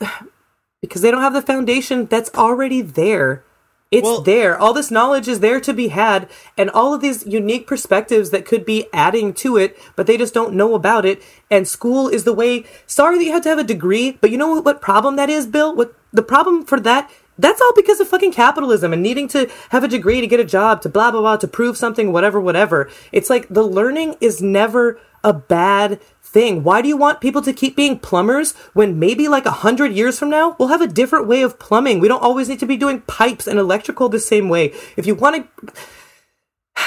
because 0.88 1.02
they 1.02 1.12
don't 1.12 1.22
have 1.22 1.34
the 1.34 1.42
foundation 1.42 2.06
that's 2.06 2.32
already 2.36 2.82
there. 2.82 3.44
It's 3.90 4.04
Well- 4.04 4.22
there. 4.22 4.60
All 4.60 4.74
this 4.74 4.92
knowledge 4.92 5.30
is 5.30 5.40
there 5.40 5.62
to 5.62 5.74
be 5.74 5.88
had, 5.88 6.28
and 6.58 6.70
all 6.70 6.94
of 6.94 7.00
these 7.00 7.26
unique 7.26 7.68
perspectives 7.68 8.32
that 8.32 8.46
could 8.46 8.66
be 8.66 8.88
adding 8.92 9.34
to 9.36 9.56
it, 9.56 9.78
but 9.96 10.08
they 10.08 10.18
just 10.18 10.34
don't 10.34 10.54
know 10.54 10.76
about 10.76 11.06
it. 11.06 11.22
And 11.50 11.68
school 11.68 12.10
is 12.10 12.26
the 12.26 12.34
way. 12.34 12.66
Sorry 12.86 13.18
that 13.18 13.24
you 13.24 13.32
have 13.32 13.44
to 13.44 13.50
have 13.50 13.60
a 13.60 13.64
degree, 13.64 14.18
but 14.20 14.30
you 14.30 14.38
know 14.38 14.50
what, 14.50 14.66
what 14.66 14.82
problem 14.82 15.16
that 15.16 15.30
is, 15.30 15.46
Bill? 15.46 15.74
What 15.74 15.94
the 16.12 16.22
problem 16.22 16.66
for 16.66 16.80
that? 16.82 17.10
That's 17.38 17.62
all 17.62 17.74
because 17.76 18.00
of 18.00 18.08
fucking 18.08 18.32
capitalism 18.34 18.94
and 18.94 19.02
needing 19.04 19.28
to 19.30 19.50
have 19.70 19.84
a 19.84 19.88
degree 19.88 20.22
to 20.22 20.28
get 20.28 20.40
a 20.40 20.44
job, 20.46 20.82
to 20.82 20.90
blah 20.90 21.12
blah 21.12 21.22
blah, 21.22 21.38
to 21.38 21.48
prove 21.48 21.78
something, 21.78 22.12
whatever, 22.12 22.40
whatever. 22.42 22.90
It's 23.12 23.30
like 23.30 23.48
the 23.50 23.64
learning 23.64 24.16
is 24.22 24.42
never 24.42 25.00
a 25.24 25.34
bad 25.34 26.00
thing. 26.22 26.64
Why 26.64 26.82
do 26.82 26.88
you 26.88 26.98
want 26.98 27.22
people 27.22 27.42
to 27.42 27.54
keep 27.54 27.76
being 27.76 28.00
plumbers 28.00 28.54
when 28.74 29.00
maybe 29.00 29.28
like 29.28 29.46
a 29.46 29.52
hundred 29.52 29.94
years 29.94 30.20
from 30.20 30.30
now 30.30 30.56
we'll 30.60 30.68
have 30.70 30.82
a 30.82 30.88
different 30.88 31.28
way 31.28 31.42
of 31.42 31.58
plumbing? 31.60 32.00
We 32.00 32.08
don't 32.08 32.22
always 32.24 32.50
need 32.50 32.60
to 32.60 32.66
be 32.66 32.78
doing 32.78 33.02
pipes 33.02 33.48
and 33.48 33.58
electrical 33.60 34.10
the 34.10 34.20
same 34.20 34.50
way. 34.50 34.74
If 34.96 35.06
you 35.06 35.16
want 35.16 35.48
to, 35.58 35.74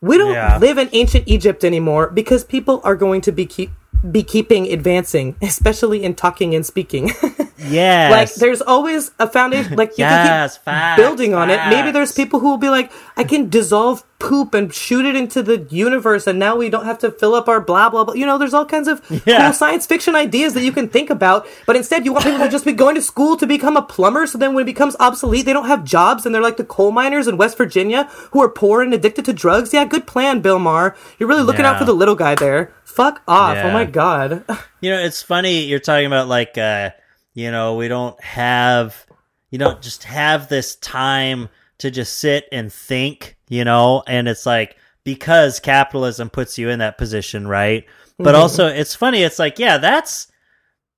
we 0.00 0.18
don't 0.18 0.32
Yeah. 0.32 0.58
live 0.58 0.78
in 0.78 0.88
ancient 0.92 1.24
Egypt 1.26 1.64
anymore 1.64 2.08
because 2.10 2.44
people 2.44 2.80
are 2.84 2.96
going 2.96 3.20
to 3.22 3.32
be 3.32 3.46
keep 3.46 3.70
be 4.12 4.22
keeping 4.22 4.66
advancing, 4.72 5.36
especially 5.42 6.04
in 6.04 6.14
talking 6.14 6.54
and 6.54 6.64
speaking. 6.64 7.10
Yes. 7.58 8.10
like 8.10 8.34
there's 8.34 8.60
always 8.60 9.12
a 9.18 9.26
foundation 9.26 9.76
like 9.76 9.88
you 9.96 10.04
Yes, 10.04 10.52
can 10.58 10.58
keep 10.60 10.64
facts, 10.66 11.00
building 11.00 11.32
on 11.34 11.48
it. 11.50 11.58
Maybe 11.70 11.90
there's 11.90 12.12
people 12.12 12.38
who 12.38 12.50
will 12.50 12.58
be 12.58 12.68
like 12.68 12.92
i 13.16 13.24
can 13.24 13.48
dissolve 13.48 14.04
poop 14.18 14.52
and 14.52 14.72
shoot 14.72 15.06
it 15.06 15.16
into 15.16 15.42
the 15.42 15.66
universe 15.70 16.26
and 16.26 16.38
now 16.38 16.54
we 16.54 16.68
don't 16.68 16.84
have 16.84 16.98
to 16.98 17.10
fill 17.10 17.34
up 17.34 17.48
our 17.48 17.60
blah 17.60 17.88
blah 17.88 18.04
blah. 18.04 18.12
You 18.14 18.26
know 18.26 18.36
there's 18.36 18.52
all 18.52 18.66
kinds 18.66 18.88
of 18.88 19.00
Yeah. 19.26 19.42
cool 19.46 19.52
science 19.54 19.86
fiction 19.86 20.14
ideas 20.14 20.52
that 20.52 20.64
you 20.64 20.70
can 20.70 20.86
think 20.86 21.08
about 21.08 21.46
but 21.64 21.76
instead 21.76 22.04
you 22.04 22.12
want 22.12 22.24
people 22.26 22.40
to 22.40 22.48
just 22.50 22.66
be 22.66 22.72
going 22.74 22.94
to 22.94 23.02
school 23.02 23.38
to 23.38 23.46
become 23.46 23.76
a 23.76 23.82
plumber 23.82 24.26
so 24.26 24.36
then 24.36 24.52
when 24.52 24.62
it 24.62 24.66
becomes 24.66 24.94
obsolete 25.00 25.46
they 25.46 25.54
don't 25.54 25.66
have 25.66 25.82
jobs 25.82 26.26
and 26.26 26.34
they're 26.34 26.42
like 26.42 26.58
the 26.58 26.64
coal 26.64 26.92
miners 26.92 27.26
in 27.26 27.38
west 27.38 27.56
virginia 27.56 28.04
who 28.32 28.42
are 28.42 28.50
poor 28.50 28.82
and 28.82 28.92
addicted 28.92 29.24
to 29.24 29.32
drugs. 29.32 29.72
Yeah 29.72 29.86
good 29.86 30.06
plan 30.06 30.40
bill 30.42 30.58
maher. 30.58 30.94
You're 31.18 31.28
really 31.28 31.42
looking 31.42 31.64
out 31.64 31.78
for 31.78 31.86
the 31.86 31.94
little 31.94 32.14
guy 32.16 32.34
there 32.34 32.70
fuck 32.96 33.22
off 33.28 33.54
Yeah. 33.56 33.68
oh 33.68 33.72
my 33.72 33.84
god 33.84 34.44
You 34.80 34.90
know, 34.90 34.98
it's 34.98 35.22
funny 35.22 35.64
you're 35.64 35.78
talking 35.78 36.06
about 36.06 36.28
like 36.28 36.56
uh 36.58 36.90
you 37.34 37.50
know, 37.50 37.76
we 37.76 37.86
don't 37.88 38.18
have 38.24 39.06
you 39.50 39.58
don't 39.58 39.80
just 39.82 40.04
have 40.04 40.48
this 40.48 40.76
time 40.76 41.48
to 41.78 41.90
just 41.90 42.16
sit 42.18 42.48
and 42.50 42.72
think, 42.72 43.36
you 43.48 43.64
know, 43.64 44.02
and 44.06 44.26
it's 44.26 44.46
like 44.46 44.76
because 45.04 45.60
capitalism 45.60 46.30
puts 46.30 46.56
you 46.58 46.70
in 46.70 46.78
that 46.80 46.96
position, 46.98 47.46
right? 47.46 47.84
But 48.18 48.34
also 48.34 48.66
it's 48.66 48.94
funny, 48.94 49.22
it's 49.22 49.38
like, 49.38 49.58
yeah, 49.58 49.76
that's 49.78 50.32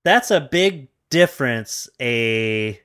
that's 0.04 0.30
a 0.30 0.40
big 0.40 0.88
difference, 1.10 1.88
a 2.00 2.80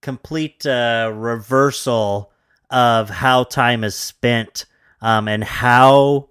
complete 0.00 0.64
uh 0.64 1.12
reversal 1.14 2.32
of 2.70 3.10
how 3.10 3.44
time 3.44 3.84
is 3.84 3.94
spent 3.94 4.64
um 5.02 5.28
and 5.28 5.44
how 5.44 6.28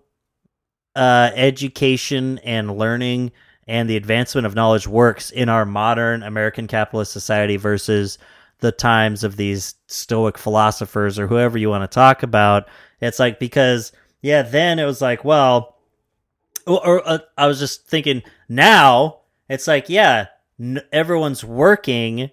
uh, 0.97 1.31
education 1.35 2.39
and 2.39 2.77
learning 2.77 3.31
and 3.67 3.89
the 3.89 3.97
advancement 3.97 4.47
of 4.47 4.55
knowledge 4.55 4.87
works 4.87 5.29
in 5.29 5.49
our 5.49 5.65
modern 5.65 6.23
American 6.23 6.67
capitalist 6.67 7.11
society 7.11 7.57
versus 7.57 8.17
the 8.59 8.71
times 8.71 9.23
of 9.23 9.35
these 9.35 9.75
Stoic 9.87 10.37
philosophers 10.37 11.19
or 11.19 11.27
whoever 11.27 11.57
you 11.57 11.69
want 11.69 11.83
to 11.83 11.93
talk 11.93 12.23
about. 12.23 12.67
It's 12.99 13.19
like 13.19 13.39
because 13.39 13.91
yeah, 14.21 14.41
then 14.41 14.79
it 14.79 14.85
was 14.85 15.01
like, 15.01 15.23
well, 15.23 15.75
or, 16.65 17.07
uh, 17.07 17.19
I 17.37 17.45
was 17.45 17.59
just 17.59 17.85
thinking 17.85 18.23
now 18.49 19.19
it's 19.49 19.67
like 19.67 19.89
yeah, 19.89 20.27
n- 20.59 20.81
everyone's 20.91 21.43
working, 21.43 22.31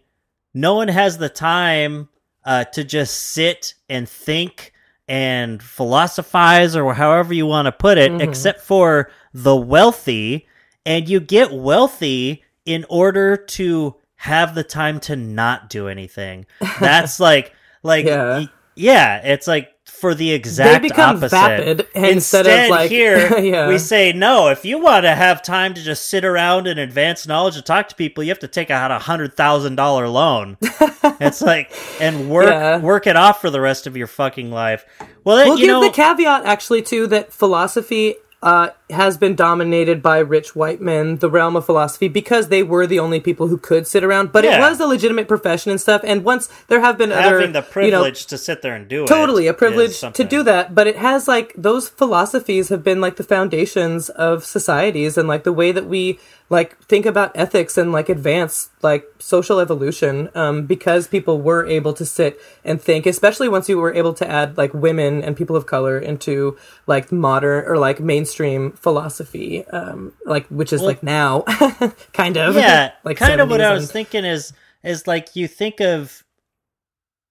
no 0.55 0.75
one 0.77 0.89
has 0.89 1.19
the 1.19 1.29
time 1.29 2.09
uh, 2.45 2.65
to 2.65 2.85
just 2.85 3.17
sit 3.17 3.75
and 3.89 4.09
think 4.09 4.73
and 5.09 5.63
philosophize 5.63 6.75
or 6.77 6.95
however 6.95 7.35
you 7.35 7.47
want 7.47 7.67
to 7.67 7.73
put 7.73 7.99
it, 7.99 8.11
mm-hmm. 8.13 8.21
except 8.21 8.61
for 8.61 9.11
the 9.33 9.57
wealthy. 9.57 10.47
And 10.87 11.09
you 11.09 11.21
get 11.21 11.53
wealthy 11.53 12.45
in 12.65 12.85
order 12.89 13.37
to 13.37 13.97
have 14.17 14.55
the 14.55 14.65
time 14.65 15.01
to 15.01 15.17
not 15.17 15.69
do 15.69 15.89
anything. 15.89 16.47
That's 16.81 17.21
like, 17.21 17.55
like, 17.83 18.07
Yeah. 18.07 18.47
yeah, 18.75 19.17
it's 19.19 19.47
like 19.47 19.74
for 20.05 20.15
the 20.15 20.33
exact 20.33 20.83
become 20.83 21.17
opposite. 21.17 21.31
vapid 21.31 21.87
instead 21.95 22.47
of, 22.47 22.69
like- 22.69 22.91
here 22.99 23.39
Yeah. 23.39 23.69
we 23.69 23.79
say 23.79 24.13
no. 24.13 24.49
If 24.49 24.67
you 24.67 24.79
want 24.79 25.05
to 25.05 25.15
have 25.15 25.43
time 25.43 25.73
to 25.73 25.83
just 25.83 26.09
sit 26.09 26.27
around 26.27 26.67
and 26.67 26.79
advance 26.79 27.27
knowledge 27.27 27.57
and 27.57 27.65
talk 27.65 27.89
to 27.89 27.95
people, 27.95 28.23
you 28.23 28.29
have 28.29 28.39
to 28.41 28.49
take 28.49 28.71
out 28.71 28.91
a 28.91 28.99
hundred 28.99 29.33
thousand 29.35 29.77
dollar 29.77 30.07
loan. 30.09 30.59
it's 30.63 31.41
like 31.41 31.73
and 32.03 32.29
work 32.29 32.49
Yeah. 32.51 32.81
work 32.81 33.07
it 33.07 33.17
off 33.17 33.41
for 33.41 33.49
the 33.49 33.63
rest 33.63 33.87
of 33.87 33.97
your 33.97 34.07
fucking 34.07 34.51
life. 34.51 34.85
Well, 35.25 35.37
then, 35.39 35.49
We'll 35.49 35.59
you 35.59 35.65
give 35.69 35.73
know, 35.73 35.81
the 35.85 35.91
caveat 35.91 36.45
actually 36.45 36.83
too 36.83 37.07
that 37.07 37.33
philosophy 37.33 38.17
uh, 38.43 38.69
has 38.91 39.17
been 39.17 39.35
dominated 39.35 40.03
by 40.03 40.19
rich 40.19 40.55
white 40.55 40.81
men, 40.81 41.17
the 41.17 41.31
realm 41.31 41.57
of 41.57 41.65
philosophy, 41.65 42.09
because 42.09 42.49
they 42.49 42.63
were 42.63 42.87
the 42.87 42.99
only 42.99 43.19
people 43.19 43.49
who 43.49 43.57
could 43.57 43.87
sit 43.87 44.05
around. 44.05 44.31
But 44.31 44.45
it 44.45 44.59
was 44.61 44.79
a 44.79 44.87
legitimate 44.87 45.27
profession 45.27 45.71
and 45.71 45.81
stuff. 45.81 46.03
And 46.05 46.23
once 46.23 46.49
there 46.69 46.81
have 46.81 46.99
been 46.99 47.11
other, 47.11 47.41
having 47.41 47.53
the 47.53 47.65
you 47.81 47.91
know, 47.91 48.03
privilege 48.03 48.27
to 48.27 48.39
sit 48.39 48.61
there 48.61 48.75
and 48.75 48.87
do 48.87 49.05
it, 49.05 49.07
totally 49.07 49.47
a 49.47 49.55
privilege 49.55 50.01
to 50.01 50.25
do 50.25 50.43
that 50.43 50.75
but 50.75 50.87
it 50.87 50.97
has 50.97 51.27
like 51.29 51.53
those 51.57 51.89
philosophies 51.89 52.69
have 52.69 52.83
been 52.83 53.01
like 53.01 53.17
the 53.17 53.25
foundations 53.25 54.09
of 54.11 54.45
societies 54.45 55.17
and 55.19 55.29
like 55.29 55.45
the 55.45 55.53
way 55.53 55.73
that 55.73 55.87
we 55.87 56.19
like 56.51 56.79
think 56.85 57.07
about 57.07 57.33
ethics 57.35 57.79
and 57.79 57.91
like 57.91 58.09
advance 58.09 58.69
like 58.83 59.07
social 59.19 59.61
evolution 59.61 60.29
um, 60.35 60.67
because 60.67 61.09
people 61.09 61.41
were 61.41 61.67
able 61.67 61.95
to 61.95 62.05
sit 62.05 62.39
and 62.65 62.81
think 62.81 63.07
especially 63.07 63.49
once 63.49 63.69
you 63.69 63.79
were 63.79 63.95
able 63.95 64.13
to 64.13 64.29
add 64.31 64.57
like 64.59 64.73
women 64.75 65.23
and 65.23 65.37
people 65.37 65.57
of 65.57 65.67
color 65.67 65.99
into 65.99 66.57
like 66.87 67.11
modern 67.11 67.65
or 67.67 67.79
like 67.79 67.99
mainstream 67.99 68.73
philosophy 68.75 69.65
um, 69.67 70.13
like 70.27 70.47
which 70.49 70.73
is 70.73 70.83
like 70.83 71.03
now 71.03 71.43
kind 72.13 72.37
of 72.37 72.55
Yeah, 72.57 72.93
like 73.05 73.17
kind 73.17 73.41
of 73.41 73.51
what 73.51 73.61
70s 73.61 73.65
I 73.67 73.73
was 73.75 73.93
thinking 73.93 74.25
is 74.25 74.53
is 74.83 75.07
like 75.07 75.35
you 75.37 75.49
think 75.49 75.81
of 75.81 76.23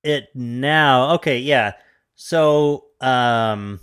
it 0.03 0.29
now. 0.35 1.13
Okay, 1.15 1.39
yeah. 1.39 1.73
So, 2.15 2.85
um, 2.99 3.79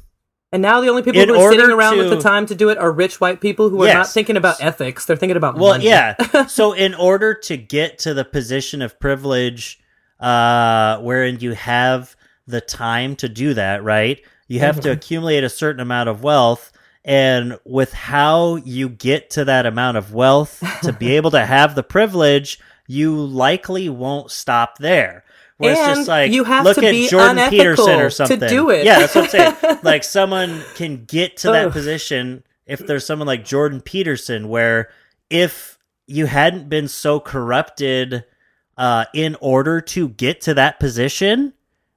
And 0.52 0.60
now 0.62 0.80
the 0.80 0.88
only 0.88 1.02
people 1.02 1.24
who 1.24 1.34
are 1.34 1.50
sitting 1.52 1.70
around 1.70 1.98
with 1.98 2.10
the 2.10 2.20
time 2.20 2.46
to 2.46 2.54
do 2.54 2.68
it 2.68 2.78
are 2.78 2.90
rich 2.92 3.20
white 3.20 3.40
people 3.40 3.68
who 3.68 3.82
are 3.84 3.92
not 3.92 4.08
thinking 4.08 4.36
about 4.36 4.62
ethics. 4.62 5.06
They're 5.06 5.16
thinking 5.16 5.36
about 5.36 5.56
Well, 5.56 5.72
money. 5.72 5.86
yeah. 5.86 6.46
so 6.46 6.72
in 6.72 6.94
order 6.94 7.34
to 7.34 7.56
get 7.56 7.98
to 8.00 8.14
the 8.14 8.24
position 8.24 8.82
of 8.82 8.98
privilege, 9.00 9.80
uh, 10.18 10.98
wherein 10.98 11.40
you 11.40 11.52
have 11.52 12.16
the 12.46 12.60
time 12.60 13.16
to 13.16 13.28
do 13.28 13.54
that, 13.54 13.82
right? 13.82 14.20
You 14.48 14.58
have 14.60 14.80
to 14.80 14.90
accumulate 14.90 15.44
a 15.44 15.48
certain 15.48 15.80
amount 15.80 16.08
of 16.08 16.22
wealth. 16.24 16.69
And 17.04 17.58
with 17.64 17.92
how 17.92 18.56
you 18.56 18.88
get 18.88 19.30
to 19.30 19.46
that 19.46 19.66
amount 19.66 19.96
of 19.96 20.12
wealth 20.12 20.62
to 20.82 20.92
be 20.92 21.12
able 21.16 21.30
to 21.30 21.44
have 21.44 21.74
the 21.74 21.82
privilege, 21.82 22.60
you 22.86 23.14
likely 23.16 23.88
won't 23.88 24.30
stop 24.30 24.78
there. 24.78 25.24
Where 25.56 25.72
it's 25.72 25.80
And 25.80 25.96
just 25.96 26.08
like 26.08 26.32
you 26.32 26.44
have 26.44 26.64
look 26.64 26.76
to 26.78 26.86
at 26.86 26.90
be 26.90 27.08
Jordan 27.08 27.50
Peterson 27.50 28.00
or 28.00 28.10
something. 28.10 28.40
to 28.40 28.48
do 28.48 28.70
it. 28.70 28.84
Yeah, 28.84 28.98
that's 29.00 29.14
what 29.14 29.24
I'm 29.24 29.30
saying. 29.30 29.78
like 29.82 30.04
someone 30.04 30.62
can 30.74 31.04
get 31.04 31.38
to 31.38 31.48
that 31.52 31.72
position 31.72 32.44
if 32.66 32.78
there's 32.86 33.04
someone 33.04 33.26
like 33.26 33.44
Jordan 33.44 33.80
Peterson, 33.80 34.48
where 34.48 34.90
if 35.28 35.78
you 36.06 36.26
hadn't 36.26 36.68
been 36.68 36.88
so 36.88 37.20
corrupted 37.20 38.24
uh, 38.78 39.04
in 39.12 39.36
order 39.40 39.80
to 39.80 40.08
get 40.08 40.40
to 40.42 40.54
that 40.54 40.80
position, 40.80 41.52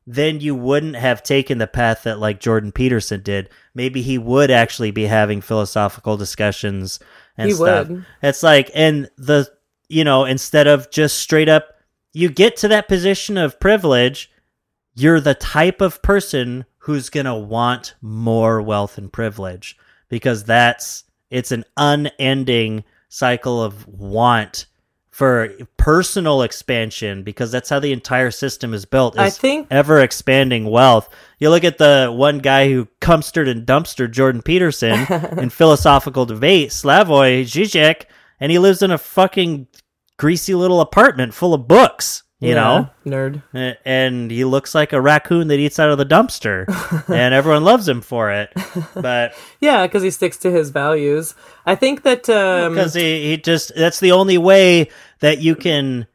then 0.06 0.39
you 0.39 0.56
wouldn't 0.56 0.95
have 0.95 1.24
taken 1.24 1.58
the 1.58 1.68
path 1.68 2.04
that 2.04 2.20
like 2.20 2.39
Jordan 2.39 2.72
Peterson 2.72 3.22
did. 3.22 3.49
Maybe 3.74 4.01
he 4.01 4.18
would 4.18 4.51
actually 4.51 4.91
be 4.91 5.06
having 5.06 5.41
philosophical 5.41 6.18
discussions 6.18 6.99
and 7.38 7.49
He 7.49 7.56
stuff. 7.56 7.88
would. 7.89 8.06
It's 8.22 8.43
like, 8.43 8.70
and 8.74 9.10
the, 9.18 9.49
you 9.88 10.04
know, 10.04 10.26
instead 10.26 10.68
of 10.68 10.91
just 10.91 11.18
straight 11.18 11.49
up, 11.49 11.70
you 12.12 12.30
get 12.30 12.58
to 12.58 12.68
that 12.68 12.88
position 12.88 13.38
of 13.38 13.60
privilege, 13.60 14.30
you're 14.93 15.20
the 15.20 15.34
type 15.34 15.82
of 15.82 16.01
person 16.01 16.66
who's 16.80 17.10
going 17.10 17.26
to 17.26 17.34
want 17.34 17.95
more 18.01 18.62
wealth 18.62 18.97
and 18.97 19.12
privilege 19.12 19.78
because 20.10 20.43
that's 20.43 21.06
it's 21.30 21.51
an 21.51 21.64
unending 21.78 22.84
cycle 23.10 23.64
of 23.64 23.88
want 23.88 24.68
for 25.14 25.49
personal 25.78 26.41
expansion 26.41 27.22
because 27.22 27.51
that's 27.51 27.70
how 27.70 27.80
the 27.80 27.93
entire 27.93 28.32
system 28.32 28.74
is 28.74 28.84
built. 28.84 29.18
I 29.18 29.30
think- 29.30 29.68
ever 29.70 29.99
expanding 29.99 30.66
wealth. 30.66 31.07
You 31.38 31.51
look 31.51 31.64
at 31.64 31.78
the 31.78 32.11
one 32.11 32.39
guy 32.39 32.68
who 32.68 32.88
cumstered 32.99 33.47
and 33.47 33.64
dumpstered 33.64 34.09
Jordan 34.09 34.41
Peterson 34.41 35.05
in 35.38 35.51
philosophical 35.51 36.26
debate, 36.26 36.72
Slavoj 36.72 37.43
Žižek, 37.43 38.05
and 38.39 38.51
he 38.51 38.57
lives 38.57 38.82
in 38.82 38.89
a 38.89 38.97
fucking 38.97 39.68
greasy 40.18 40.55
little 40.55 40.82
apartment 40.82 41.36
full 41.36 41.53
of 41.53 41.68
books. 41.68 42.24
You 42.43 42.49
Yeah, 42.49 42.87
know, 43.05 43.41
nerd. 43.53 43.77
and 43.85 44.29
he 44.29 44.43
looks 44.43 44.75
like 44.75 44.91
a 44.91 44.99
raccoon 44.99 45.47
that 45.47 45.59
eats 45.59 45.79
out 45.79 45.89
of 45.89 45.97
the 45.97 46.05
dumpster, 46.05 46.65
and 47.09 47.33
everyone 47.33 47.63
loves 47.63 47.87
him 47.87 48.01
for 48.01 48.31
it. 48.31 48.51
But 48.93 49.33
Yeah, 49.61 49.85
because 49.87 50.03
he 50.03 50.09
sticks 50.11 50.37
to 50.37 50.51
his 50.51 50.69
values. 50.69 51.35
I 51.65 51.75
think 51.75 52.03
that 52.03 52.27
um, 52.29 52.73
because 52.73 52.93
he, 52.95 53.29
he 53.29 53.37
just 53.37 53.71
that's 53.75 53.99
the 53.99 54.11
only 54.11 54.37
way 54.37 54.89
that 55.21 55.39
you 55.39 55.55
can 55.55 56.07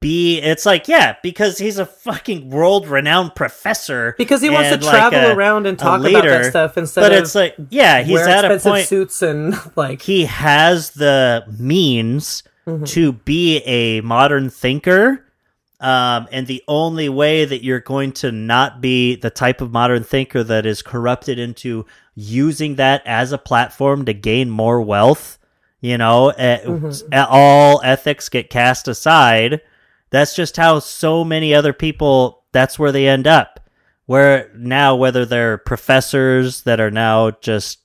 be. 0.00 0.38
It's 0.38 0.66
like 0.66 0.88
yeah, 0.88 1.16
because 1.22 1.58
he's 1.58 1.78
a 1.78 1.86
fucking 1.86 2.50
world 2.50 2.86
renowned 2.86 3.34
professor. 3.34 4.14
because 4.18 4.42
he 4.42 4.50
wants 4.50 4.68
to 4.68 4.74
and, 4.74 4.82
like, 4.84 4.92
travel 4.94 5.18
a- 5.20 5.34
around 5.34 5.66
and 5.66 5.78
talk 5.78 6.00
about 6.00 6.12
leader. 6.12 6.30
that 6.42 6.50
stuff 6.50 6.76
instead 6.76 7.02
But 7.02 7.12
of 7.12 7.18
it's 7.22 7.34
like 7.34 7.54
yeah, 7.70 8.02
he's 8.02 8.20
at 8.20 8.44
a 8.50 8.58
point. 8.58 8.86
suits 8.86 9.22
and 9.22 9.54
like 9.76 10.02
he 10.02 10.26
has 10.26 10.90
the 10.90 11.44
means 11.58 12.42
Mm-hmm. 12.70 12.84
to 12.84 13.12
be 13.12 13.58
a 13.58 14.00
modern 14.02 14.50
thinker. 14.50 15.26
Um, 15.80 16.28
and 16.30 16.46
the 16.46 16.62
only 16.68 17.08
way 17.08 17.46
that 17.46 17.64
you're 17.64 17.80
going 17.80 18.12
to 18.12 18.30
not 18.30 18.80
be 18.82 19.16
the 19.16 19.30
type 19.30 19.60
of 19.62 19.72
modern 19.72 20.04
thinker 20.04 20.44
that 20.44 20.66
is 20.66 20.82
corrupted 20.82 21.38
into 21.38 21.86
using 22.14 22.74
that 22.74 23.02
as 23.06 23.32
a 23.32 23.38
platform 23.38 24.04
to 24.04 24.12
gain 24.12 24.50
more 24.50 24.82
wealth, 24.82 25.38
you 25.80 25.96
know, 25.96 26.28
eh, 26.30 26.58
Mm-hmm. 26.64 27.12
eh, 27.12 27.24
all 27.28 27.80
ethics 27.82 28.28
get 28.28 28.50
cast 28.50 28.88
aside. 28.88 29.62
That's 30.10 30.36
just 30.36 30.56
how 30.58 30.80
so 30.80 31.24
many 31.24 31.54
other 31.54 31.72
people, 31.72 32.44
that's 32.52 32.78
where 32.78 32.92
they 32.92 33.08
end 33.08 33.26
up. 33.26 33.58
Where 34.04 34.50
now, 34.54 34.96
whether 34.96 35.24
they're 35.24 35.56
professors 35.56 36.62
that 36.64 36.78
are 36.80 36.90
now 36.90 37.30
just 37.30 37.79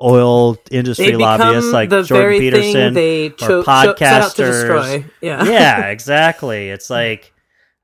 oil 0.00 0.56
industry 0.70 1.12
They 1.12 1.16
lobbyists 1.16 1.72
like 1.72 1.88
Jordan 1.90 2.38
Peterson 2.38 2.94
they 2.94 3.26
or 3.26 3.30
cho- 3.30 3.62
cho- 3.62 3.64
podcasters. 3.64 3.98
set 3.98 4.22
out 4.22 4.34
to 4.36 4.44
destroy. 4.44 5.04
Yeah. 5.20 5.44
yeah, 5.48 5.86
exactly. 5.88 6.68
It's 6.70 6.90
like 6.90 7.32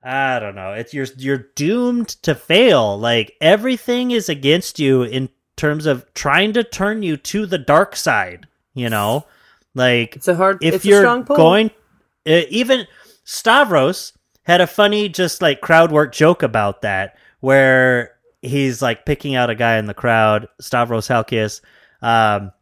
I 0.04 0.38
don't 0.40 0.54
know. 0.54 0.72
It's 0.72 0.92
you're 0.92 1.06
you're 1.16 1.46
doomed 1.54 2.08
to 2.22 2.34
fail. 2.34 2.98
Like 2.98 3.34
everything 3.40 4.10
is 4.10 4.28
against 4.28 4.78
you 4.78 5.02
in 5.04 5.28
terms 5.56 5.86
of 5.86 6.04
trying 6.14 6.52
to 6.54 6.64
turn 6.64 7.02
you 7.02 7.16
to 7.18 7.46
the 7.46 7.58
dark 7.58 7.96
side. 7.96 8.46
You 8.74 8.90
know, 8.90 9.26
like 9.74 10.16
It's 10.16 10.28
a 10.28 10.34
hard. 10.34 10.58
if 10.62 10.84
you're 10.84 11.02
strong 11.02 11.22
going, 11.24 11.70
even 12.26 12.86
Stavros 13.24 14.12
had 14.44 14.60
a 14.60 14.66
funny, 14.66 15.08
just 15.08 15.40
like 15.40 15.60
crowd 15.60 15.92
work 15.92 16.12
joke 16.12 16.42
about 16.42 16.82
that, 16.82 17.16
where 17.40 18.12
he's 18.40 18.82
like 18.82 19.06
picking 19.06 19.34
out 19.34 19.50
a 19.50 19.54
guy 19.54 19.76
in 19.78 19.86
the 19.86 19.94
crowd, 19.94 20.48
Stavros 20.60 21.06
Halkias, 21.06 21.60
um, 22.02 22.52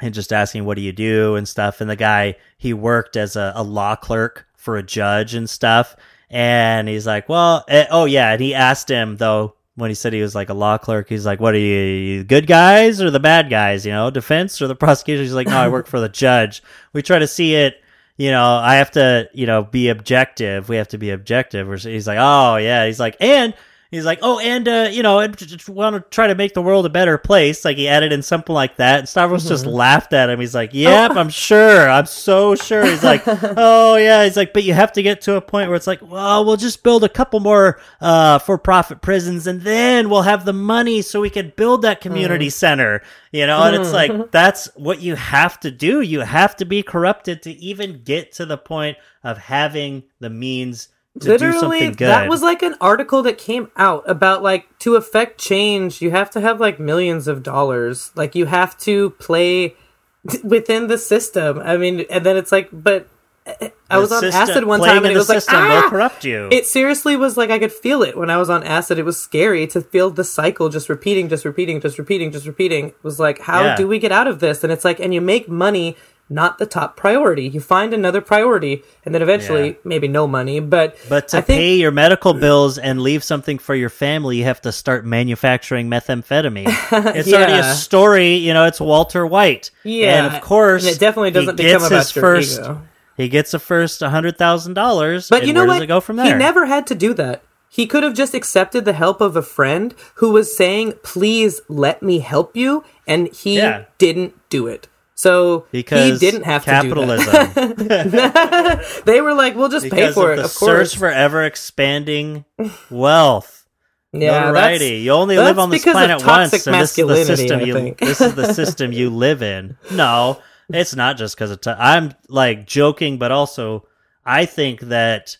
and 0.00 0.14
just 0.14 0.32
asking, 0.32 0.64
"What 0.64 0.76
do 0.76 0.82
you 0.82 0.92
do?" 0.92 1.36
and 1.36 1.46
stuff. 1.48 1.80
And 1.80 1.90
the 1.90 1.96
guy 1.96 2.36
he 2.56 2.72
worked 2.72 3.16
as 3.16 3.36
a, 3.36 3.52
a 3.54 3.62
law 3.62 3.96
clerk 3.96 4.46
for 4.56 4.76
a 4.76 4.82
judge 4.82 5.34
and 5.34 5.48
stuff. 5.48 5.96
And 6.30 6.88
he's 6.88 7.06
like, 7.06 7.28
"Well, 7.28 7.64
eh, 7.68 7.86
oh 7.90 8.04
yeah." 8.04 8.32
And 8.32 8.40
he 8.40 8.54
asked 8.54 8.88
him 8.88 9.16
though 9.16 9.54
when 9.74 9.90
he 9.90 9.94
said 9.94 10.12
he 10.12 10.22
was 10.22 10.34
like 10.34 10.48
a 10.48 10.54
law 10.54 10.78
clerk. 10.78 11.08
He's 11.08 11.26
like, 11.26 11.40
"What 11.40 11.54
are 11.54 11.58
you, 11.58 11.76
you 11.76 12.24
good 12.24 12.46
guys 12.46 13.00
or 13.00 13.10
the 13.10 13.20
bad 13.20 13.50
guys? 13.50 13.84
You 13.86 13.92
know, 13.92 14.10
defense 14.10 14.60
or 14.62 14.68
the 14.68 14.74
prosecution?" 14.76 15.24
He's 15.24 15.34
like, 15.34 15.48
"No, 15.48 15.58
I 15.58 15.68
work 15.68 15.86
for 15.86 16.00
the 16.00 16.08
judge. 16.08 16.62
We 16.92 17.02
try 17.02 17.18
to 17.18 17.26
see 17.26 17.54
it." 17.54 17.82
You 18.18 18.30
know, 18.30 18.56
I 18.56 18.76
have 18.76 18.92
to, 18.92 19.28
you 19.34 19.46
know, 19.46 19.62
be 19.62 19.88
objective. 19.90 20.70
We 20.70 20.76
have 20.76 20.88
to 20.88 20.98
be 20.98 21.10
objective. 21.10 21.68
He's 21.82 22.06
like, 22.06 22.18
oh 22.18 22.56
yeah. 22.56 22.86
He's 22.86 22.98
like, 22.98 23.14
and 23.20 23.52
he's 23.90 24.04
like, 24.04 24.18
oh, 24.22 24.38
and 24.38 24.66
uh, 24.68 24.88
you 24.90 25.02
know, 25.02 25.18
I 25.18 25.26
just 25.28 25.68
want 25.68 25.96
to 25.96 26.00
try 26.10 26.26
to 26.26 26.34
make 26.34 26.54
the 26.54 26.62
world 26.62 26.86
a 26.86 26.88
better 26.88 27.18
place. 27.18 27.64
Like 27.64 27.76
he 27.76 27.88
added 27.88 28.12
in 28.12 28.22
something 28.22 28.54
like 28.54 28.76
that, 28.76 29.00
and 29.00 29.08
Stavros 29.08 29.48
just 29.48 29.66
laughed 29.66 30.12
at 30.12 30.30
him. 30.30 30.40
He's 30.40 30.54
like, 30.54 30.70
yep, 30.72 31.12
I'm 31.12 31.28
sure. 31.28 31.88
I'm 31.88 32.06
so 32.06 32.54
sure. 32.54 32.84
He's 32.84 33.04
like, 33.04 33.22
oh 33.26 33.96
yeah. 33.96 34.24
He's 34.24 34.36
like, 34.36 34.52
but 34.52 34.64
you 34.64 34.74
have 34.74 34.92
to 34.92 35.02
get 35.02 35.20
to 35.22 35.36
a 35.36 35.40
point 35.40 35.68
where 35.68 35.76
it's 35.76 35.86
like, 35.86 36.00
well, 36.02 36.44
we'll 36.44 36.56
just 36.56 36.82
build 36.82 37.04
a 37.04 37.08
couple 37.08 37.40
more 37.40 37.80
uh, 38.00 38.38
for-profit 38.38 39.02
prisons, 39.02 39.46
and 39.46 39.62
then 39.62 40.10
we'll 40.10 40.22
have 40.22 40.44
the 40.44 40.52
money 40.52 41.02
so 41.02 41.20
we 41.20 41.30
can 41.30 41.52
build 41.56 41.82
that 41.82 42.00
community 42.00 42.50
center. 42.50 43.02
You 43.32 43.46
know, 43.46 43.62
and 43.62 43.76
it's 43.76 43.92
like 43.92 44.30
that's 44.30 44.66
what 44.76 45.00
you 45.00 45.14
have 45.14 45.60
to 45.60 45.70
do. 45.70 46.00
You 46.00 46.20
have 46.20 46.56
to 46.56 46.64
be 46.64 46.82
corrupted 46.82 47.42
to 47.42 47.52
even 47.52 48.02
get 48.02 48.32
to 48.32 48.46
the 48.46 48.56
point 48.56 48.96
of 49.22 49.38
having 49.38 50.04
the 50.20 50.30
means 50.30 50.88
Literally, 51.22 51.90
that 51.90 52.28
was 52.28 52.42
like 52.42 52.62
an 52.62 52.74
article 52.80 53.22
that 53.22 53.38
came 53.38 53.70
out 53.76 54.08
about 54.08 54.42
like 54.42 54.66
to 54.80 54.96
affect 54.96 55.40
change, 55.40 56.02
you 56.02 56.10
have 56.10 56.30
to 56.30 56.40
have 56.40 56.60
like 56.60 56.78
millions 56.78 57.26
of 57.28 57.42
dollars. 57.42 58.10
Like 58.14 58.34
you 58.34 58.46
have 58.46 58.76
to 58.80 59.10
play 59.10 59.74
within 60.44 60.88
the 60.88 60.98
system. 60.98 61.58
I 61.58 61.76
mean, 61.76 62.04
and 62.10 62.24
then 62.24 62.36
it's 62.36 62.52
like, 62.52 62.68
but 62.72 63.08
I 63.46 63.70
The 63.94 64.00
was 64.00 64.10
on 64.12 64.20
system- 64.22 64.42
acid 64.42 64.64
one 64.64 64.80
time 64.80 65.04
and 65.04 65.14
it 65.14 65.16
was 65.16 65.28
like, 65.28 65.42
ah! 65.48 65.86
corrupt 65.88 66.24
you. 66.24 66.48
It 66.50 66.66
seriously 66.66 67.16
was 67.16 67.36
like 67.36 67.50
I 67.50 67.58
could 67.60 67.72
feel 67.72 68.02
it 68.02 68.16
when 68.16 68.28
I 68.28 68.36
was 68.38 68.50
on 68.50 68.64
acid. 68.64 68.98
It 68.98 69.04
was 69.04 69.20
scary 69.20 69.66
to 69.68 69.80
feel 69.80 70.10
the 70.10 70.24
cycle 70.24 70.68
just 70.68 70.88
repeating, 70.88 71.28
just 71.28 71.44
repeating, 71.44 71.80
just 71.80 71.96
repeating, 71.96 72.32
just 72.32 72.46
repeating. 72.46 72.88
It 72.88 73.04
was 73.04 73.20
like, 73.20 73.38
how 73.42 73.62
Yeah. 73.62 73.76
do 73.76 73.86
we 73.86 73.98
get 74.00 74.10
out 74.12 74.26
of 74.26 74.40
this? 74.40 74.64
And 74.64 74.72
it's 74.72 74.84
like, 74.84 74.98
and 74.98 75.14
you 75.14 75.20
make 75.20 75.48
money 75.48 75.96
not 76.28 76.58
the 76.58 76.66
top 76.66 76.96
priority. 76.96 77.46
You 77.48 77.60
find 77.60 77.94
another 77.94 78.20
priority, 78.20 78.82
and 79.04 79.14
then 79.14 79.22
eventually 79.22 79.66
Yeah. 79.68 79.74
maybe 79.84 80.08
no 80.08 80.26
money. 80.26 80.58
But 80.60 80.96
But 81.08 81.28
to 81.28 81.38
I 81.38 81.40
think 81.40 81.58
pay 81.60 81.74
your 81.76 81.92
medical 81.92 82.34
bills 82.34 82.78
and 82.78 83.00
leave 83.00 83.22
something 83.22 83.58
for 83.58 83.74
your 83.74 83.88
family, 83.90 84.38
you 84.38 84.44
have 84.44 84.60
to 84.62 84.72
start 84.72 85.04
manufacturing 85.06 85.88
methamphetamine. 85.88 86.66
It's 87.16 87.32
already 87.32 87.52
a 87.52 87.74
story, 87.74 88.34
you 88.34 88.52
know, 88.54 88.64
it's 88.64 88.80
Walter 88.80 89.24
White. 89.26 89.70
Yeah, 89.84 90.24
And 90.26 90.34
of 90.34 90.42
course, 90.42 90.84
and 90.84 90.94
it 90.96 90.98
definitely 90.98 91.30
doesn't 91.30 91.56
become 91.56 91.72
gets 91.80 91.86
about 91.86 91.98
his 91.98 92.16
your 92.16 92.22
first, 92.22 92.58
ego. 92.60 92.82
He 93.16 93.28
gets 93.28 93.54
a 93.54 93.58
first 93.58 94.02
$100,000. 94.02 95.30
But 95.30 95.38
and 95.40 95.48
you 95.48 95.54
know 95.54 95.60
where 95.60 95.68
what? 95.68 95.74
does 95.74 95.82
it 95.82 95.86
go 95.86 96.00
from 96.00 96.16
there? 96.16 96.26
He 96.26 96.32
never 96.34 96.66
had 96.66 96.86
to 96.88 96.94
do 96.94 97.14
that. 97.14 97.42
He 97.68 97.86
could 97.86 98.02
have 98.02 98.14
just 98.14 98.34
accepted 98.34 98.84
the 98.84 98.92
help 98.92 99.20
of 99.20 99.36
a 99.36 99.42
friend 99.42 99.94
who 100.14 100.30
was 100.30 100.56
saying, 100.56 100.94
"Please 101.02 101.60
let 101.68 102.02
me 102.02 102.20
help 102.20 102.56
you," 102.56 102.84
and 103.06 103.28
he 103.28 103.56
Yeah. 103.56 103.82
didn't 103.98 104.34
do 104.48 104.66
it. 104.66 104.88
So 105.16 105.66
because 105.72 106.20
he 106.20 106.30
didn't 106.30 106.44
have 106.44 106.62
capitalism. 106.64 107.32
to 107.54 107.74
do 107.74 107.84
that. 107.84 109.02
They 109.06 109.22
were 109.22 109.32
like, 109.32 109.56
"We'll 109.56 109.70
just 109.70 109.90
pay 109.90 110.12
for 110.12 110.32
of 110.32 110.38
it." 110.38 110.42
the 110.42 110.44
Of 110.44 110.54
course. 110.54 110.90
search 110.90 110.98
for 110.98 111.10
ever 111.10 111.42
expanding 111.42 112.44
wealth. 112.90 113.66
yeah, 114.12 114.50
righty. 114.50 114.98
You 114.98 115.12
only 115.12 115.36
live 115.38 115.58
on 115.58 115.70
this 115.70 115.84
planet 115.84 116.24
once, 116.24 116.66
and 116.66 116.74
this 116.80 116.98
is 116.98 117.06
the 117.06 117.24
system 117.24 117.60
you. 117.62 117.94
This 117.98 118.20
is 118.20 118.34
the 118.34 118.52
system 118.52 118.92
you 118.92 119.08
live 119.08 119.42
in. 119.42 119.78
No, 119.90 120.42
it's 120.68 120.94
not 120.94 121.16
just 121.16 121.34
because 121.34 121.50
of. 121.50 121.60
I'm 121.66 122.12
like 122.28 122.66
joking, 122.66 123.16
but 123.16 123.32
also 123.32 123.88
I 124.22 124.44
think 124.44 124.80
that 124.80 125.38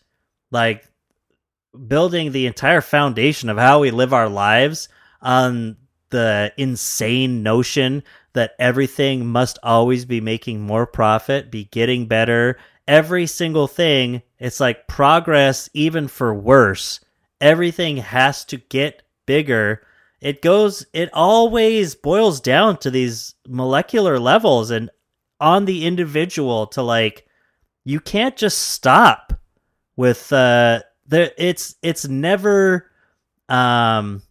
like 0.51 0.89
building 1.87 2.33
the 2.33 2.47
entire 2.47 2.81
foundation 2.81 3.51
of 3.51 3.59
how 3.59 3.81
we 3.81 3.91
live 3.91 4.15
our 4.15 4.31
lives 4.31 4.89
on 5.21 5.77
the 6.09 6.53
insane 6.57 7.43
notion 7.43 8.03
that 8.37 8.53
everything 8.59 9.27
must 9.27 9.59
always 9.63 10.05
be 10.05 10.21
making 10.21 10.61
more 10.61 10.87
profit, 10.87 11.51
be 11.51 11.65
getting 11.65 12.07
better. 12.07 12.59
Every 12.87 13.27
single 13.27 13.67
thing, 13.67 14.23
it's 14.39 14.61
like 14.61 14.87
progress, 14.87 15.69
even 15.75 16.07
for 16.07 16.33
worse. 16.33 17.01
Everything 17.41 17.97
has 17.97 18.45
to 18.47 18.59
get 18.59 19.03
bigger. 19.27 19.83
It 20.21 20.43
goes, 20.43 20.87
it 20.93 21.11
always 21.13 21.95
boils 21.95 22.41
down 22.41 22.77
to 22.79 22.91
these 22.91 23.35
molecular 23.49 24.19
levels 24.19 24.71
and 24.71 24.91
on 25.41 25.65
the 25.65 25.87
individual 25.87 26.67
to 26.69 26.83
like, 26.83 27.27
you 27.85 28.01
can't 28.01 28.37
just 28.37 28.59
stop 28.59 29.33
with, 29.97 30.33
uh, 30.33 30.81
there, 31.07 31.31
it's, 31.39 31.77
it's 31.83 32.07
never, 32.07 32.91
um, 33.49 34.23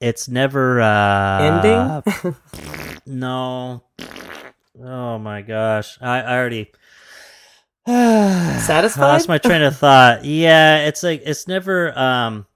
it's 0.00 0.28
never, 0.28 0.80
uh, 0.80 2.02
ending. 2.12 2.34
no. 3.06 3.82
Oh 4.82 5.18
my 5.18 5.42
gosh. 5.42 5.98
I, 6.00 6.20
I 6.20 6.38
already 6.38 6.72
Satisfied? 7.86 9.02
I 9.04 9.12
lost 9.12 9.28
my 9.28 9.38
train 9.38 9.62
of 9.62 9.76
thought. 9.76 10.24
Yeah, 10.24 10.78
it's 10.86 11.02
like 11.02 11.22
it's 11.24 11.48
never 11.48 11.98
um 11.98 12.46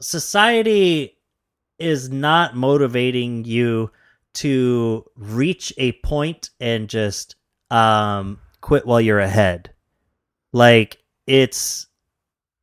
society 0.00 1.18
is 1.78 2.10
not 2.10 2.54
motivating 2.54 3.44
you 3.44 3.90
to 4.32 5.04
reach 5.16 5.72
a 5.78 5.92
point 5.92 6.50
and 6.60 6.88
just 6.88 7.36
um 7.70 8.38
quit 8.60 8.86
while 8.86 9.00
you're 9.00 9.18
ahead. 9.18 9.72
Like 10.52 10.98
it's 11.26 11.86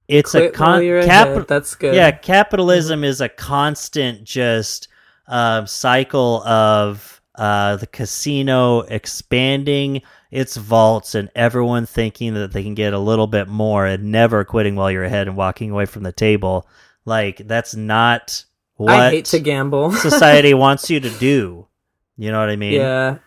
it's 0.08 0.32
Quit 0.32 0.45
a 0.45 0.51
con 0.51 0.84
you're 0.84 1.03
cap- 1.03 1.28
ahead. 1.28 1.47
That's 1.47 1.76
good. 1.76 1.95
yeah, 1.95 2.12
capitalism 2.12 3.03
is 3.03 3.22
a 3.22 3.30
constant 3.30 4.24
just 4.24 4.88
um, 5.28 5.68
cycle 5.68 6.43
of 6.43 7.22
uh, 7.36 7.76
the 7.76 7.88
casino 7.88 8.82
expanding 8.82 10.01
its 10.32 10.58
vaults 10.58 11.16
and 11.16 11.30
everyone 11.36 11.86
thinking 11.86 12.34
that 12.34 12.51
they 12.51 12.64
can 12.64 12.74
get 12.74 12.93
a 12.93 12.99
little 12.99 13.28
bit 13.28 13.47
more 13.47 13.86
and 13.86 14.12
never 14.12 14.43
quitting 14.43 14.76
while 14.76 14.91
you're 14.91 15.03
ahead 15.03 15.28
and 15.28 15.38
walking 15.38 15.72
away 15.72 15.86
from 15.86 16.03
the 16.03 16.12
table. 16.12 16.68
Like 17.05 17.47
that's 17.47 17.76
not 17.76 18.43
what 18.76 18.93
I 18.93 19.10
hate 19.10 19.26
to 19.26 19.39
gamble. 19.39 19.91
society 19.93 20.53
wants 20.53 20.89
you 20.89 20.99
to 20.99 21.10
do. 21.10 21.68
You 22.18 22.32
know 22.32 22.39
what 22.39 22.49
I 22.49 22.55
mean? 22.55 22.74
yeah, 22.74 23.18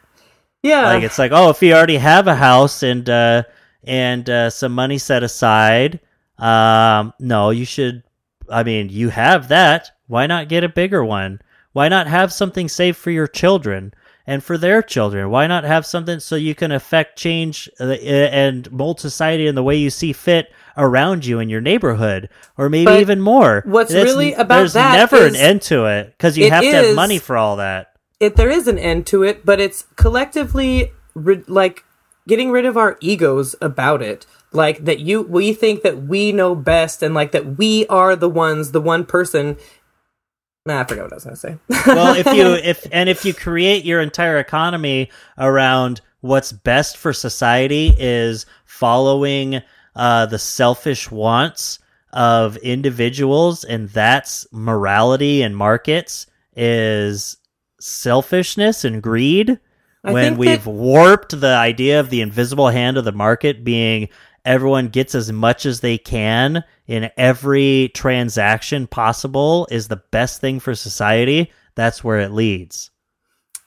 yeah. 0.63 0.83
Like 0.83 1.05
it's 1.05 1.19
like, 1.19 1.33
oh, 1.33 1.51
if 1.51 1.63
you 1.63 1.73
already 1.73 1.97
have 1.97 2.27
a 2.27 2.35
house 2.35 2.83
and 2.83 3.09
uh 3.09 3.45
and 3.85 4.29
uh 4.29 4.51
some 4.51 4.73
money 4.73 4.99
set 4.99 5.23
aside, 5.23 6.01
um 6.41 7.13
no, 7.21 7.51
you 7.51 7.65
should 7.65 8.03
I 8.51 8.63
mean, 8.65 8.89
you 8.89 9.11
have 9.11 9.49
that. 9.49 9.91
Why 10.09 10.27
not 10.27 10.49
get 10.49 10.65
a 10.65 10.69
bigger 10.69 11.05
one? 11.05 11.41
Why 11.73 11.89
not 11.89 12.09
have 12.09 12.33
something 12.33 12.69
saved 12.69 12.97
for 12.99 13.11
your 13.13 13.29
children 13.29 13.95
and 14.27 14.43
for 14.43 14.59
their 14.59 14.83
children? 14.83 15.31
Why 15.31 15.47
not 15.47 15.63
have 15.65 15.87
something 15.87 16.19
so 16.19 16.35
you 16.35 16.55
can 16.57 16.73
affect 16.73 17.17
change 17.19 17.69
uh, 17.79 17.85
and 17.93 18.71
mold 18.73 18.99
society 18.99 19.47
in 19.47 19.55
the 19.55 19.63
way 19.63 19.77
you 19.77 19.89
see 19.91 20.13
fit 20.13 20.53
around 20.77 21.25
you 21.27 21.39
in 21.39 21.49
your 21.49 21.61
neighborhood 21.61 22.29
or 22.57 22.69
maybe 22.69 22.87
But 22.87 23.01
even 23.01 23.21
more? 23.21 23.63
what's 23.67 23.93
That's- 23.93 24.05
really 24.13 24.33
about 24.35 24.59
there's 24.59 24.73
that 24.73 24.97
never 24.97 25.27
an 25.27 25.37
end 25.37 25.63
to 25.63 25.87
it 25.87 26.07
because 26.17 26.37
you 26.37 26.47
it 26.47 26.53
have 26.53 26.63
to 26.65 26.73
have 26.73 26.97
money 26.97 27.19
for 27.19 27.37
all 27.37 27.57
that. 27.57 27.93
it 28.19 28.35
there 28.35 28.51
is 28.51 28.67
an 28.67 28.79
end 28.79 29.07
to 29.09 29.23
it, 29.23 29.47
but 29.47 29.61
it's 29.61 29.85
collectively 29.97 30.91
ri- 31.15 31.45
like 31.47 31.85
getting 32.27 32.51
rid 32.51 32.67
of 32.67 32.77
our 32.77 32.97
egos 33.01 33.55
about 33.61 34.03
it. 34.03 34.27
Like 34.53 34.85
that 34.85 34.99
you 35.01 35.23
we 35.23 35.53
think 35.53 35.83
that 35.83 36.03
we 36.03 36.33
know 36.33 36.55
best 36.55 37.03
and 37.03 37.15
like 37.15 37.33
that 37.33 37.57
we 37.59 37.87
are 37.87 38.17
the 38.17 38.29
ones, 38.29 38.73
the 38.73 38.81
one 38.81 39.05
person. 39.05 39.57
Nah, 40.67 40.81
I 40.81 40.85
forgot 40.85 41.05
what 41.05 41.13
I 41.13 41.17
was 41.17 41.25
gonna 41.25 41.37
say. 41.37 41.59
well, 41.87 42.15
if 42.17 42.27
you 42.27 42.47
if 42.65 42.87
and 42.91 43.09
if 43.09 43.25
you 43.25 43.33
create 43.33 43.85
your 43.85 44.01
entire 44.01 44.39
economy 44.39 45.11
around 45.39 46.01
what's 46.21 46.53
best 46.53 46.97
for 46.97 47.13
society 47.13 47.95
is 47.99 48.45
following 48.65 49.63
uh, 49.95 50.27
the 50.27 50.39
selfish 50.39 51.11
wants 51.11 51.79
of 52.13 52.57
individuals, 52.59 53.65
and 53.65 53.89
that's 53.91 54.47
morality 54.53 55.43
and 55.43 55.57
markets 55.57 56.27
is 56.57 57.37
selfishness 57.81 58.85
and 58.85 59.03
greed 59.03 59.59
I 60.05 60.13
when 60.13 60.37
we've 60.37 60.65
that- 60.65 60.71
warped 60.71 61.41
the 61.41 61.55
idea 61.55 62.01
of 62.01 62.11
the 62.11 62.21
invisible 62.21 62.69
hand 62.69 62.97
of 62.97 63.05
the 63.05 63.13
market 63.13 63.65
being 63.65 64.09
everyone 64.45 64.89
gets 64.89 65.15
as 65.15 65.31
much 65.33 65.67
as 65.67 65.81
they 65.81 65.99
can 65.99 66.65
in 66.87 67.11
every 67.17 67.91
transaction 67.95 68.87
possible 68.87 69.67
is 69.71 69.89
the 69.89 70.03
best 70.11 70.41
thing 70.41 70.61
for 70.61 70.75
society, 70.75 71.53
that's 71.75 72.03
where 72.05 72.19
it 72.21 72.33
leads. 72.33 72.91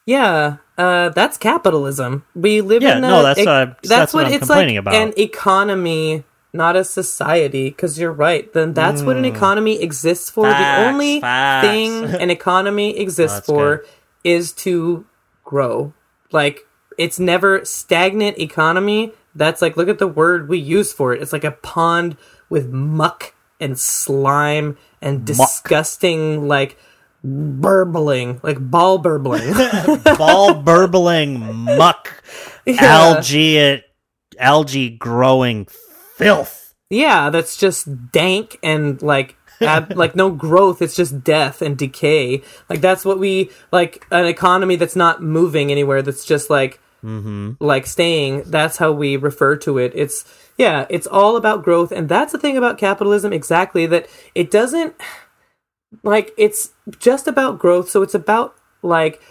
Yeah, 0.05 0.57
uh, 0.77 1.09
that's 1.09 1.37
capitalism. 1.37 2.25
We 2.35 2.61
live 2.61 2.81
Yeah, 2.83 2.97
in 2.97 3.03
a, 3.05 3.07
no, 3.07 3.23
that's 3.23 3.39
ec- 3.39 3.45
what 3.45 3.53
I'm- 3.55 3.75
that's 3.83 4.13
what 4.13 4.25
I'm 4.25 4.33
it's 4.33 4.39
complaining 4.39 4.75
like 4.75 4.81
about. 4.81 4.95
An 4.95 5.13
economy, 5.17 6.25
not 6.51 6.75
a 6.75 6.83
society. 6.83 7.69
Because 7.69 7.97
you're 7.97 8.11
right. 8.11 8.51
Then 8.51 8.73
that's 8.73 9.01
what 9.01 9.15
an 9.15 9.23
economy 9.25 9.81
exists 9.81 10.29
for. 10.29 10.45
Mm. 10.45 10.51
Facts, 10.51 10.81
the 10.81 10.87
only 10.89 11.21
facts. 11.21 11.67
thing 11.67 12.03
an 12.21 12.29
economy 12.39 12.99
exists 12.99 13.37
that's 13.37 13.45
for 13.47 13.77
good. 13.77 13.87
is 14.25 14.51
to 14.53 15.05
grow. 15.45 15.93
Like 16.33 16.59
it's 16.97 17.17
never 17.19 17.63
stagnant 17.63 18.37
economy. 18.39 19.13
That's 19.35 19.61
like 19.61 19.77
look 19.77 19.89
at 19.89 19.99
the 19.99 20.07
word 20.07 20.47
we 20.47 20.59
use 20.59 20.93
for 20.93 21.13
it. 21.13 21.21
It's 21.21 21.33
like 21.33 21.43
a 21.43 21.51
pond 21.51 22.17
with 22.49 22.69
muck 22.69 23.33
and 23.59 23.79
slime 23.79 24.77
and 25.01 25.25
disgusting 25.25 26.47
like 26.47 26.77
burbling, 27.23 28.39
like 28.43 28.57
ball 28.59 28.97
burbling. 28.97 29.53
Ball 30.17 30.55
burbling 30.55 31.39
muck, 31.39 32.23
algae, 32.67 33.83
algae 34.37 34.89
growing 34.89 35.67
filth. 36.15 36.73
Yeah, 36.89 37.29
that's 37.29 37.57
just 37.57 38.11
dank 38.11 38.59
and 38.61 39.01
like 39.01 39.35
ab- 39.61 39.93
like 39.95 40.15
no 40.15 40.31
growth. 40.31 40.81
It's 40.81 40.95
just 40.95 41.23
death 41.23 41.61
and 41.61 41.77
decay. 41.77 42.43
Like 42.69 42.81
that's 42.81 43.05
what 43.05 43.19
we 43.19 43.49
like 43.71 44.05
an 44.11 44.25
economy 44.25 44.75
that's 44.75 44.95
not 44.95 45.23
moving 45.23 45.71
anywhere. 45.71 46.01
That's 46.01 46.25
just 46.25 46.49
like 46.49 46.79
Mm-hmm. 47.03 47.51
like 47.59 47.85
staying. 47.85 48.43
That's 48.45 48.77
how 48.77 48.93
we 48.93 49.17
refer 49.17 49.57
to 49.57 49.77
it. 49.77 49.91
It's 49.93 50.23
yeah, 50.57 50.85
it's 50.89 51.07
all 51.07 51.35
about 51.35 51.63
growth, 51.63 51.91
and 51.91 52.07
that's 52.07 52.31
the 52.31 52.37
thing 52.37 52.55
about 52.55 52.77
capitalism 52.77 53.33
exactly 53.33 53.85
that 53.87 54.07
it 54.33 54.49
doesn't 54.49 54.95
like 56.01 56.31
it's 56.37 56.71
just 56.99 57.27
about 57.27 57.59
growth. 57.59 57.89
So 57.89 58.01
it's 58.01 58.15
about 58.15 58.55
like 58.81 59.21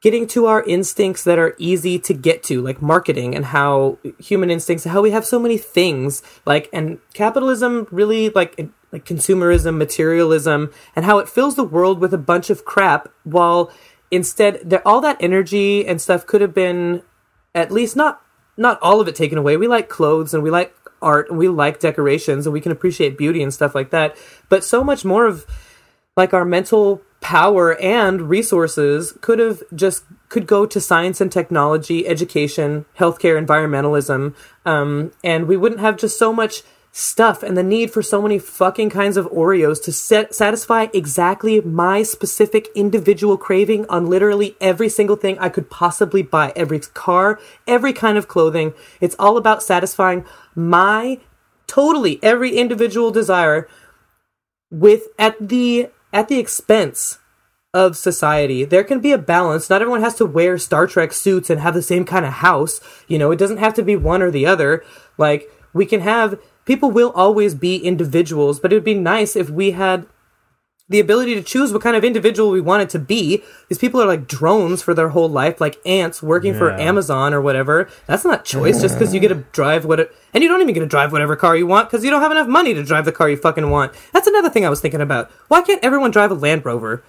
getting 0.00 0.26
to 0.28 0.46
our 0.46 0.62
instincts 0.62 1.24
that 1.24 1.38
are 1.38 1.54
easy 1.58 1.98
to 1.98 2.14
get 2.14 2.42
to 2.44 2.62
like 2.62 2.80
marketing 2.80 3.34
and 3.34 3.46
how 3.46 3.98
human 4.18 4.50
instincts 4.50 4.84
how 4.84 5.02
we 5.02 5.10
have 5.10 5.26
so 5.26 5.38
many 5.38 5.58
things 5.58 6.22
like 6.46 6.68
and 6.72 6.98
capitalism 7.14 7.86
really 7.90 8.28
like 8.30 8.56
like 8.92 9.04
consumerism 9.04 9.76
materialism 9.76 10.70
and 10.94 11.04
how 11.04 11.18
it 11.18 11.28
fills 11.28 11.56
the 11.56 11.64
world 11.64 11.98
with 11.98 12.14
a 12.14 12.18
bunch 12.18 12.48
of 12.48 12.64
crap 12.64 13.08
while 13.24 13.72
instead 14.10 14.80
all 14.86 15.00
that 15.00 15.16
energy 15.20 15.86
and 15.86 16.00
stuff 16.00 16.26
could 16.26 16.40
have 16.40 16.54
been 16.54 17.02
at 17.58 17.72
least 17.72 17.96
not 17.96 18.22
not 18.56 18.78
all 18.82 19.00
of 19.00 19.08
it 19.08 19.14
taken 19.14 19.38
away. 19.38 19.56
We 19.56 19.68
like 19.68 19.88
clothes 19.88 20.34
and 20.34 20.42
we 20.42 20.50
like 20.50 20.74
art 21.00 21.28
and 21.30 21.38
we 21.38 21.48
like 21.48 21.78
decorations 21.78 22.46
and 22.46 22.52
we 22.52 22.60
can 22.60 22.72
appreciate 22.72 23.16
beauty 23.16 23.42
and 23.42 23.54
stuff 23.54 23.74
like 23.74 23.90
that. 23.90 24.16
But 24.48 24.64
so 24.64 24.82
much 24.82 25.04
more 25.04 25.26
of 25.26 25.46
like 26.16 26.34
our 26.34 26.44
mental 26.44 27.02
power 27.20 27.76
and 27.80 28.28
resources 28.28 29.12
could 29.20 29.38
have 29.38 29.62
just 29.74 30.04
could 30.28 30.46
go 30.46 30.66
to 30.66 30.80
science 30.80 31.20
and 31.20 31.32
technology 31.32 32.06
education 32.06 32.84
healthcare 32.96 33.44
environmentalism 33.44 34.34
um, 34.64 35.10
and 35.24 35.48
we 35.48 35.56
wouldn't 35.56 35.80
have 35.80 35.96
just 35.96 36.16
so 36.16 36.32
much 36.32 36.62
stuff 36.98 37.44
and 37.44 37.56
the 37.56 37.62
need 37.62 37.92
for 37.92 38.02
so 38.02 38.20
many 38.20 38.40
fucking 38.40 38.90
kinds 38.90 39.16
of 39.16 39.24
oreos 39.26 39.80
to 39.80 39.92
set, 39.92 40.34
satisfy 40.34 40.88
exactly 40.92 41.60
my 41.60 42.02
specific 42.02 42.66
individual 42.74 43.36
craving 43.36 43.86
on 43.88 44.06
literally 44.06 44.56
every 44.60 44.88
single 44.88 45.14
thing 45.14 45.38
i 45.38 45.48
could 45.48 45.70
possibly 45.70 46.22
buy 46.22 46.52
every 46.56 46.80
car 46.80 47.38
every 47.68 47.92
kind 47.92 48.18
of 48.18 48.26
clothing 48.26 48.74
it's 49.00 49.14
all 49.16 49.36
about 49.36 49.62
satisfying 49.62 50.24
my 50.56 51.20
totally 51.68 52.18
every 52.20 52.56
individual 52.56 53.12
desire 53.12 53.68
with 54.68 55.06
at 55.20 55.36
the 55.38 55.88
at 56.12 56.26
the 56.26 56.40
expense 56.40 57.18
of 57.72 57.96
society. 57.96 58.64
There 58.64 58.82
can 58.82 58.98
be 58.98 59.12
a 59.12 59.18
balance. 59.18 59.68
Not 59.68 59.82
everyone 59.82 60.00
has 60.00 60.14
to 60.16 60.26
wear 60.26 60.56
Star 60.56 60.86
Trek 60.86 61.12
suits 61.12 61.50
and 61.50 61.60
have 61.60 61.74
the 61.74 61.82
same 61.82 62.04
kind 62.06 62.24
of 62.24 62.32
house. 62.32 62.80
You 63.06 63.18
know, 63.18 63.30
it 63.30 63.38
doesn't 63.38 63.58
have 63.58 63.74
to 63.74 63.82
be 63.82 63.94
one 63.94 64.22
or 64.22 64.30
the 64.30 64.46
other. 64.46 64.82
Like 65.18 65.52
we 65.72 65.86
can 65.86 66.00
have 66.00 66.40
people 66.68 66.90
will 66.90 67.10
always 67.12 67.54
be 67.54 67.76
individuals, 67.76 68.60
but 68.60 68.70
it 68.70 68.76
would 68.76 68.84
be 68.84 68.92
nice 68.92 69.34
if 69.34 69.48
we 69.48 69.70
had 69.70 70.06
the 70.90 71.00
ability 71.00 71.34
to 71.34 71.42
choose 71.42 71.72
what 71.72 71.82
kind 71.82 71.96
of 71.96 72.04
individual 72.04 72.50
we 72.50 72.60
wanted 72.60 72.90
to 72.90 72.98
be. 72.98 73.42
These 73.68 73.78
people 73.78 74.02
are 74.02 74.06
like 74.06 74.28
drones 74.28 74.82
for 74.82 74.92
their 74.92 75.08
whole 75.08 75.30
life, 75.30 75.62
like 75.62 75.78
ants 75.86 76.22
working 76.22 76.54
for 76.54 76.70
Amazon 76.72 77.32
or 77.32 77.40
whatever. 77.40 77.88
That's 78.06 78.24
not 78.24 78.44
choice 78.44 78.82
just 78.82 78.98
because 78.98 79.14
you 79.14 79.20
get 79.20 79.28
to 79.28 79.44
drive 79.52 79.86
what, 79.86 80.12
and 80.34 80.42
you 80.42 80.48
don't 80.48 80.60
even 80.60 80.74
get 80.74 80.80
to 80.80 80.86
drive 80.86 81.10
whatever 81.10 81.36
car 81.36 81.56
you 81.56 81.66
want 81.66 81.90
because 81.90 82.04
you 82.04 82.10
don't 82.10 82.22
have 82.22 82.32
enough 82.32 82.48
money 82.48 82.74
to 82.74 82.84
drive 82.84 83.06
the 83.06 83.12
car 83.12 83.30
you 83.30 83.36
fucking 83.38 83.70
want. 83.70 83.94
That's 84.12 84.26
another 84.26 84.50
thing 84.50 84.66
I 84.66 84.70
was 84.70 84.80
thinking 84.80 85.00
about. 85.00 85.30
Why 85.48 85.62
can't 85.62 85.82
everyone 85.82 86.10
drive 86.10 86.30
a 86.30 86.34
Land 86.34 86.66
Rover? 86.66 87.02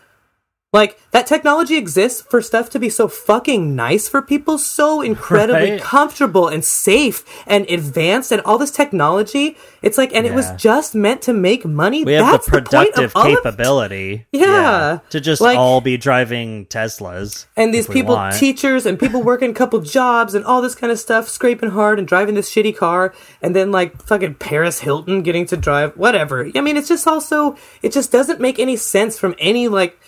Like 0.72 0.99
that 1.11 1.26
technology 1.26 1.78
exists 1.78 2.22
for 2.22 2.43
stuff 2.43 2.70
to 2.72 2.80
be 2.80 2.89
so 2.89 3.07
fucking 3.07 3.76
nice 3.76 4.07
for 4.07 4.22
people, 4.22 4.59
so 4.59 5.01
incredibly 5.01 5.72
Right. 5.72 5.82
comfortable 5.82 6.47
and 6.47 6.63
safe 6.63 7.26
and 7.47 7.67
advanced, 7.67 8.32
and 8.32 8.39
all 8.43 8.59
this 8.59 8.70
technology. 8.70 9.57
It's 9.82 9.97
like, 9.97 10.13
and 10.13 10.28
it 10.28 10.34
was 10.36 10.51
just 10.57 10.93
meant 10.93 11.24
to 11.24 11.34
make 11.34 11.65
money. 11.65 12.03
We 12.03 12.13
have 12.13 12.32
That's 12.34 12.45
the 12.45 12.51
point 12.51 12.61
of 12.61 12.70
productive 12.70 13.11
of- 13.15 13.24
capability. 13.26 14.28
Yeah. 14.32 14.99
To 15.09 15.20
just 15.20 15.41
Like- 15.41 15.57
all 15.57 15.82
be 15.82 15.97
driving 15.97 16.67
Teslas. 16.67 17.47
and 17.57 17.74
these 17.74 17.88
people, 17.88 18.13
want. 18.15 18.36
teachers 18.36 18.86
and 18.86 18.99
people 18.99 19.24
working 19.24 19.49
a 19.49 19.53
couple 19.55 19.80
jobs 19.80 20.36
and 20.36 20.45
all 20.45 20.61
this 20.61 20.76
kind 20.76 20.91
of 20.91 20.99
stuff, 20.99 21.28
scraping 21.28 21.72
hard 21.72 21.97
and 21.97 22.07
driving 22.07 22.36
this 22.36 22.49
shitty 22.53 22.78
car, 22.78 23.11
and 23.41 23.55
then 23.55 23.72
like 23.72 23.99
fucking 24.03 24.36
Paris 24.36 24.82
Hilton 24.82 25.24
getting 25.24 25.47
to 25.47 25.57
drive 25.57 25.93
whatever. 25.97 26.47
I 26.55 26.61
mean, 26.61 26.78
it's 26.78 26.88
just 26.89 27.07
also 27.07 27.55
it 27.82 27.91
just 27.91 28.11
doesn't 28.11 28.39
make 28.39 28.59
any 28.59 28.76
sense 28.76 29.17
from 29.17 29.34
any 29.39 29.67
like 29.67 29.99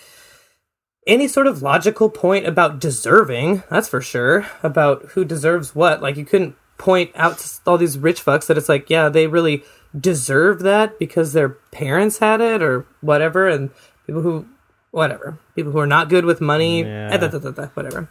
any 1.06 1.26
sort 1.28 1.46
of 1.46 1.62
logical 1.62 2.08
point 2.10 2.46
about 2.46 2.78
deserving. 2.78 3.62
That's 3.70 3.88
for 3.88 4.00
sure 4.00 4.46
about 4.62 5.02
who 5.10 5.24
deserves 5.24 5.74
what. 5.74 6.00
Like 6.02 6.16
you 6.16 6.24
couldn't 6.24 6.56
point 6.78 7.10
out 7.14 7.38
to 7.38 7.48
all 7.66 7.78
these 7.78 7.98
rich 7.98 8.24
fucks 8.24 8.46
that 8.46 8.58
it's 8.58 8.68
like, 8.68 8.88
yeah, 8.90 9.08
they 9.08 9.26
really 9.26 9.62
deserve 9.98 10.60
that 10.60 10.98
because 10.98 11.32
their 11.32 11.50
parents 11.70 12.18
had 12.18 12.40
it 12.40 12.62
or 12.62 12.86
whatever, 13.00 13.48
and 13.48 13.70
people 14.06 14.22
who 14.22 14.46
whatever 14.90 15.38
people 15.54 15.72
who 15.72 15.78
are 15.78 15.86
not 15.86 16.08
good 16.10 16.24
with 16.26 16.40
money, 16.40 16.82
Yeah. 16.82 17.08
eh, 17.12 17.16
da, 17.16 17.28
da, 17.28 17.38
da, 17.38 17.50
da, 17.50 17.66
whatever 17.68 18.08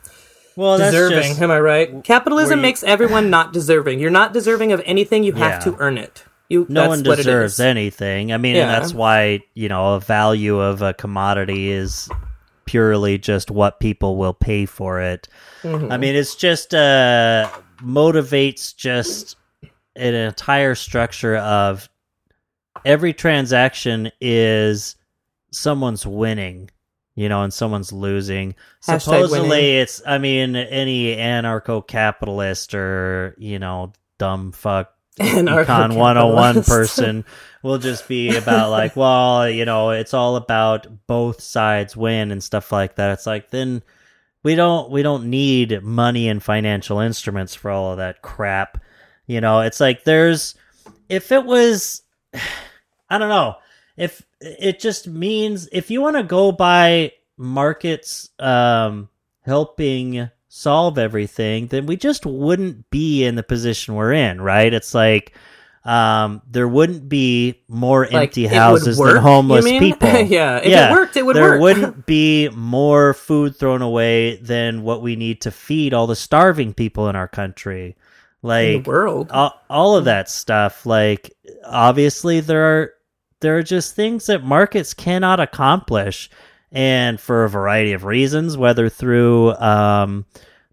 well, 0.55 0.77
that's 0.79 0.91
deserving. 0.91 1.23
just- 1.29 1.41
Am 1.41 1.51
I 1.51 1.59
right? 1.59 2.03
Capitalism 2.03 2.59
you- 2.59 2.63
makes 2.63 2.83
everyone 2.83 3.29
not 3.29 3.53
deserving. 3.53 3.99
You're 3.99 4.09
not 4.09 4.33
deserving 4.33 4.71
of 4.71 4.81
anything. 4.85 5.23
You 5.23 5.33
have 5.33 5.51
Yeah. 5.65 5.71
to 5.71 5.75
earn 5.79 5.97
it. 5.97 6.23
You 6.49 6.65
no 6.69 6.87
one 6.89 7.01
deserves 7.03 7.59
anything. 7.59 8.33
I 8.33 8.37
mean, 8.37 8.55
Yeah. 8.55 8.63
and 8.63 8.71
that's 8.71 8.93
why 8.93 9.41
you 9.53 9.69
know 9.69 9.93
a 9.95 9.99
value 9.99 10.59
of 10.59 10.81
a 10.81 10.93
commodity 10.93 11.71
is 11.71 12.09
purely 12.71 13.17
just 13.17 13.51
what 13.51 13.81
people 13.81 14.15
will 14.15 14.33
pay 14.33 14.65
for 14.65 15.01
it. 15.01 15.27
Mm-hmm. 15.61 15.91
I 15.91 15.97
mean, 15.97 16.15
it's 16.15 16.35
just 16.35 16.73
uh 16.73 17.49
motivates 17.79 18.73
just 18.73 19.35
an 19.97 20.13
entire 20.13 20.73
structure 20.75 21.35
of 21.35 21.89
every 22.85 23.11
transaction 23.11 24.09
is 24.21 24.95
someone's 25.51 26.07
winning. 26.07 26.69
You 27.15 27.27
know, 27.27 27.43
and 27.43 27.53
someone's 27.53 27.91
losing. 27.91 28.55
Hashtag 28.87 29.01
Supposedly, 29.01 29.49
winning. 29.49 29.75
it's. 29.81 30.01
I 30.07 30.17
mean, 30.17 30.55
any 30.55 31.17
anarcho-capitalist 31.17 32.73
or 32.73 33.35
you 33.37 33.59
know, 33.59 33.91
dumb 34.17 34.53
fuck 34.53 34.93
Econ 35.19 35.97
101 35.97 36.63
person 36.63 37.25
will 37.63 37.77
just 37.77 38.07
be 38.07 38.35
about 38.35 38.69
like, 38.71 38.95
well, 38.95 39.49
you 39.49 39.65
know, 39.65 39.91
it's 39.91 40.13
all 40.13 40.35
about 40.35 40.87
both 41.07 41.41
sides 41.41 41.95
win 41.95 42.31
and 42.31 42.43
stuff 42.43 42.71
like 42.71 42.95
that. 42.95 43.11
It's 43.11 43.25
like 43.25 43.49
then 43.49 43.83
we 44.43 44.55
don't 44.55 44.89
we 44.89 45.03
don't 45.03 45.29
need 45.29 45.83
money 45.83 46.27
and 46.27 46.41
financial 46.41 46.99
instruments 46.99 47.55
for 47.55 47.69
all 47.71 47.91
of 47.91 47.97
that 47.97 48.21
crap. 48.21 48.81
You 49.27 49.41
know, 49.41 49.61
it's 49.61 49.79
like 49.79 50.03
there's 50.03 50.55
if 51.09 51.31
it 51.31 51.45
was 51.45 52.01
I 53.09 53.17
don't 53.17 53.29
know. 53.29 53.55
If 53.97 54.25
it 54.39 54.79
just 54.79 55.07
means 55.07 55.67
if 55.71 55.91
you 55.91 56.01
want 56.01 56.15
to 56.15 56.23
go 56.23 56.51
by 56.51 57.13
markets 57.37 58.29
um 58.39 59.09
helping 59.41 60.29
solve 60.47 60.97
everything, 60.97 61.67
then 61.67 61.85
we 61.85 61.95
just 61.95 62.25
wouldn't 62.25 62.89
be 62.89 63.23
in 63.23 63.35
the 63.35 63.43
position 63.43 63.95
we're 63.95 64.13
in, 64.13 64.41
right? 64.41 64.73
It's 64.73 64.93
like 64.93 65.33
um 65.83 66.41
there 66.49 66.67
wouldn't 66.67 67.09
be 67.09 67.59
more 67.67 68.07
Like, 68.11 68.13
empty 68.13 68.45
houses 68.47 68.97
work, 68.99 69.13
than 69.15 69.23
homeless 69.23 69.65
people. 69.79 70.07
Yeah, 70.09 70.57
if 70.57 70.65
it 70.65 70.91
worked, 70.91 71.17
it 71.17 71.25
would 71.25 71.35
there 71.35 71.51
work. 71.53 71.61
wouldn't 71.61 72.05
be 72.05 72.49
more 72.49 73.13
food 73.13 73.55
thrown 73.55 73.81
away 73.81 74.35
than 74.37 74.83
what 74.83 75.01
we 75.01 75.15
need 75.15 75.41
to 75.41 75.51
feed 75.51 75.93
all 75.93 76.07
the 76.07 76.15
starving 76.15 76.73
people 76.73 77.09
in 77.09 77.15
our 77.15 77.27
country. 77.27 77.95
in 78.47 78.47
Like 78.49 78.83
the 78.83 78.89
world. 78.89 79.31
all, 79.31 79.59
all 79.69 79.95
of 79.97 80.05
that 80.05 80.29
stuff 80.29 80.85
like 80.85 81.31
obviously 81.65 82.39
there 82.41 82.63
are 82.81 82.93
there 83.39 83.57
are 83.57 83.63
just 83.63 83.95
things 83.95 84.27
that 84.27 84.43
markets 84.43 84.93
cannot 84.93 85.39
accomplish 85.39 86.29
and 86.71 87.19
for 87.19 87.43
a 87.43 87.49
variety 87.49 87.93
of 87.93 88.05
reasons, 88.05 88.55
whether 88.55 88.87
through 88.87 89.53
um, 89.55 90.25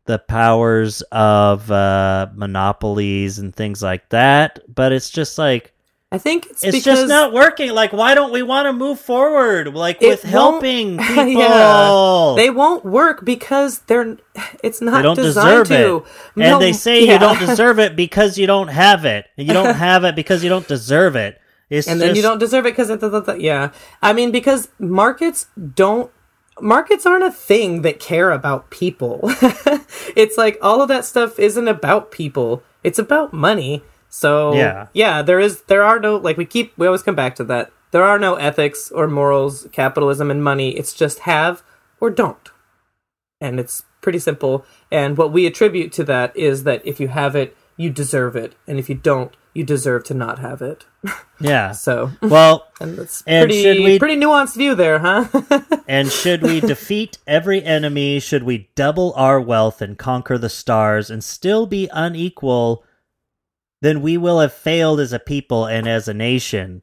the 0.09 0.19
powers 0.19 1.03
of 1.13 1.71
uh, 1.71 2.27
monopolies 2.35 3.39
and 3.39 3.55
things 3.55 3.83
like 3.83 4.09
that. 4.09 4.59
But 4.75 4.91
it's 4.93 5.11
just 5.11 5.39
like 5.39 5.73
I 6.11 6.17
think 6.17 6.47
it's, 6.47 6.65
it's 6.65 6.83
just 6.85 7.07
not 7.07 7.35
working. 7.35 7.73
Like, 7.75 7.93
why 7.93 8.15
don't 8.15 8.33
we 8.33 8.43
want 8.43 8.65
to 8.67 8.73
move 8.73 8.99
forward? 8.99 9.75
Like 9.75 10.01
with 10.01 10.23
helping 10.23 10.97
people. 11.15 11.33
Yeah. 11.39 12.33
they 12.37 12.49
won't 12.49 12.85
work 12.85 13.25
because 13.27 13.81
they're. 13.81 14.17
It's 14.65 14.81
not 14.81 14.97
They 14.97 15.03
don't 15.03 15.17
designed 15.17 15.67
deserve 15.67 15.69
to. 15.69 15.97
it. 15.97 16.13
And 16.37 16.53
No, 16.53 16.59
they 16.59 16.73
say 16.73 17.05
yeah. 17.05 17.13
you 17.13 17.19
don't 17.19 17.39
deserve 17.39 17.79
it 17.79 17.95
because 17.95 18.39
you 18.39 18.47
don't 18.47 18.69
have 18.69 19.05
it. 19.05 19.27
And 19.37 19.47
you 19.47 19.53
don't 19.53 19.75
have 19.89 20.05
it 20.05 20.17
because 20.17 20.43
you 20.43 20.49
don't 20.49 20.67
deserve 20.67 21.15
it. 21.15 21.39
It's 21.69 21.87
and 21.87 22.01
then 22.01 22.17
you 22.17 22.23
don't 22.23 22.39
deserve 22.39 22.65
it 22.65 22.71
because 22.71 22.89
it. 22.89 23.41
Yeah, 23.43 23.73
I 24.01 24.15
mean 24.15 24.31
because 24.33 24.69
markets 24.79 25.47
don't. 25.75 26.11
Markets 26.61 27.07
aren't 27.07 27.25
a 27.25 27.31
thing 27.31 27.83
that 27.83 28.01
care 28.01 28.31
about 28.31 28.71
people. 28.71 29.21
it's 30.17 30.37
like 30.37 30.59
all 30.63 30.81
of 30.83 30.89
that 30.89 31.05
stuff 31.05 31.39
isn't 31.39 31.69
about 31.69 32.11
people. 32.11 32.63
It's 32.83 32.99
about 32.99 33.33
money. 33.33 33.83
So 34.09 34.55
Yeah. 34.55 34.89
yeah, 34.93 35.23
there 35.23 35.41
is 35.41 35.63
there 35.63 35.85
are 35.85 35.99
no 36.01 36.17
like 36.17 36.37
we 36.37 36.45
keep 36.47 36.73
we 36.77 36.87
always 36.87 37.03
come 37.03 37.15
back 37.15 37.35
to 37.37 37.45
that. 37.45 37.71
There 37.91 38.05
are 38.05 38.19
no 38.19 38.35
ethics 38.35 38.91
or 38.91 39.07
morals, 39.07 39.67
capitalism 39.73 40.31
and 40.31 40.43
money. 40.43 40.71
It's 40.77 40.93
just 40.93 41.21
have 41.21 41.63
or 42.01 42.11
don't. 42.11 42.51
And 43.41 43.59
it's 43.61 43.85
pretty 44.01 44.19
simple. 44.19 44.65
And 44.91 45.17
what 45.17 45.33
we 45.33 45.47
attribute 45.47 45.93
to 45.93 46.05
that 46.05 46.37
is 46.37 46.65
that 46.65 46.85
if 46.87 47.01
you 47.01 47.09
have 47.09 47.35
it, 47.37 47.57
you 47.79 47.89
deserve 47.89 48.37
it. 48.37 48.55
And 48.67 48.79
if 48.79 48.91
you 48.91 48.95
don't, 48.95 49.35
you 49.55 49.65
deserve 49.65 50.05
to 50.05 50.15
not 50.15 50.41
have 50.41 50.61
it. 50.61 50.85
Yeah. 51.41 51.71
So 51.71 52.11
Well, 52.21 52.67
and 52.81 52.99
that's 52.99 53.23
pretty 53.23 53.85
we- 53.85 53.99
pretty 54.01 54.17
nuanced 54.17 54.57
view 54.57 54.75
there, 54.75 54.99
huh? 54.99 55.29
and 55.89 56.11
should 56.11 56.43
we 56.43 56.59
defeat 56.61 57.19
every 57.29 57.63
enemy, 57.63 58.19
should 58.19 58.43
we 58.43 58.71
double 58.75 59.13
our 59.15 59.41
wealth 59.41 59.81
and 59.81 59.97
conquer 59.97 60.37
the 60.37 60.49
stars 60.49 61.11
and 61.11 61.23
still 61.23 61.67
be 61.67 61.89
unequal, 61.93 62.85
then 63.81 64.03
we 64.03 64.19
will 64.19 64.41
have 64.41 64.53
failed 64.53 64.99
as 64.99 65.13
a 65.13 65.21
people 65.21 65.65
and 65.65 65.87
as 65.87 66.09
a 66.09 66.13
nation. 66.13 66.83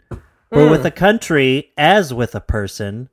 For 0.53 0.69
with 0.69 0.81
hmm. 0.81 0.87
a 0.87 0.91
country, 0.91 1.73
as 1.77 2.13
with 2.13 2.33
a 2.33 2.39
person, 2.39 3.09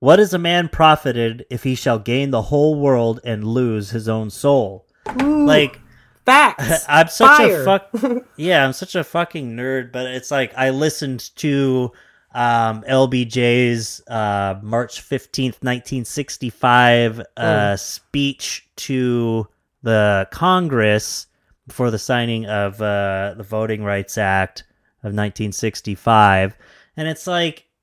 what 0.00 0.20
is 0.20 0.34
a 0.34 0.38
man 0.38 0.68
profited 0.68 1.46
if 1.48 1.62
he 1.62 1.74
shall 1.74 1.98
gain 1.98 2.32
the 2.32 2.42
whole 2.42 2.78
world 2.78 3.20
and 3.24 3.44
lose 3.44 3.90
his 3.92 4.10
own 4.10 4.28
soul? 4.28 4.86
Like, 5.16 5.80
Facts. 6.24 6.84
I'm 6.88 7.08
such 7.08 7.36
Fire. 7.36 7.62
a 7.62 7.64
fuck. 7.64 8.26
yeah, 8.36 8.64
I'm 8.64 8.72
such 8.72 8.94
a 8.94 9.04
fucking 9.04 9.56
nerd. 9.56 9.92
But 9.92 10.06
it's 10.06 10.30
like 10.30 10.52
I 10.56 10.70
listened 10.70 11.34
to 11.36 11.92
um, 12.34 12.82
LBJ's 12.82 14.02
uh, 14.08 14.58
March 14.62 15.00
fifteenth, 15.00 15.62
nineteen 15.62 16.04
sixty 16.04 16.50
five 16.50 17.20
uh, 17.36 17.76
speech 17.76 18.68
to 18.76 19.46
the 19.82 20.28
Congress 20.30 21.26
before 21.66 21.90
the 21.90 21.98
signing 21.98 22.46
of 22.46 22.80
uh, 22.80 23.34
the 23.36 23.44
Voting 23.44 23.82
Rights 23.84 24.16
Act 24.18 24.64
of 25.02 25.14
nineteen 25.14 25.52
sixty 25.52 25.94
five, 25.94 26.56
and 26.96 27.08
it's 27.08 27.26
like. 27.26 27.66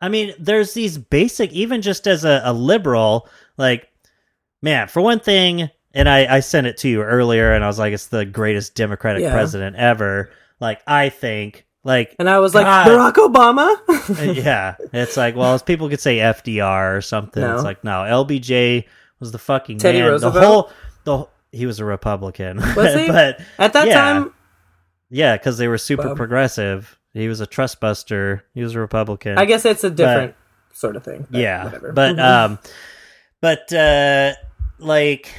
I 0.00 0.10
mean, 0.10 0.34
there's 0.38 0.74
these 0.74 0.98
basic, 0.98 1.50
even 1.52 1.80
just 1.80 2.06
as 2.06 2.26
a, 2.26 2.42
a 2.44 2.52
liberal, 2.52 3.26
like, 3.56 3.88
man, 4.60 4.86
for 4.86 5.00
one 5.00 5.18
thing, 5.18 5.70
and 5.94 6.08
I, 6.08 6.36
I 6.36 6.40
sent 6.40 6.66
it 6.66 6.76
to 6.78 6.88
you 6.88 7.02
earlier, 7.02 7.52
and 7.54 7.62
I 7.64 7.66
was 7.66 7.78
like, 7.78 7.92
it's 7.92 8.06
the 8.08 8.24
greatest 8.24 8.74
Democratic 8.74 9.22
Yeah. 9.22 9.32
president 9.32 9.76
ever. 9.76 10.30
Like, 10.60 10.82
I 10.86 11.08
think, 11.08 11.66
like, 11.84 12.14
and 12.18 12.28
I 12.28 12.38
was 12.40 12.54
like, 12.54 12.64
God. 12.66 12.86
Barack 12.86 13.14
Obama? 13.14 14.42
yeah, 14.44 14.76
it's 14.92 15.16
like, 15.16 15.36
well, 15.36 15.54
as 15.54 15.62
people 15.62 15.88
could 15.88 16.00
say 16.00 16.18
FDR 16.18 16.96
or 16.96 17.00
something. 17.00 17.42
No. 17.42 17.54
It's 17.54 17.64
like, 17.64 17.84
no, 17.84 17.92
LBJ 18.02 18.84
was 19.20 19.32
the 19.32 19.38
fucking 19.38 19.78
Teddy 19.78 20.00
man. 20.00 20.08
Roosevelt? 20.10 20.34
The 20.34 20.46
whole, 20.46 20.70
the 21.04 21.18
wh- 21.18 21.28
he 21.56 21.66
was 21.66 21.80
a 21.80 21.84
Republican, 21.84 22.56
Was 22.74 22.94
he? 22.98 23.06
but 23.08 23.40
At 23.58 23.72
that 23.74 23.86
yeah. 23.88 23.94
time, 23.94 24.34
yeah, 25.10 25.36
because 25.36 25.58
they 25.58 25.68
were 25.68 25.78
super 25.78 26.06
Well- 26.08 26.16
progressive. 26.16 26.98
He 27.12 27.28
was 27.28 27.40
a 27.40 27.46
trust 27.46 27.78
buster. 27.80 28.44
He 28.54 28.62
was 28.64 28.74
a 28.74 28.80
Republican. 28.80 29.38
I 29.38 29.44
guess 29.44 29.64
it's 29.64 29.84
a 29.84 29.90
different 29.90 30.34
sort 30.72 30.96
of 30.96 31.04
thing. 31.04 31.24
yeah 31.30 31.64
whatever. 31.66 31.92
but 31.92 32.16
Mhm. 32.16 32.44
um 32.44 32.58
but 33.40 33.72
uh 33.72 34.32
like 34.80 35.32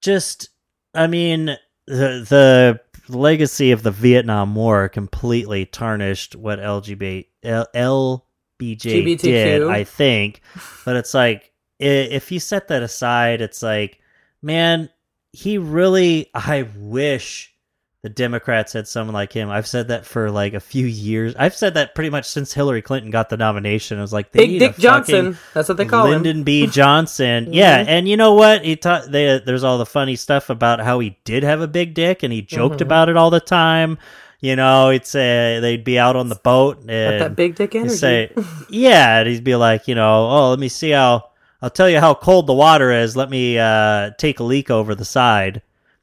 just 0.00 0.50
i 0.94 1.06
mean 1.06 1.46
the 1.86 2.24
the 2.28 2.80
legacy 3.08 3.72
of 3.72 3.82
the 3.82 3.90
vietnam 3.90 4.54
war 4.54 4.88
completely 4.88 5.66
tarnished 5.66 6.36
what 6.36 6.58
lgbt 6.58 7.26
L, 7.42 7.66
lbj 7.74 9.18
did 9.18 9.62
i 9.68 9.84
think. 9.84 10.42
But 10.84 10.96
it's 10.96 11.14
like 11.14 11.52
if 11.78 12.30
you 12.30 12.38
set 12.40 12.68
that 12.68 12.82
aside 12.82 13.40
it's 13.40 13.62
like 13.62 13.98
man 14.42 14.90
he 15.32 15.58
really 15.58 16.30
i 16.34 16.68
wish 16.76 17.54
the 18.02 18.08
Democrats 18.08 18.72
had 18.72 18.88
someone 18.88 19.12
like 19.12 19.30
him. 19.32 19.50
I've 19.50 19.66
said 19.66 19.88
that 19.88 20.06
for 20.06 20.30
like 20.30 20.54
a 20.54 20.60
few 20.60 20.86
years. 20.86 21.34
I've 21.38 21.54
said 21.54 21.74
that 21.74 21.94
pretty 21.94 22.08
much 22.08 22.24
since 22.26 22.52
Hillary 22.52 22.80
Clinton 22.80 23.10
got 23.10 23.28
the 23.28 23.36
nomination. 23.36 23.98
I 23.98 24.00
was 24.00 24.12
like, 24.12 24.32
they 24.32 24.46
Big 24.46 24.58
Dick 24.58 24.76
Johnson. 24.78 25.36
That's 25.52 25.68
what 25.68 25.76
they 25.76 25.84
call 25.84 26.06
him. 26.06 26.12
Lyndon 26.22 26.42
B. 26.42 26.66
Johnson. 26.70 27.52
yeah, 27.52 27.84
and 27.86 28.08
you 28.08 28.16
know 28.16 28.32
what? 28.34 28.64
He 28.64 28.76
taught. 28.76 29.10
They, 29.12 29.38
there's 29.44 29.64
all 29.64 29.76
the 29.76 29.84
funny 29.86 30.16
stuff 30.16 30.48
about 30.48 30.80
how 30.80 30.98
he 31.00 31.18
did 31.24 31.42
have 31.42 31.60
a 31.60 31.68
big 31.68 31.92
dick, 31.92 32.22
and 32.22 32.32
he 32.32 32.40
joked 32.40 32.78
Mhm. 32.78 32.82
about 32.86 33.08
it 33.10 33.16
all 33.18 33.28
the 33.30 33.40
time. 33.40 33.98
You 34.40 34.56
know, 34.56 34.88
it's 34.88 35.14
uh, 35.14 35.58
they'd 35.60 35.84
be 35.84 35.98
out 35.98 36.16
on 36.16 36.30
the 36.30 36.36
boat 36.36 36.78
and 36.88 37.20
that 37.20 37.36
big 37.36 37.56
dick 37.56 37.74
energy. 37.74 37.94
say, 37.94 38.32
"Yeah," 38.70 39.18
and 39.18 39.28
he'd 39.28 39.44
be 39.44 39.54
like, 39.56 39.86
you 39.88 39.94
know, 39.94 40.26
"Oh, 40.30 40.48
let 40.48 40.58
me 40.58 40.68
see 40.70 40.92
how 40.92 41.24
I'll 41.60 41.68
tell 41.68 41.90
you 41.90 42.00
how 42.00 42.14
cold 42.14 42.46
the 42.46 42.54
water 42.54 42.90
is. 42.90 43.14
Let 43.14 43.28
me 43.28 43.58
uh, 43.58 44.12
take 44.16 44.40
a 44.40 44.42
leak 44.42 44.70
over 44.70 44.94
the 44.94 45.04
side." 45.04 45.60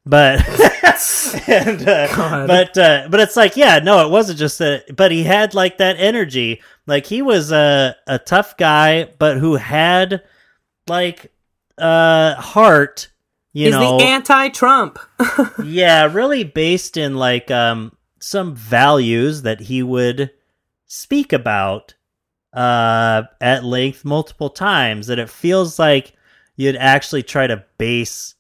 But 0.07 0.47
and, 1.47 1.87
uh, 1.87 2.47
but 2.47 2.77
uh, 2.77 3.07
but 3.09 3.19
it's 3.19 3.35
like 3.35 3.57
yeah 3.57 3.79
no 3.79 4.05
it 4.05 4.09
wasn't 4.09 4.39
just 4.39 4.59
that 4.59 4.95
but 4.95 5.11
he 5.11 5.23
had 5.23 5.53
like 5.53 5.77
that 5.77 5.97
energy. 5.99 6.61
Like 6.85 7.05
he 7.05 7.21
was 7.21 7.51
a 7.51 7.95
a 8.07 8.17
tough 8.17 8.57
guy 8.57 9.09
but 9.19 9.37
who 9.37 9.55
had 9.55 10.23
like 10.87 11.31
uh 11.77 12.35
heart 12.35 13.09
you 13.53 13.65
He's 13.65 13.73
know. 13.73 13.97
the 13.97 14.05
anti-Trump. 14.05 14.99
yeah 15.63 16.05
really 16.11 16.43
based 16.43 16.97
in 16.97 17.15
like 17.15 17.51
um 17.51 17.95
some 18.19 18.55
values 18.55 19.43
that 19.43 19.59
he 19.59 19.83
would 19.83 20.31
speak 20.85 21.33
about 21.33 21.93
uh 22.53 23.23
at 23.41 23.63
length 23.63 24.05
multiple 24.05 24.49
times 24.49 25.07
that 25.07 25.19
it 25.19 25.29
feels 25.29 25.77
like 25.77 26.13
you'd 26.55 26.77
actually 26.77 27.23
try 27.23 27.45
to 27.45 27.63
base 27.77 28.35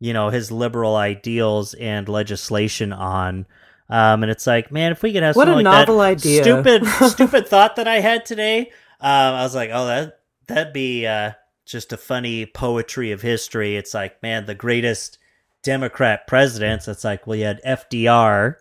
you 0.00 0.12
know 0.12 0.30
his 0.30 0.50
liberal 0.50 0.96
ideals 0.96 1.74
and 1.74 2.08
legislation 2.08 2.92
on. 2.92 3.46
Um 3.88 4.22
and 4.22 4.30
it's 4.30 4.46
like 4.46 4.72
man 4.72 4.92
if 4.92 5.02
we 5.02 5.12
could 5.12 5.22
have 5.22 5.36
What 5.36 5.48
a 5.48 5.54
like 5.54 5.64
novel 5.64 5.98
that 5.98 6.04
idea. 6.18 6.42
stupid 6.42 6.86
stupid 7.08 7.46
thought 7.48 7.76
that 7.76 7.86
i 7.88 8.00
had 8.00 8.24
today 8.24 8.70
um 9.00 9.34
i 9.34 9.42
was 9.42 9.54
like 9.54 9.70
oh 9.72 9.86
that 9.86 10.20
that'd 10.46 10.72
be 10.72 11.06
uh 11.06 11.32
just 11.66 11.92
a 11.92 11.96
funny 11.96 12.46
poetry 12.46 13.12
of 13.12 13.22
history. 13.22 13.76
It's 13.76 13.94
like 13.94 14.22
man 14.22 14.46
the 14.46 14.54
greatest 14.54 15.18
democrat 15.62 16.26
presidents 16.26 16.88
it's 16.88 17.04
like 17.04 17.26
well 17.26 17.36
you 17.36 17.44
had 17.44 17.60
fdr 17.64 18.54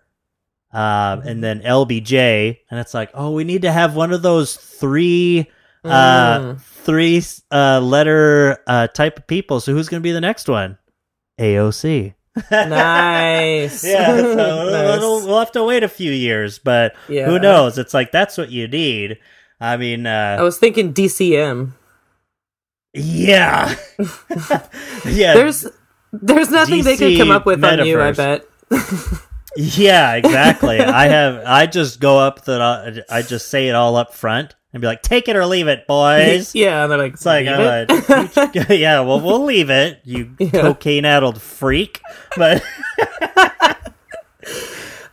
um, 0.71 1.21
and 1.21 1.43
then 1.43 1.61
lbj 1.61 2.57
and 2.69 2.79
it's 2.79 2.93
like 2.93 3.09
oh 3.13 3.31
we 3.31 3.43
need 3.43 3.61
to 3.63 3.71
have 3.71 3.95
one 3.95 4.11
of 4.11 4.21
those 4.21 4.55
three 4.55 5.49
uh 5.85 6.39
Mm. 6.39 6.59
three 6.61 7.23
uh 7.51 7.79
letter 7.79 8.57
uh 8.67 8.87
type 8.87 9.17
of 9.17 9.27
people. 9.27 9.59
So 9.61 9.71
who's 9.73 9.87
gonna 9.87 10.01
be 10.01 10.11
the 10.11 10.19
next 10.19 10.49
one 10.49 10.77
aoc 11.39 12.13
nice. 12.51 13.83
yeah 13.83 14.07
so 14.17 14.35
Nice. 14.71 14.99
we'll, 14.99 15.25
we'll 15.27 15.39
have 15.39 15.51
to 15.53 15.63
wait 15.63 15.83
a 15.83 15.87
few 15.89 16.11
years 16.11 16.59
but 16.59 16.95
Yeah. 17.07 17.25
who 17.25 17.39
knows 17.39 17.77
it's 17.77 17.93
like 17.93 18.11
that's 18.11 18.37
what 18.37 18.51
you 18.51 18.67
need 18.67 19.17
i 19.59 19.75
mean 19.77 20.05
uh 20.05 20.37
I 20.39 20.43
was 20.43 20.57
thinking 20.57 20.93
DCM. 20.93 21.71
yeah 22.93 23.75
yeah 25.05 25.33
There's 25.33 25.65
there's 26.13 26.49
nothing 26.49 26.83
they 26.83 26.97
could 26.97 27.17
come 27.17 27.31
up 27.31 27.45
with 27.45 27.63
on 27.63 27.85
you, 27.85 28.01
I 28.01 28.11
bet. 28.13 28.45
yeah 29.55 30.13
exactly 30.15 30.79
i 30.79 31.07
have 31.07 31.43
i 31.45 31.65
just 31.65 31.99
go 31.99 32.17
up 32.19 32.45
that 32.45 33.05
i 33.09 33.21
just 33.21 33.49
say 33.49 33.67
it 33.67 33.75
all 33.75 33.95
up 33.95 34.13
front 34.13 34.55
and 34.73 34.81
be 34.81 34.87
like 34.87 35.01
take 35.01 35.27
it 35.27 35.35
or 35.35 35.45
leave 35.45 35.67
it 35.67 35.87
boys 35.87 36.53
yeah, 36.55 36.83
and 36.83 36.91
they're 36.91 36.97
like, 36.99 37.13
It's 37.13 37.25
like, 37.25 37.45
"Leave 37.47 37.59
I'm 37.59 37.87
it?" 37.89 38.35
like, 38.37 38.69
yeah, 38.69 38.99
well, 39.01 39.19
we'll 39.19 39.43
leave 39.45 39.69
it, 39.69 40.01
you 40.03 40.35
Yeah. 40.39 40.49
cocaine 40.61 41.05
addled 41.05 41.41
freak. 41.41 42.01
But, 42.37 42.63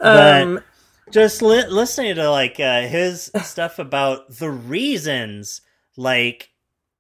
um, 0.01 0.55
but 0.55 0.65
just 1.13 1.43
li- 1.43 1.67
listening 1.69 2.17
to 2.17 2.31
like 2.31 2.59
uh, 2.61 2.83
his 2.83 3.31
stuff 3.43 3.79
about 3.79 4.37
the 4.37 4.51
reasons, 4.51 5.61
like 5.97 6.51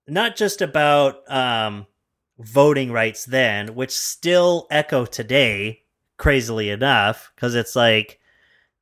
not 0.06 0.36
just 0.36 0.62
about 0.62 1.28
um, 1.30 1.86
voting 2.38 2.92
rights 2.92 3.24
then, 3.24 3.74
which 3.74 3.90
still 3.92 4.66
echo 4.70 5.04
today, 5.04 5.82
crazily 6.16 6.70
enough, 6.70 7.32
because 7.34 7.54
it's 7.54 7.76
like 7.76 8.18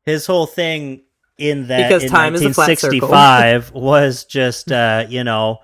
his 0.02 0.26
whole 0.26 0.46
thing 0.46 1.02
in 1.38 1.66
that 1.68 1.88
Because 1.88 2.04
in 2.04 2.10
time 2.10 2.34
is 2.34 2.42
a 2.42 2.54
flat 2.54 2.78
circle. 2.78 3.08
1965 3.08 3.72
was 3.74 4.24
just 4.24 4.70
uh, 4.70 5.06
you 5.08 5.24
know 5.24 5.58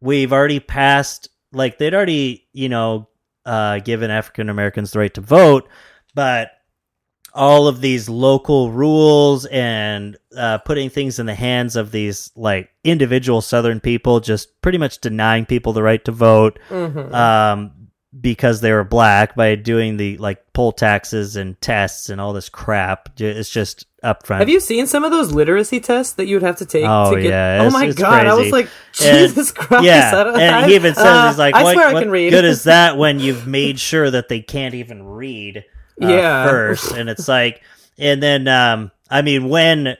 we've 0.00 0.32
already 0.32 0.60
passed 0.60 1.28
like 1.52 1.78
they'd 1.78 1.94
already 1.94 2.46
you 2.52 2.68
know 2.68 3.08
uh, 3.44 3.78
given 3.80 4.10
African 4.10 4.48
Americans 4.48 4.92
the 4.92 4.98
right 4.98 5.12
to 5.14 5.20
vote, 5.20 5.68
but 6.14 6.50
all 7.32 7.68
of 7.68 7.80
these 7.80 8.08
local 8.08 8.72
rules 8.72 9.46
and 9.46 10.16
uh, 10.36 10.58
putting 10.58 10.90
things 10.90 11.18
in 11.20 11.26
the 11.26 11.34
hands 11.34 11.76
of 11.76 11.92
these 11.92 12.32
like 12.34 12.68
individual 12.82 13.40
Southern 13.40 13.78
people, 13.80 14.18
just 14.20 14.60
pretty 14.62 14.78
much 14.78 14.98
denying 15.00 15.46
people 15.46 15.72
the 15.72 15.82
right 15.82 16.04
to 16.04 16.10
vote 16.12 16.58
Mhm. 16.70 17.14
um, 17.14 17.72
because 18.18 18.60
they 18.60 18.72
were 18.72 18.82
black 18.84 19.36
by 19.36 19.54
doing 19.54 19.96
the 19.96 20.16
like 20.18 20.52
poll 20.52 20.72
taxes 20.72 21.36
and 21.36 21.60
tests 21.60 22.08
and 22.08 22.20
all 22.20 22.32
this 22.32 22.48
crap. 22.48 23.08
It's 23.20 23.48
just 23.50 23.86
upfront. 24.02 24.38
Have 24.40 24.48
you 24.48 24.58
seen 24.58 24.86
some 24.88 25.04
of 25.04 25.10
those 25.12 25.32
literacy 25.32 25.78
tests 25.78 26.14
that 26.14 26.26
you 26.26 26.34
would 26.36 26.42
have 26.42 26.56
to 26.56 26.66
take? 26.66 26.84
Oh, 26.86 27.14
to 27.14 27.20
get, 27.22 27.30
yeah, 27.30 27.58
Oh 27.60 27.66
it's- 27.66 27.72
my 27.72 27.86
it's 27.86 27.98
god! 27.98 28.26
I 28.26 28.34
was 28.34 28.50
crazy. 28.50 28.52
like, 28.52 28.68
And- 29.02 29.28
Jesus 29.28 29.52
Christ! 29.52 29.84
Yeah, 29.84 30.22
and 30.34 30.54
I- 30.56 30.66
he 30.68 30.74
even 30.74 30.94
says 30.94 31.04
uh, 31.06 31.28
he's 31.28 31.38
like, 31.38 31.54
I 31.54 31.62
"What, 31.62 31.74
swear 31.74 31.86
I 31.88 32.02
can 32.02 32.10
read. 32.10 32.30
good 32.30 32.44
is 32.44 32.64
that 32.64 32.96
when 32.98 33.20
you've 33.20 33.46
made 33.46 33.78
sure 33.78 34.10
that 34.10 34.28
they 34.28 34.40
can't 34.40 34.74
even 34.74 35.04
read?" 35.04 35.64
uh, 36.02 36.08
Yeah. 36.08 36.46
first, 36.48 36.92
and 36.92 37.08
it's 37.08 37.28
like, 37.28 37.62
and 37.98 38.20
then, 38.22 38.48
um, 38.48 38.90
I 39.08 39.22
mean, 39.22 39.48
when 39.48 39.96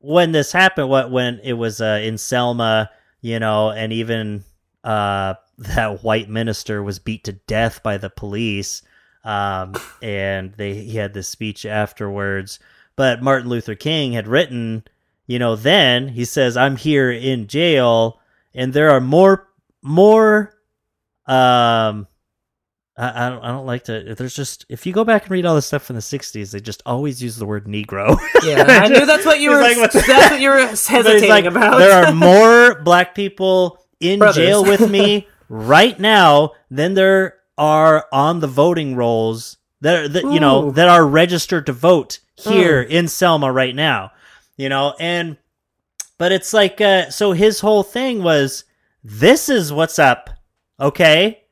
when 0.00 0.32
this 0.32 0.52
happened, 0.52 0.88
what 0.90 1.10
when 1.10 1.40
it 1.42 1.54
was 1.54 1.80
uh, 1.80 2.00
in 2.02 2.18
Selma, 2.18 2.90
you 3.22 3.38
know, 3.40 3.70
and 3.70 3.92
even 3.94 4.44
uh, 4.84 5.34
that 5.58 6.02
white 6.04 6.28
minister 6.28 6.82
was 6.82 6.98
beat 6.98 7.24
to 7.24 7.32
death 7.32 7.82
by 7.82 7.96
the 7.98 8.10
police, 8.10 8.82
um, 9.24 9.74
and 10.02 10.52
they 10.54 10.74
he 10.74 10.96
had 10.96 11.14
this 11.14 11.28
speech 11.28 11.64
afterwards. 11.64 12.58
But 12.94 13.22
Martin 13.22 13.48
Luther 13.48 13.74
King 13.74 14.12
had 14.12 14.28
written, 14.28 14.84
you 15.26 15.38
know, 15.38 15.56
then 15.56 16.08
he 16.08 16.24
says, 16.24 16.56
"I'm 16.56 16.76
here 16.76 17.10
in 17.10 17.46
jail, 17.46 18.20
and 18.54 18.72
there 18.72 18.90
are 18.90 19.00
more 19.00 19.48
more." 19.82 20.52
Um, 21.26 22.06
I, 22.98 23.26
I 23.26 23.28
don't. 23.30 23.42
I 23.42 23.48
don't 23.48 23.66
like 23.66 23.84
to. 23.84 24.14
There's 24.14 24.34
just 24.36 24.64
if 24.68 24.86
you 24.86 24.92
go 24.92 25.04
back 25.04 25.22
and 25.22 25.30
read 25.30 25.44
all 25.44 25.54
the 25.54 25.62
stuff 25.62 25.82
from 25.82 25.96
the 25.96 26.02
'60s, 26.02 26.50
they 26.52 26.60
just 26.60 26.82
always 26.86 27.22
use 27.22 27.36
the 27.36 27.46
word 27.46 27.66
Negro. 27.66 28.18
Yeah, 28.44 28.64
I 28.68 28.86
knew 28.88 29.04
that's 29.06 29.26
what 29.26 29.40
you 29.40 29.50
were. 29.50 29.60
like, 29.60 29.76
that's 29.90 30.30
what 30.30 30.40
you 30.40 30.50
were 30.50 30.58
hesitating 30.66 31.28
like, 31.28 31.46
about. 31.46 31.78
There 31.78 32.04
are 32.04 32.12
more 32.14 32.80
black 32.82 33.14
people 33.14 33.84
in 33.98 34.20
Brothers. 34.20 34.36
jail 34.36 34.62
with 34.62 34.88
me 34.88 35.26
right 35.48 35.98
now 35.98 36.52
than 36.70 36.94
there 36.94 37.34
are 37.58 38.06
on 38.12 38.40
the 38.40 38.46
voting 38.46 38.96
rolls 38.96 39.56
that, 39.80 39.94
are, 40.04 40.08
that 40.08 40.24
you 40.24 40.40
know 40.40 40.70
that 40.72 40.88
are 40.88 41.06
registered 41.06 41.66
to 41.66 41.72
vote 41.72 42.18
here 42.34 42.82
in 42.82 43.08
Selma 43.08 43.50
right 43.52 43.74
now. 43.74 44.12
You 44.56 44.68
know, 44.68 44.94
and 44.98 45.36
but 46.18 46.32
it's 46.32 46.52
like 46.52 46.80
uh, 46.80 47.10
so 47.10 47.32
his 47.32 47.60
whole 47.60 47.82
thing 47.82 48.22
was 48.22 48.64
this 49.04 49.48
is 49.48 49.72
what's 49.72 49.98
up, 49.98 50.30
okay? 50.80 51.44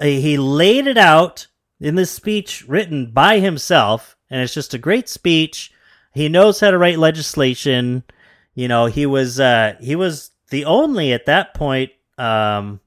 Uh, 0.00 0.06
He 0.06 0.36
laid 0.38 0.86
it 0.86 0.98
out 0.98 1.46
in 1.80 1.94
this 1.94 2.10
speech 2.10 2.64
written 2.66 3.12
by 3.12 3.38
himself, 3.40 4.16
and 4.30 4.40
it's 4.40 4.54
just 4.54 4.74
a 4.74 4.78
great 4.78 5.08
speech. 5.08 5.70
He 6.14 6.28
knows 6.28 6.60
how 6.60 6.70
to 6.70 6.78
write 6.78 6.98
legislation. 6.98 8.04
You 8.54 8.68
know, 8.68 8.86
he 8.86 9.04
was 9.06 9.38
uh, 9.38 9.76
he 9.80 9.96
was 9.96 10.30
the 10.50 10.64
only 10.64 11.12
at 11.12 11.26
that 11.26 11.54
point 11.54 11.90
um, 12.18 12.80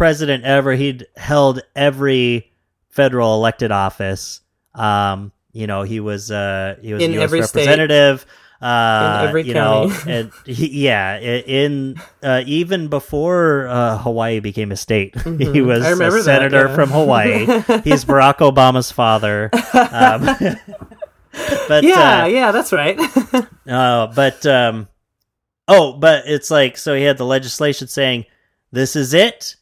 president 0.00 0.44
ever. 0.44 0.72
He'd 0.72 1.06
held 1.14 1.60
every 1.76 2.50
federal 2.88 3.34
elected 3.34 3.70
office. 3.70 4.40
Um, 4.74 5.30
you 5.52 5.66
know, 5.66 5.82
he 5.82 6.00
was 6.00 6.30
uh, 6.30 6.76
he 6.80 6.94
was 6.94 7.02
In 7.02 7.10
a 7.10 7.14
U.S. 7.16 7.24
every 7.24 7.42
state. 7.42 7.66
representative. 7.66 8.24
Uh, 8.62 9.20
In 9.22 9.28
every 9.28 9.42
you 9.42 9.52
county. 9.52 9.88
know, 9.90 9.96
and 10.06 10.32
he, 10.46 10.84
yeah, 10.84 11.18
in 11.18 11.96
uh, 12.22 12.42
even 12.46 12.88
before 12.88 13.68
uh, 13.68 13.98
Hawaii 13.98 14.40
became 14.40 14.72
a 14.72 14.76
state, 14.76 15.14
he 15.24 15.30
Mhm. 15.30 15.66
was 15.66 15.84
a 15.86 15.94
that, 15.96 16.22
senator 16.24 16.68
yeah. 16.68 16.74
from 16.74 16.88
Hawaii. 16.90 17.44
He's 17.84 18.04
Barack 18.06 18.38
Obama's 18.38 18.90
father. 18.90 19.50
Um, 19.52 20.56
but 21.68 21.84
yeah, 21.84 22.24
uh, 22.24 22.26
yeah, 22.26 22.52
that's 22.52 22.72
right. 22.72 22.98
uh, 23.68 24.06
but 24.14 24.44
um, 24.46 24.88
oh, 25.68 25.92
but 25.94 26.24
it's 26.26 26.50
like 26.50 26.76
so 26.78 26.94
he 26.94 27.02
had 27.02 27.16
the 27.18 27.24
legislation 27.26 27.86
saying 27.88 28.24
this 28.72 28.94
is 28.96 29.14
it, 29.14 29.56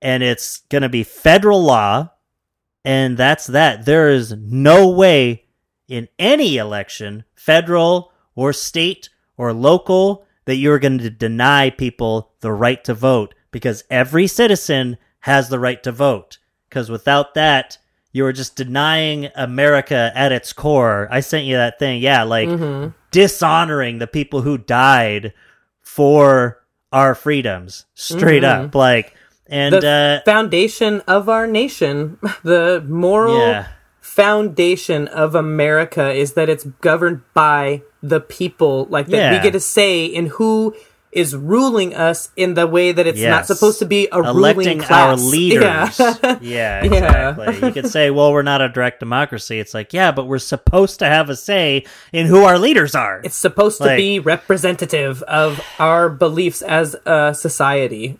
and 0.00 0.22
it's 0.22 0.58
gonna 0.68 0.88
be 0.88 1.02
federal 1.04 1.62
law, 1.62 2.10
and 2.84 3.16
that's 3.16 3.46
that. 3.48 3.84
There 3.84 4.08
is 4.10 4.32
no 4.32 4.88
way 4.88 5.44
in 5.88 6.08
any 6.18 6.56
election, 6.56 7.24
federal 7.34 8.12
or 8.34 8.52
state 8.52 9.08
or 9.36 9.52
local, 9.52 10.24
that 10.44 10.56
you're 10.56 10.78
going 10.78 10.98
to 10.98 11.10
deny 11.10 11.70
people 11.70 12.32
the 12.40 12.52
right 12.52 12.82
to 12.84 12.94
vote 12.94 13.34
because 13.50 13.84
every 13.90 14.26
citizen 14.26 14.96
has 15.20 15.48
the 15.48 15.58
right 15.58 15.82
to 15.82 15.92
vote. 15.92 16.38
Because 16.68 16.90
without 16.90 17.34
that, 17.34 17.78
you 18.12 18.24
are 18.24 18.32
just 18.32 18.56
denying 18.56 19.28
America 19.34 20.10
at 20.14 20.32
its 20.32 20.52
core. 20.52 21.08
I 21.10 21.20
sent 21.20 21.44
you 21.46 21.56
that 21.56 21.78
thing. 21.78 22.00
Yeah, 22.00 22.22
like 22.22 22.48
Mhm. 22.48 22.94
dishonoring 23.10 23.98
the 23.98 24.06
people 24.06 24.42
who 24.42 24.56
died 24.58 25.32
for 25.82 26.62
our 26.92 27.14
freedoms. 27.14 27.84
Straight 27.94 28.42
Mhm. 28.42 28.66
up. 28.66 28.74
Like, 28.74 29.14
and, 29.48 29.74
the 29.74 30.20
uh, 30.20 30.24
foundation 30.24 31.00
of 31.06 31.28
our 31.28 31.46
nation, 31.46 32.18
the 32.42 32.84
moral 32.86 33.38
yeah. 33.38 33.68
foundation 34.00 35.08
of 35.08 35.34
America 35.34 36.12
is 36.12 36.34
that 36.34 36.48
it's 36.48 36.64
governed 36.80 37.22
by 37.34 37.82
the 38.02 38.20
people, 38.20 38.86
like 38.90 39.06
that 39.08 39.32
we 39.32 39.42
get 39.42 39.54
a 39.54 39.60
say 39.60 40.04
in 40.04 40.26
who 40.26 40.74
is 41.18 41.34
ruling 41.34 41.94
us 41.94 42.30
in 42.36 42.54
the 42.54 42.66
way 42.66 42.92
that 42.92 43.06
it's 43.06 43.20
not 43.20 43.46
supposed 43.46 43.80
to 43.80 43.86
be 43.86 44.08
a 44.12 44.22
ruling 44.22 44.36
electing 44.36 44.78
class. 44.78 44.90
our 45.20 45.30
leaders. 45.30 45.62
Yeah. 45.98 46.18
Yeah, 46.22 46.38
Yeah. 46.40 46.84
exactly. 46.84 47.66
you 47.66 47.72
could 47.74 47.88
say, 47.88 48.10
well, 48.10 48.32
we're 48.32 48.42
not 48.42 48.60
a 48.60 48.68
direct 48.68 49.00
democracy. 49.00 49.58
It's 49.58 49.74
like, 49.74 49.92
yeah, 49.92 50.12
but 50.12 50.26
we're 50.26 50.38
supposed 50.38 51.00
to 51.00 51.06
have 51.06 51.28
a 51.28 51.36
say 51.36 51.84
in 52.12 52.26
who 52.26 52.44
our 52.44 52.58
leaders 52.58 52.94
are. 52.94 53.20
It's 53.24 53.34
supposed 53.36 53.78
to 53.82 53.96
be 53.96 54.20
representative 54.20 55.22
of 55.24 55.60
our 55.78 56.08
beliefs 56.08 56.62
as 56.62 56.94
a 57.04 57.34
society. 57.34 58.16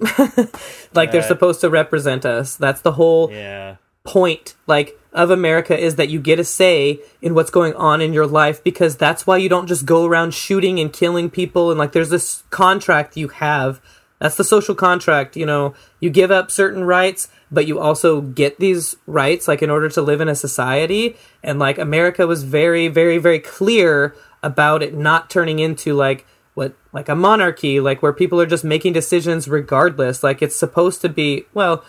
like 0.94 1.12
they're 1.12 1.22
supposed 1.22 1.60
to 1.60 1.70
represent 1.70 2.26
us. 2.26 2.56
That's 2.56 2.80
the 2.80 2.92
whole 2.92 3.30
yeah. 3.30 3.76
Point 4.08 4.54
like 4.66 4.98
of 5.12 5.30
America 5.30 5.78
is 5.78 5.96
that 5.96 6.08
you 6.08 6.18
get 6.18 6.38
a 6.38 6.44
say 6.44 6.98
in 7.20 7.34
what's 7.34 7.50
going 7.50 7.74
on 7.74 8.00
in 8.00 8.14
your 8.14 8.26
life 8.26 8.64
because 8.64 8.96
that's 8.96 9.26
why 9.26 9.36
you 9.36 9.50
don't 9.50 9.66
just 9.66 9.84
go 9.84 10.06
around 10.06 10.32
shooting 10.32 10.80
and 10.80 10.94
killing 10.94 11.28
people 11.28 11.70
and 11.70 11.78
like 11.78 11.92
there's 11.92 12.08
this 12.08 12.42
contract 12.48 13.18
you 13.18 13.28
have. 13.28 13.82
That's 14.18 14.36
the 14.36 14.44
social 14.44 14.74
contract 14.74 15.36
you 15.36 15.44
know. 15.44 15.74
You 16.00 16.08
give 16.08 16.30
up 16.30 16.50
certain 16.50 16.84
rights 16.84 17.28
but 17.50 17.66
you 17.66 17.78
also 17.78 18.22
get 18.22 18.58
these 18.58 18.96
rights 19.06 19.46
like 19.46 19.60
in 19.62 19.68
order 19.68 19.90
to 19.90 20.00
live 20.00 20.22
in 20.22 20.28
a 20.28 20.34
society. 20.34 21.16
And 21.42 21.58
like 21.58 21.76
America 21.76 22.26
was 22.26 22.44
very 22.44 22.88
very 22.88 23.18
very 23.18 23.40
clear 23.40 24.14
about 24.42 24.82
it 24.82 24.94
not 24.94 25.28
turning 25.28 25.58
into 25.58 25.92
like 25.92 26.26
what 26.54 26.74
like 26.94 27.10
a 27.10 27.14
monarchy 27.14 27.78
like 27.78 28.02
where 28.02 28.14
people 28.14 28.40
are 28.40 28.46
just 28.46 28.64
making 28.64 28.94
decisions 28.94 29.48
regardless. 29.48 30.22
Like 30.22 30.40
it's 30.40 30.56
supposed 30.56 31.02
to 31.02 31.10
be 31.10 31.44
well 31.52 31.84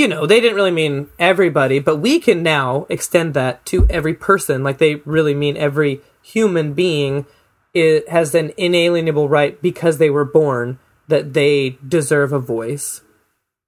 you 0.00 0.08
know, 0.08 0.26
they 0.26 0.40
didn't 0.40 0.56
really 0.56 0.70
mean 0.70 1.08
everybody, 1.18 1.78
but 1.78 1.96
we 1.96 2.18
can 2.20 2.42
now 2.42 2.86
extend 2.88 3.34
that 3.34 3.64
to 3.66 3.86
every 3.90 4.14
person. 4.14 4.62
Like 4.64 4.78
they 4.78 4.96
really 5.04 5.34
mean 5.34 5.56
every 5.56 6.00
human 6.22 6.72
being 6.74 7.26
it 7.74 8.08
has 8.08 8.34
an 8.34 8.52
inalienable 8.56 9.28
right 9.28 9.60
because 9.62 9.98
they 9.98 10.10
were 10.10 10.24
born 10.24 10.78
that 11.08 11.34
they 11.34 11.78
deserve 11.86 12.32
a 12.32 12.38
voice 12.40 13.02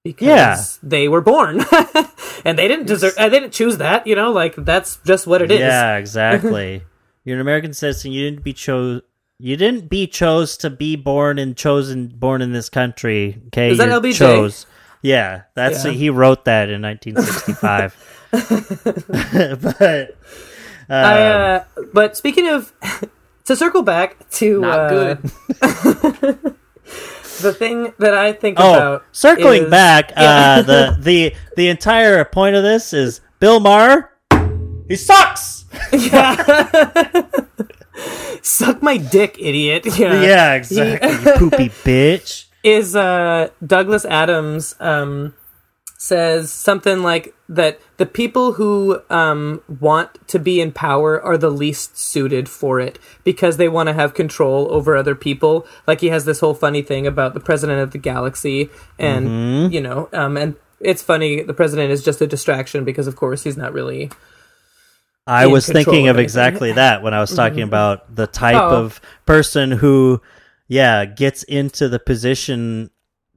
because 0.03 0.27
Yeah. 0.27 0.61
they 0.83 1.07
were 1.07 1.21
born 1.21 1.61
and 2.45 2.57
they 2.59 2.67
didn't 2.67 2.85
deserve 2.87 3.13
uh, 3.17 3.29
they 3.29 3.39
didn't 3.39 3.53
choose 3.53 3.77
that 3.77 4.05
you 4.05 4.15
know 4.15 4.31
like 4.31 4.55
that's 4.57 4.97
just 5.05 5.25
what 5.25 5.41
it 5.41 5.51
is 5.51 5.59
Yeah, 5.59 5.95
exactly. 6.03 6.83
You're 7.23 7.35
an 7.37 7.41
American 7.41 7.73
citizen. 7.73 8.11
You 8.11 8.29
didn't 8.29 8.43
be 8.43 8.51
chose. 8.53 9.01
You 9.39 9.55
didn't 9.57 9.89
be 9.89 10.07
chose 10.07 10.57
to 10.57 10.69
be 10.69 10.95
born 10.97 11.39
and 11.39 11.55
chosen 11.55 12.07
born 12.09 12.41
in 12.41 12.51
this 12.51 12.69
country. 12.69 13.41
Okay, 13.47 13.71
Is 13.71 13.77
that 13.77 13.87
You're 13.87 14.01
LBJ? 14.01 14.17
Chose. 14.17 14.65
Yeah, 15.03 15.43
that's 15.53 15.85
Yeah. 15.85 15.91
he 15.91 16.09
wrote 16.09 16.45
that 16.45 16.69
in 16.69 16.81
1965. 16.81 17.95
but 19.61 20.17
I, 20.89 21.27
um, 21.29 21.61
uh, 21.77 21.83
but 21.93 22.17
speaking 22.17 22.47
of 22.47 22.73
to 23.45 23.55
circle 23.55 23.83
back 23.83 24.29
to 24.31 24.61
Not 24.61 24.79
uh, 24.79 24.89
good. 24.89 25.17
the 27.41 27.53
thing 27.53 27.93
that 27.99 28.13
I 28.15 28.33
think 28.33 28.57
oh, 28.59 28.73
about 28.73 29.03
circling 29.11 29.63
is- 29.65 29.69
back, 29.69 30.11
Yeah. 30.11 30.23
uh, 30.23 30.61
the 30.63 30.97
the 30.99 31.35
the 31.57 31.67
entire 31.69 32.23
point 32.25 32.55
of 32.55 32.63
this 32.63 32.93
is 32.93 33.21
Bill 33.39 33.59
Maher. 33.59 34.09
He 34.87 34.95
sucks. 34.95 35.65
Yeah. 35.91 36.35
suck 38.41 38.81
my 38.81 38.97
dick, 38.97 39.37
idiot. 39.39 39.85
Yeah, 39.97 40.21
Yeah, 40.21 40.53
exactly. 40.55 41.11
you 41.11 41.37
poopy 41.37 41.69
bitch. 41.69 42.45
Is 42.63 42.95
uh, 42.95 43.49
Douglas 43.65 44.05
Adams 44.05 44.75
um, 44.79 45.33
says 45.97 46.51
something 46.51 47.03
like 47.03 47.33
that 47.49 47.79
the 47.97 48.05
people 48.05 48.53
who 48.53 49.01
um, 49.09 49.61
want 49.81 50.27
to 50.29 50.39
be 50.39 50.61
in 50.61 50.71
power 50.71 51.21
are 51.21 51.37
the 51.37 51.49
least 51.49 51.97
suited 51.97 52.47
for 52.47 52.79
it 52.79 52.97
because 53.25 53.57
they 53.57 53.67
want 53.67 53.87
to 53.87 53.93
have 53.93 54.13
control 54.13 54.67
over 54.71 54.95
other 54.95 55.13
people. 55.13 55.67
Like 55.87 55.99
he 56.01 56.07
has 56.07 56.23
this 56.25 56.39
whole 56.39 56.53
funny 56.53 56.81
thing 56.81 57.05
about 57.05 57.33
the 57.33 57.39
president 57.41 57.79
of 57.81 57.91
the 57.91 57.97
galaxy, 57.97 58.69
and 58.97 59.27
Mm-hmm. 59.27 59.73
you 59.73 59.81
know, 59.81 60.07
um, 60.13 60.37
and 60.37 60.55
it's 60.79 61.01
funny. 61.01 61.41
The 61.41 61.53
president 61.53 61.91
is 61.91 62.03
just 62.03 62.21
a 62.21 62.27
distraction 62.27 62.83
because, 62.85 63.07
of 63.07 63.15
course, 63.17 63.43
he's 63.43 63.57
not 63.57 63.73
really. 63.73 64.09
I 65.25 65.47
was 65.47 65.65
thinking 65.67 66.07
of 66.09 66.17
of 66.17 66.19
exactly 66.21 66.73
that 66.73 67.01
when 67.01 67.13
I 67.13 67.21
was 67.21 67.33
talking 67.33 67.61
about 67.61 68.13
the 68.13 68.27
type 68.27 68.55
Oh. 68.55 68.83
of 68.83 68.99
person 69.25 69.71
who, 69.71 70.21
yeah, 70.67 71.05
gets 71.05 71.43
into 71.43 71.89
the 71.89 71.99
position 71.99 72.89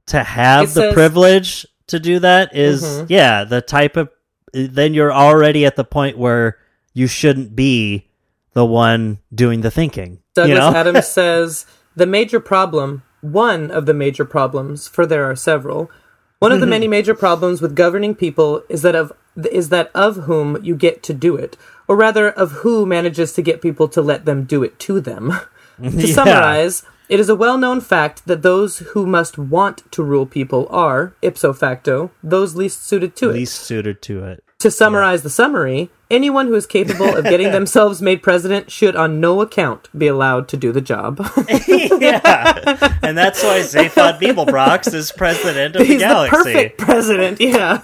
to 0.07 0.23
have 0.23 0.73
the 0.73 0.91
privilege 0.93 1.65
to 1.87 1.99
do 1.99 2.19
that 2.19 2.55
is, 2.55 2.83
Mhm. 2.83 3.05
yeah, 3.09 3.43
the 3.43 3.61
type 3.61 3.97
of. 3.97 4.09
Then 4.53 4.93
you're 4.93 5.13
already 5.13 5.65
at 5.65 5.75
the 5.75 5.83
point 5.83 6.17
where 6.17 6.57
you 6.93 7.07
shouldn't 7.07 7.55
be 7.55 8.07
the 8.53 8.65
one 8.65 9.19
doing 9.33 9.61
the 9.61 9.69
thinking. 9.69 10.19
Douglas 10.33 10.49
you 10.49 10.59
know? 10.59 10.73
Adams 10.73 11.07
says 11.19 11.65
the 11.95 12.05
major 12.07 12.39
problem, 12.39 13.03
one 13.21 13.69
of 13.69 13.85
the 13.85 13.93
major 13.93 14.25
problems, 14.25 14.87
for 14.87 15.05
there 15.05 15.25
are 15.29 15.35
several. 15.35 15.91
One 16.39 16.51
of 16.51 16.59
the 16.59 16.67
many 16.67 16.87
major 16.87 17.15
problems 17.15 17.61
with 17.61 17.75
governing 17.75 18.13
people 18.15 18.61
is 18.69 18.83
that 18.83 18.95
of 18.95 19.11
is 19.51 19.69
that 19.69 19.89
of 19.95 20.17
whom 20.25 20.57
you 20.63 20.75
get 20.75 21.03
to 21.03 21.13
do 21.13 21.35
it, 21.35 21.57
or 21.87 21.95
rather 21.95 22.29
of 22.29 22.51
who 22.63 22.85
manages 22.85 23.33
to 23.33 23.41
get 23.41 23.61
people 23.61 23.87
to 23.89 24.01
let 24.01 24.25
them 24.25 24.43
do 24.43 24.63
it 24.63 24.77
to 24.79 24.99
them. 25.01 25.33
to 25.83 25.89
Yeah. 26.07 26.13
summarize, 26.13 26.83
it 27.09 27.19
is 27.19 27.29
a 27.29 27.35
well-known 27.35 27.81
fact 27.81 28.25
that 28.27 28.41
those 28.41 28.79
who 28.79 29.05
must 29.05 29.37
want 29.37 29.89
to 29.91 30.03
rule 30.03 30.25
people 30.25 30.67
are, 30.69 31.13
ipso 31.21 31.53
facto, 31.53 32.11
those 32.21 32.55
least 32.55 32.85
suited 32.85 33.15
to 33.17 33.29
it. 33.29 33.33
least 33.33 33.61
suited 33.61 34.01
to 34.03 34.23
it. 34.25 34.43
To 34.59 34.71
summarize 34.71 35.21
the 35.21 35.29
summary, 35.29 35.91
anyone 36.09 36.47
who 36.47 36.55
is 36.55 36.65
capable 36.65 37.15
of 37.15 37.23
getting 37.25 37.51
themselves 37.51 38.01
made 38.01 38.23
president 38.23 38.71
should 38.71 38.95
on 38.95 39.19
no 39.19 39.41
account 39.41 39.87
be 39.95 40.07
allowed 40.07 40.47
to 40.49 40.57
do 40.57 40.71
the 40.71 40.81
job. 40.81 41.19
yeah, 41.67 42.97
and 43.03 43.15
that's 43.15 43.43
why 43.43 43.59
Zaphod 43.59 44.19
Beeblebrox 44.19 44.91
is 44.95 45.11
president 45.11 45.75
of 45.75 45.81
the 45.81 45.85
He's 45.85 46.01
the 46.01 46.07
galaxy. 46.07 46.37
perfect 46.37 46.79
president, 46.79 47.39
yeah. 47.39 47.81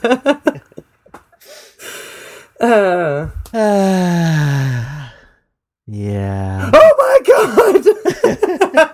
uh, 2.59 3.29
yeah. 5.87 6.71
oh 6.73 6.91
my 6.97 7.19
god! 7.25 7.87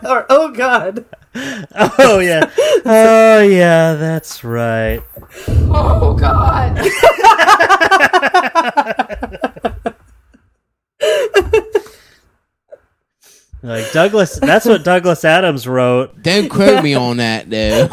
or 0.09 0.25
oh 0.29 0.51
god! 0.51 1.05
Oh 1.35 2.19
yeah. 2.19 2.51
Oh 2.85 3.41
yeah. 3.41 3.93
That's 3.93 4.43
right. 4.43 5.03
Oh 5.47 6.15
god! 6.15 6.79
Like 13.61 13.91
Douglas. 13.91 14.39
That's 14.39 14.65
what 14.65 14.83
Douglas 14.83 15.25
Adams 15.25 15.67
wrote. 15.67 16.21
Don't 16.21 16.49
quote 16.49 16.83
me 16.83 16.93
on 16.95 17.17
that, 17.17 17.49
though. 17.49 17.87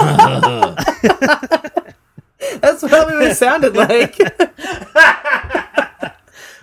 That's 2.61 2.87
probably 2.87 3.17
what 3.17 3.27
it 3.27 3.37
sounded 3.37 3.75
like. 3.75 4.17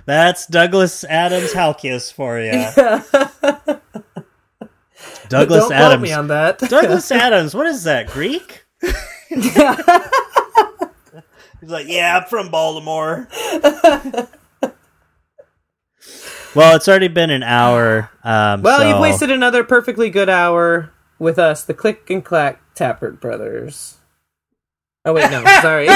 That's 0.05 0.47
Douglas 0.47 1.03
Adams 1.05 1.53
Halkias 1.53 2.11
for 2.11 2.39
you. 2.39 2.51
Douglas 5.29 5.71
Adams. 5.71 6.03
me 6.03 6.11
on 6.13 6.27
that. 6.27 6.59
Douglas 6.69 7.11
Adams. 7.11 7.55
What 7.55 7.67
is 7.67 7.83
that? 7.83 8.07
Greek? 8.07 8.65
He's 9.29 9.55
like, 11.61 11.87
yeah, 11.87 12.17
I'm 12.17 12.25
from 12.29 12.49
Baltimore. 12.51 13.27
well, 16.53 16.75
it's 16.75 16.87
already 16.87 17.07
been 17.07 17.29
an 17.29 17.43
hour. 17.43 18.11
Um, 18.23 18.61
well, 18.61 18.79
so- 18.79 18.89
you've 18.89 18.99
wasted 18.99 19.31
another 19.31 19.63
perfectly 19.63 20.09
good 20.09 20.29
hour 20.29 20.91
with 21.19 21.39
us, 21.39 21.63
the 21.63 21.73
Click 21.73 22.09
and 22.09 22.23
Clack 22.25 22.59
Tappet 22.75 23.21
brothers. 23.21 23.97
Oh 25.05 25.13
wait, 25.13 25.29
no, 25.31 25.43
sorry. 25.61 25.87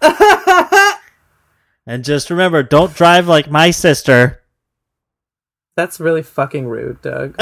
And 1.86 2.04
just 2.04 2.30
remember, 2.30 2.62
don't 2.62 2.94
drive 2.94 3.26
like 3.26 3.50
my 3.50 3.72
sister. 3.72 4.42
That's 5.76 5.98
really 5.98 6.22
fucking 6.22 6.68
rude, 6.68 7.02
Doug. 7.02 7.34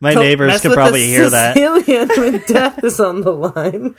My 0.00 0.14
Don't 0.14 0.22
neighbors 0.22 0.48
mess 0.48 0.62
could 0.62 0.68
with 0.70 0.76
probably 0.76 1.02
a 1.02 1.06
hear 1.06 1.30
that. 1.30 1.54
Sicilian 1.54 2.08
when 2.16 2.42
death 2.46 2.82
is 2.84 3.00
on 3.00 3.20
the 3.22 3.32
line. 3.32 3.96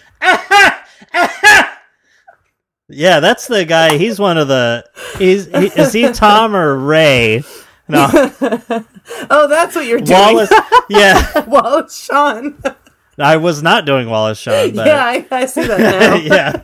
Yeah, 2.89 3.20
that's 3.20 3.47
the 3.47 3.65
guy. 3.65 3.97
He's 3.97 4.20
one 4.20 4.38
of 4.38 4.47
the. 4.47 4.89
He's 5.17 5.45
he, 5.45 5.67
is 5.67 5.93
he 5.93 6.11
Tom 6.11 6.55
or 6.55 6.78
Ray? 6.78 7.43
No, 7.89 8.07
Oh, 9.31 9.47
that's 9.47 9.75
what 9.75 9.85
you're 9.87 9.99
doing. 9.99 10.19
Wallace. 10.19 10.51
Yeah, 10.89 11.39
Wallace 11.47 11.97
Shawn. 12.05 12.61
I 13.17 13.37
was 13.37 13.61
not 13.63 13.85
doing 13.85 14.09
Wallace 14.09 14.37
Shawn, 14.39 14.75
but 14.75 14.85
yeah, 14.87 15.03
I, 15.05 15.25
I 15.31 15.45
see 15.47 15.65
that 15.67 15.79
now. 15.79 16.15
yeah, 16.35 16.61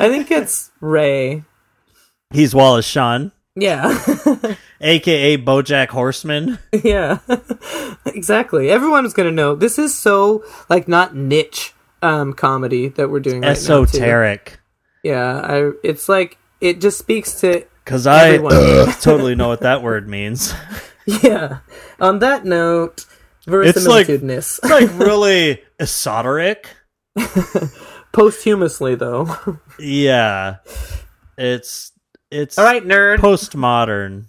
I 0.00 0.08
think 0.08 0.30
it's 0.30 0.70
Ray. 0.80 1.44
he's 2.30 2.54
Wallace 2.54 2.86
Shawn, 2.86 3.30
Yeah. 3.54 3.86
aka 4.80 5.36
BoJack 5.38 5.88
Horseman. 5.88 6.58
yeah. 6.82 7.18
exactly. 8.06 8.70
Everyone's 8.70 9.12
going 9.12 9.28
to 9.28 9.34
know. 9.34 9.54
This 9.54 9.78
is 9.78 9.96
so, 9.96 10.44
like, 10.68 10.88
not 10.88 11.14
niche 11.14 11.72
um, 12.02 12.32
comedy 12.32 12.88
that 12.88 13.10
we're 13.10 13.20
doing 13.20 13.36
right 13.42 13.48
now. 13.48 13.52
Esoteric, 13.52 14.58
Yeah. 15.04 15.40
I, 15.40 15.70
it's 15.84 16.08
like, 16.08 16.38
it 16.60 16.80
just 16.80 16.98
speaks 16.98 17.40
to, 17.42 17.64
because 17.84 18.06
I 18.06 18.30
Everyone. 18.34 18.52
Uh. 18.54 18.92
totally 19.00 19.34
know 19.34 19.48
what 19.48 19.60
that 19.60 19.82
word 19.82 20.08
means. 20.08 20.54
yeah. 21.06 21.58
On 22.00 22.18
that 22.20 22.44
note, 22.44 23.04
It's 23.46 23.86
like- 23.86 24.06
verisimilitudinous. 24.08 24.60
It's 24.62 24.70
like 24.70 24.98
really 24.98 25.62
esoteric. 25.78 26.68
Posthumously, 28.12 28.94
though. 28.94 29.36
Yeah, 29.78 30.56
it's 31.36 31.92
it's 32.30 32.58
All 32.58 32.64
right, 32.64 32.84
nerd. 32.84 33.18
postmodern. 33.18 34.26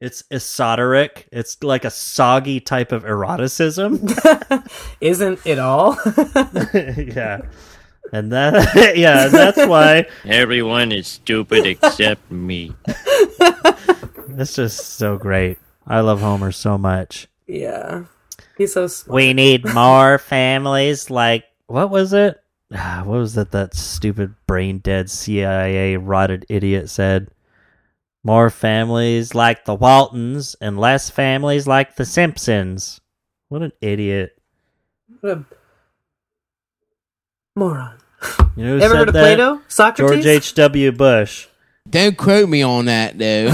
It's 0.00 0.22
esoteric. 0.30 1.28
It's 1.32 1.62
like 1.62 1.84
a 1.84 1.90
soggy 1.90 2.60
type 2.60 2.92
of 2.92 3.04
eroticism. 3.04 4.06
Isn't 5.00 5.40
it 5.44 5.58
all? 5.58 5.96
yeah. 6.74 7.40
And 8.12 8.32
that 8.32 8.94
yeah, 8.96 9.28
that's 9.28 9.58
why 9.66 10.06
Everyone 10.24 10.92
is 10.92 11.06
stupid 11.06 11.66
except 11.66 12.30
me. 12.30 12.74
it's 12.86 14.54
just 14.54 14.94
so 14.96 15.16
great. 15.18 15.58
I 15.86 16.00
love 16.00 16.20
Homer 16.20 16.52
so 16.52 16.78
much. 16.78 17.28
yeah. 17.46 18.04
He's 18.56 18.72
so 18.72 18.88
smart. 18.88 19.14
We 19.14 19.34
need 19.34 19.72
more 19.72 20.18
families 20.18 21.10
like 21.10 21.44
what 21.68 21.90
was 21.90 22.12
it? 22.12 22.40
Ah, 22.74 23.02
What 23.04 23.18
was 23.18 23.34
that 23.34 23.52
that 23.52 23.74
stupid 23.74 24.34
brain 24.46 24.78
dead 24.78 25.08
CIA 25.10 25.96
rotted 25.96 26.44
idiot 26.48 26.90
said? 26.90 27.28
More 28.24 28.50
families 28.50 29.34
like 29.34 29.64
the 29.64 29.74
Waltons 29.76 30.56
and 30.60 30.78
less 30.78 31.08
families 31.08 31.66
like 31.68 31.94
the 31.96 32.04
Simpsons. 32.04 33.00
What 33.48 33.62
an 33.62 33.72
idiot. 33.80 34.36
What 35.20 35.38
a 35.38 35.44
moron. 37.54 37.97
You 38.56 38.64
know 38.64 38.76
who 38.76 38.80
Ever 38.80 38.80
said 38.80 38.98
heard 38.98 39.08
of 39.08 39.14
that? 39.14 39.36
Plato? 39.36 39.62
Socrates? 39.68 40.24
George 40.24 40.26
H.W. 40.26 40.92
Bush. 40.92 41.46
Don't 41.88 42.16
quote 42.16 42.48
me 42.48 42.62
on 42.62 42.86
that, 42.86 43.16
though. 43.18 43.48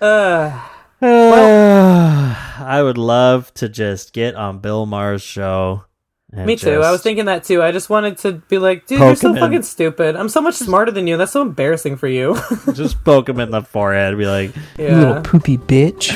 Uh, 0.00 0.62
I 1.02 2.80
would 2.82 2.98
love 2.98 3.52
to 3.54 3.68
just 3.68 4.12
get 4.12 4.34
on 4.34 4.58
Bill 4.58 4.86
Maher's 4.86 5.22
show. 5.22 5.84
me 6.32 6.56
too. 6.56 6.82
I 6.82 6.90
was 6.90 7.02
thinking 7.02 7.24
that 7.26 7.44
too. 7.44 7.62
I 7.62 7.72
just 7.72 7.88
wanted 7.88 8.18
to 8.18 8.32
be 8.32 8.58
like, 8.58 8.86
dude, 8.86 9.00
you're 9.00 9.16
so 9.16 9.30
him 9.30 9.36
in. 9.36 9.42
fucking 9.42 9.62
stupid. 9.62 10.16
I'm 10.16 10.28
so 10.28 10.40
much 10.40 10.56
smarter 10.56 10.90
than 10.92 11.06
you. 11.06 11.16
That's 11.16 11.32
so 11.32 11.42
embarrassing 11.42 11.96
for 11.96 12.08
you. 12.08 12.36
just 12.74 13.02
poke 13.04 13.28
him 13.28 13.40
in 13.40 13.50
the 13.50 13.62
forehead 13.62 14.16
be 14.18 14.26
like, 14.26 14.54
You 14.78 14.88
little 14.88 15.22
poopy 15.22 15.58
bitch. 15.58 16.12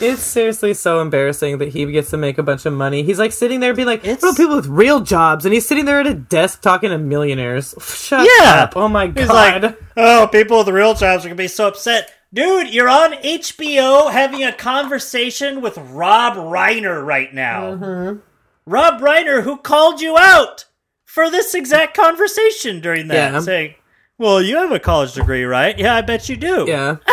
It's 0.01 0.21
seriously 0.21 0.73
so 0.73 1.01
embarrassing 1.01 1.57
that 1.59 1.69
he 1.69 1.85
gets 1.91 2.09
to 2.11 2.17
make 2.17 2.37
a 2.37 2.43
bunch 2.43 2.65
of 2.65 2.73
money. 2.73 3.03
He's 3.03 3.19
like 3.19 3.31
sitting 3.31 3.59
there 3.59 3.73
being 3.73 3.87
like, 3.87 3.99
It's- 4.03 4.21
what 4.21 4.29
about 4.29 4.37
people 4.37 4.55
with 4.55 4.67
real 4.67 4.99
jobs? 5.01 5.45
And 5.45 5.53
he's 5.53 5.67
sitting 5.67 5.85
there 5.85 5.99
at 5.99 6.07
a 6.07 6.13
desk 6.13 6.61
talking 6.61 6.89
to 6.89 6.97
millionaires. 6.97 7.75
Shut 7.81 8.27
Yeah. 8.39 8.63
up. 8.63 8.77
Oh 8.77 8.87
my 8.87 9.07
He's 9.07 9.27
god. 9.27 9.61
like, 9.63 9.77
oh, 9.97 10.27
people 10.31 10.59
with 10.59 10.69
real 10.69 10.93
jobs 10.93 11.25
are 11.25 11.29
gonna 11.29 11.35
be 11.35 11.47
so 11.47 11.67
upset. 11.67 12.11
Dude, 12.33 12.73
you're 12.73 12.89
on 12.89 13.13
HBO 13.23 14.11
having 14.11 14.43
a 14.43 14.53
conversation 14.53 15.61
with 15.61 15.77
Rob 15.77 16.35
Reiner 16.35 17.03
right 17.05 17.33
now. 17.33 17.71
Mm-hmm. 17.75 18.19
Rob 18.65 19.01
Reiner, 19.01 19.41
who 19.43 19.57
called 19.57 19.99
you 19.99 20.15
out 20.17 20.65
for 21.05 21.31
this 21.31 21.55
exact 21.55 21.97
conversation 21.97 22.79
during 22.81 23.07
that, 23.07 23.33
Yeah. 23.33 23.39
saying, 23.39 23.73
"Well, 24.19 24.41
you 24.41 24.57
have 24.57 24.71
a 24.71 24.79
college 24.79 25.13
degree, 25.13 25.43
right? 25.43 25.77
Yeah, 25.79 25.95
I 25.95 26.01
bet 26.01 26.29
you 26.29 26.37
do." 26.37 26.65
Yeah. 26.67 26.97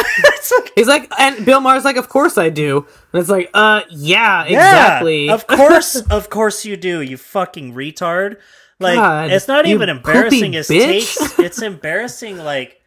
It's 0.48 0.52
like, 0.52 0.72
He's 0.76 0.86
like, 0.86 1.12
and 1.18 1.44
Bill 1.44 1.60
Maher's 1.60 1.84
like, 1.84 1.96
of 1.96 2.08
course 2.08 2.38
I 2.38 2.50
do. 2.50 2.86
And 3.12 3.20
it's 3.20 3.28
like, 3.28 3.50
uh, 3.52 3.80
yeah, 3.90 4.44
yeah, 4.46 4.54
exactly. 4.54 5.28
of 5.28 5.44
course, 5.48 5.96
of 5.96 6.30
course 6.30 6.64
you 6.64 6.76
do. 6.76 7.00
You 7.00 7.16
fucking 7.16 7.74
retard. 7.74 8.36
Like 8.78 8.96
God, 8.96 9.32
it's 9.32 9.48
not 9.48 9.66
even 9.66 9.88
embarrassing 9.88 10.54
as 10.54 10.68
bitch. 10.68 10.84
takes. 11.18 11.38
It's 11.40 11.62
embarrassing 11.72 12.36
like 12.38 12.80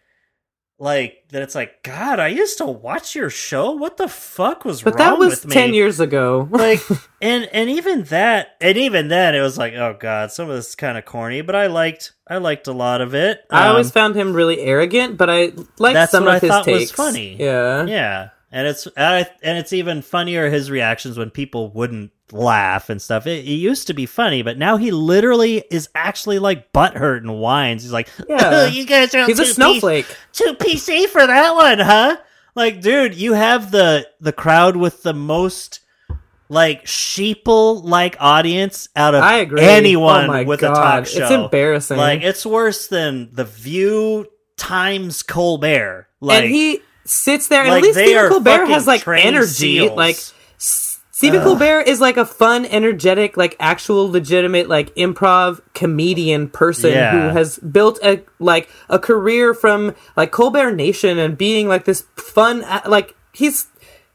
like 0.79 1.25
that 1.29 1.41
it's 1.41 1.55
like 1.55 1.83
God, 1.83 2.19
I 2.19 2.29
used 2.29 2.57
to 2.59 2.65
watch 2.65 3.13
your 3.15 3.29
show. 3.29 3.71
What 3.71 3.97
the 3.97 4.07
fuck 4.07 4.63
was 4.65 4.81
but 4.81 4.95
wrong 4.97 4.97
that 5.09 5.19
was 5.19 5.29
with 5.31 5.47
me? 5.47 5.53
10 5.53 5.73
years 5.73 5.99
ago. 5.99 6.47
like 6.51 6.79
and 7.21 7.49
and 7.51 7.69
even 7.69 8.03
that 8.05 8.55
and 8.61 8.77
even 8.77 9.09
then 9.09 9.35
it 9.35 9.41
was 9.41 9.57
like 9.57 9.73
oh 9.73 9.97
god 9.99 10.31
some 10.31 10.49
of 10.49 10.55
this 10.55 10.69
is 10.69 10.75
kind 10.75 10.97
of 10.97 11.03
corny 11.05 11.41
but 11.41 11.55
i 11.55 11.67
liked 11.67 12.13
i 12.27 12.37
liked 12.37 12.67
a 12.67 12.71
lot 12.73 13.01
of 13.01 13.13
it 13.13 13.41
I 13.49 13.67
always 13.67 13.87
Um, 13.87 13.91
found 13.91 14.15
him 14.15 14.33
really 14.33 14.59
arrogant, 14.59 15.17
but 15.17 15.29
I 15.29 15.51
liked 15.79 16.11
some 16.11 16.23
of 16.23 16.29
I 16.35 16.39
his 16.39 16.49
thought 16.49 16.65
was 16.67 16.91
funny. 16.91 17.35
Yeah. 17.39 17.85
yeah 17.85 18.29
and 18.51 18.65
it's 18.65 18.87
I, 18.97 19.27
and 19.43 19.57
it's 19.57 19.73
even 19.73 20.01
funnier 20.01 20.49
his 20.49 20.71
reactions 20.71 21.17
when 21.17 21.29
people 21.29 21.71
wouldn't 21.71 22.11
laugh 22.31 22.89
and 22.89 23.01
stuff 23.01 23.25
it, 23.27 23.39
it 23.45 23.51
used 23.51 23.87
to 23.87 23.93
be 23.93 24.05
funny 24.05 24.41
but 24.41 24.57
now 24.57 24.77
he 24.77 24.91
literally 24.91 25.63
is 25.71 25.89
actually 25.95 26.39
like 26.39 26.71
butthurt 26.73 27.17
and 27.17 27.39
whines 27.39 27.83
he's 27.83 27.91
like 27.91 28.07
Yeah. 28.27 28.67
you 28.67 28.85
guys 28.85 29.13
are 29.15 29.25
He's 29.25 29.39
a 29.39 29.45
snowflake. 29.45 30.05
too 30.33 30.53
PC 30.59 31.07
for 31.07 31.25
that 31.25 31.55
one, 31.55 31.79
huh? 31.79 32.17
Like, 32.55 32.81
dude, 32.81 33.15
you 33.15 33.33
have 33.33 33.71
the 33.71 34.07
the 34.19 34.33
crowd 34.33 34.75
with 34.75 35.03
the 35.03 35.13
most 35.13 35.79
like 36.49 36.83
sheeple 36.85 37.83
like 37.83 38.17
audience 38.19 38.89
out 38.95 39.13
of 39.15 39.23
I 39.23 39.37
agree. 39.37 39.61
anyone 39.61 40.29
Oh 40.29 40.43
with 40.43 40.59
God. 40.61 40.71
a 40.71 40.75
talk 40.75 41.05
show. 41.05 41.21
It's 41.23 41.31
embarrassing. 41.31 41.97
Like, 41.97 42.21
it's 42.23 42.45
worse 42.45 42.87
than 42.87 43.29
the 43.33 43.45
View 43.45 44.25
times 44.57 45.21
Colbert. 45.23 46.07
Like, 46.19 46.43
and 46.43 46.51
he 46.51 46.81
sits 47.05 47.47
there, 47.47 47.61
and 47.61 47.69
like, 47.69 47.77
at 47.79 47.83
least 47.83 47.99
Stephen 47.99 48.29
Colbert 48.29 48.65
has 48.65 48.87
like 48.87 49.07
energy. 49.07 49.45
seals. 49.79 49.91
Like 49.95 50.17
Stephen 51.19 51.41
Colbert 51.41 51.81
is 51.81 51.99
like 51.99 52.15
a 52.15 52.23
fun, 52.23 52.65
energetic, 52.65 53.35
like 53.35 53.57
actual 53.59 54.09
legitimate, 54.09 54.69
like 54.69 54.95
improv 54.95 55.59
comedian 55.73 56.47
person 56.47 56.91
Yeah. 56.91 57.11
who 57.11 57.37
has 57.37 57.59
built 57.59 57.99
a 58.01 58.21
like 58.39 58.69
a 58.87 58.97
career 58.97 59.53
from 59.53 59.95
like 60.15 60.31
Colbert 60.31 60.71
Nation 60.75 61.19
and 61.19 61.37
being 61.37 61.67
like 61.67 61.83
this 61.83 62.05
fun, 62.15 62.63
uh, 62.63 62.83
like 62.85 63.15
he's 63.33 63.67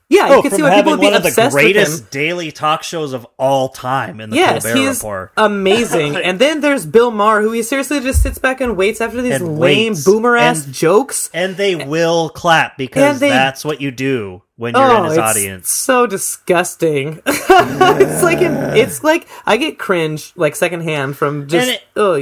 yeah, 0.08 0.28
oh, 0.30 0.36
you 0.36 0.42
can 0.42 0.50
see 0.52 0.62
why 0.62 0.76
people 0.76 0.92
would 0.92 1.00
be 1.00 1.06
one 1.06 1.14
of 1.14 1.22
the 1.22 1.28
obsessed 1.30 1.54
with 1.54 1.64
him. 1.64 1.72
greatest 1.72 2.10
daily 2.10 2.52
talk 2.52 2.82
shows 2.82 3.12
of 3.12 3.26
all 3.38 3.68
time 3.70 4.20
in 4.20 4.30
the 4.30 4.36
Yes, 4.36 4.62
Colbert 4.64 4.78
he's 4.78 4.96
Report. 4.98 5.32
amazing. 5.36 6.16
and 6.24 6.38
then 6.38 6.60
there's 6.60 6.84
Bill 6.86 7.10
Maher, 7.10 7.40
who 7.42 7.52
he 7.52 7.62
seriously 7.62 8.00
just 8.00 8.22
sits 8.22 8.38
back 8.38 8.60
and 8.60 8.76
waits 8.76 9.00
after 9.00 9.22
these 9.22 9.34
And 9.40 9.58
lame 9.58 9.94
boomer 10.04 10.36
ass 10.36 10.66
jokes. 10.66 11.30
And 11.32 11.56
they 11.56 11.74
will 11.74 12.28
clap 12.28 12.76
because 12.76 13.18
they- 13.20 13.30
that's 13.30 13.64
what 13.64 13.80
you 13.80 13.90
do 13.90 14.42
when 14.56 14.74
you're 14.74 14.84
oh, 14.84 14.98
in 14.98 15.04
his 15.04 15.12
it's 15.18 15.20
audience. 15.36 15.68
so 15.70 16.06
disgusting. 16.06 17.20
it's 17.26 18.22
like 18.22 18.38
it's 18.40 19.02
like 19.02 19.26
I 19.46 19.56
get 19.56 19.78
cringe 19.78 20.32
like 20.36 20.54
secondhand 20.54 21.16
from 21.16 21.48
just 21.48 21.70
it- 21.70 21.82
oh 21.96 22.14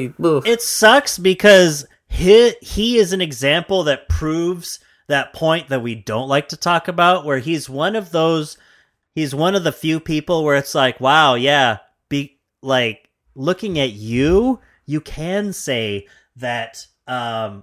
it 0.47 0.63
sucks 0.63 1.19
because 1.19 1.85
he 2.09 2.55
he 2.63 2.97
is 2.99 3.13
an 3.13 3.21
example 3.21 3.85
that 3.85 4.09
proves 4.09 4.79
that 5.13 5.33
point 5.33 5.69
that 5.69 5.83
we 5.83 5.95
don't 5.95 6.29
like 6.29 6.49
to 6.49 6.57
talk 6.57 6.89
about 6.89 7.25
where 7.25 7.39
he's 7.39 7.69
one 7.71 7.95
of 7.97 8.11
those 8.11 8.57
he's 9.15 9.35
one 9.35 9.55
of 9.55 9.63
the 9.65 9.73
few 9.73 10.01
people 10.01 10.43
where 10.45 10.57
it's 10.57 10.75
like 10.75 11.01
wow 11.01 11.35
yeah 11.35 11.79
be 12.09 12.39
like 12.63 13.09
looking 13.35 13.79
at 13.79 13.93
you 13.93 14.59
you 14.87 15.01
can 15.01 15.53
say 15.53 16.07
that 16.37 16.87
um 17.07 17.63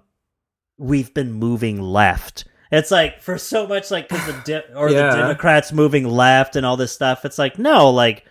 we've 0.78 1.14
been 1.14 1.32
moving 1.34 1.82
left 1.82 2.46
it's 2.72 2.92
like 2.92 3.22
for 3.22 3.38
so 3.38 3.68
much 3.68 3.92
like 3.92 4.08
cuz 4.10 4.26
the 4.26 4.42
de- 4.46 4.76
or 4.76 4.90
Yeah. 4.90 5.10
the 5.12 5.18
democrats 5.18 5.72
moving 5.74 6.08
left 6.08 6.56
and 6.56 6.66
all 6.66 6.78
this 6.78 6.92
stuff 6.92 7.26
it's 7.26 7.38
like 7.40 7.60
no 7.60 7.90
like 7.90 8.26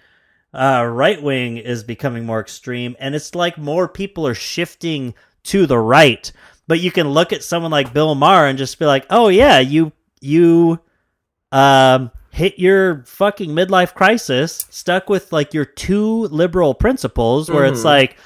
uh, 0.55 0.83
right 0.91 1.23
wing 1.23 1.59
is 1.59 1.85
becoming 1.85 2.25
more 2.25 2.41
extreme, 2.41 2.97
and 2.99 3.15
it's 3.15 3.35
like 3.35 3.59
more 3.59 3.87
people 3.87 4.27
are 4.27 4.35
shifting 4.35 5.13
to 5.45 5.67
the 5.67 5.79
right. 5.79 6.33
But 6.69 6.79
you 6.81 6.93
can 6.93 7.09
look 7.09 7.33
at 7.33 7.43
someone 7.43 7.73
like 7.73 7.93
Bill 7.93 8.15
Maher 8.15 8.47
and 8.47 8.57
just 8.59 8.79
be 8.79 8.85
like, 8.87 9.07
"Oh 9.11 9.29
yeah, 9.29 9.59
you 9.59 9.91
you 10.21 10.79
um 11.51 12.11
hit 12.31 12.59
your 12.59 13.03
fucking 13.07 13.51
midlife 13.51 13.95
crisis, 13.95 14.67
stuck 14.71 15.09
with 15.09 15.33
like 15.33 15.53
your 15.55 15.65
two 15.65 16.25
liberal 16.27 16.75
principles, 16.75 17.51
where 17.51 17.65
it's 17.65 17.81
Mhm. 17.81 17.85
like." 17.85 18.17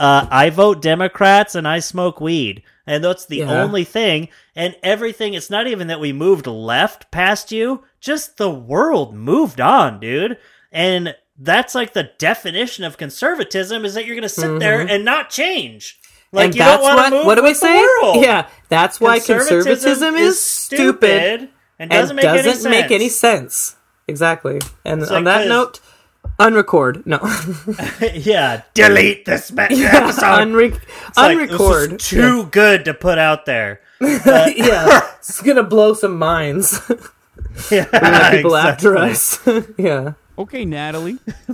Uh, 0.00 0.28
I 0.30 0.50
vote 0.50 0.80
Democrats 0.80 1.56
and 1.56 1.66
I 1.66 1.80
smoke 1.80 2.20
weed. 2.20 2.62
And 2.86 3.02
that's 3.02 3.26
the 3.26 3.38
Yeah. 3.38 3.62
only 3.64 3.82
thing. 3.82 4.28
And 4.54 4.76
everything, 4.80 5.34
it's 5.34 5.50
not 5.50 5.66
even 5.66 5.88
that 5.88 5.98
we 5.98 6.12
moved 6.12 6.46
left 6.46 7.10
past 7.10 7.50
you, 7.50 7.82
just 8.00 8.36
the 8.36 8.48
world 8.48 9.12
moved 9.12 9.60
on, 9.60 9.98
dude. 9.98 10.38
And 10.70 11.16
that's 11.36 11.74
like 11.74 11.94
the 11.94 12.10
definition 12.16 12.84
of 12.84 12.96
conservatism 12.96 13.84
is 13.84 13.94
that 13.94 14.06
you're 14.06 14.14
going 14.14 14.22
to 14.22 14.28
sit 14.28 14.60
there 14.60 14.80
and 14.88 15.04
not 15.04 15.30
change. 15.30 15.98
Like 16.30 16.46
and 16.46 16.54
you 16.54 16.58
that's 16.58 16.82
don't 16.82 16.82
want 16.82 16.96
what 16.96 17.10
to 17.10 17.16
move 17.16 17.26
what 17.26 17.34
do 17.36 17.42
we 17.42 17.54
say? 17.54 17.80
Yeah, 18.20 18.48
that's 18.68 19.00
why 19.00 19.18
conservatism, 19.18 20.14
is 20.16 20.40
stupid, 20.42 21.48
and 21.78 21.90
doesn't, 21.90 22.16
make, 22.16 22.24
any 22.26 22.42
sense. 22.52 22.64
make 22.64 22.90
any 22.90 23.08
sense. 23.08 23.76
Exactly. 24.06 24.58
And 24.84 25.00
It's 25.02 25.10
on 25.10 25.24
like, 25.24 25.42
that 25.44 25.48
note, 25.48 25.80
unrecord. 26.38 27.06
No, 27.06 27.18
yeah, 28.14 28.62
delete 28.74 29.24
this 29.24 29.50
ma- 29.52 29.68
yeah, 29.70 29.96
episode. 30.04 30.24
unre- 30.24 30.72
like, 31.16 31.38
unrecord. 31.38 32.00
is 32.00 32.08
too 32.08 32.44
good 32.46 32.84
to 32.84 32.92
put 32.94 33.18
out 33.18 33.46
there. 33.46 33.80
yeah. 34.00 34.46
yeah, 34.54 35.10
it's 35.18 35.40
gonna 35.40 35.62
blow 35.62 35.94
some 35.94 36.18
minds. 36.18 36.80
Yeah, 37.70 38.30
People 38.30 38.56
after 38.56 38.96
us. 38.96 39.40
yeah. 39.78 40.12
Okay, 40.38 40.64
Natalie. 40.64 41.14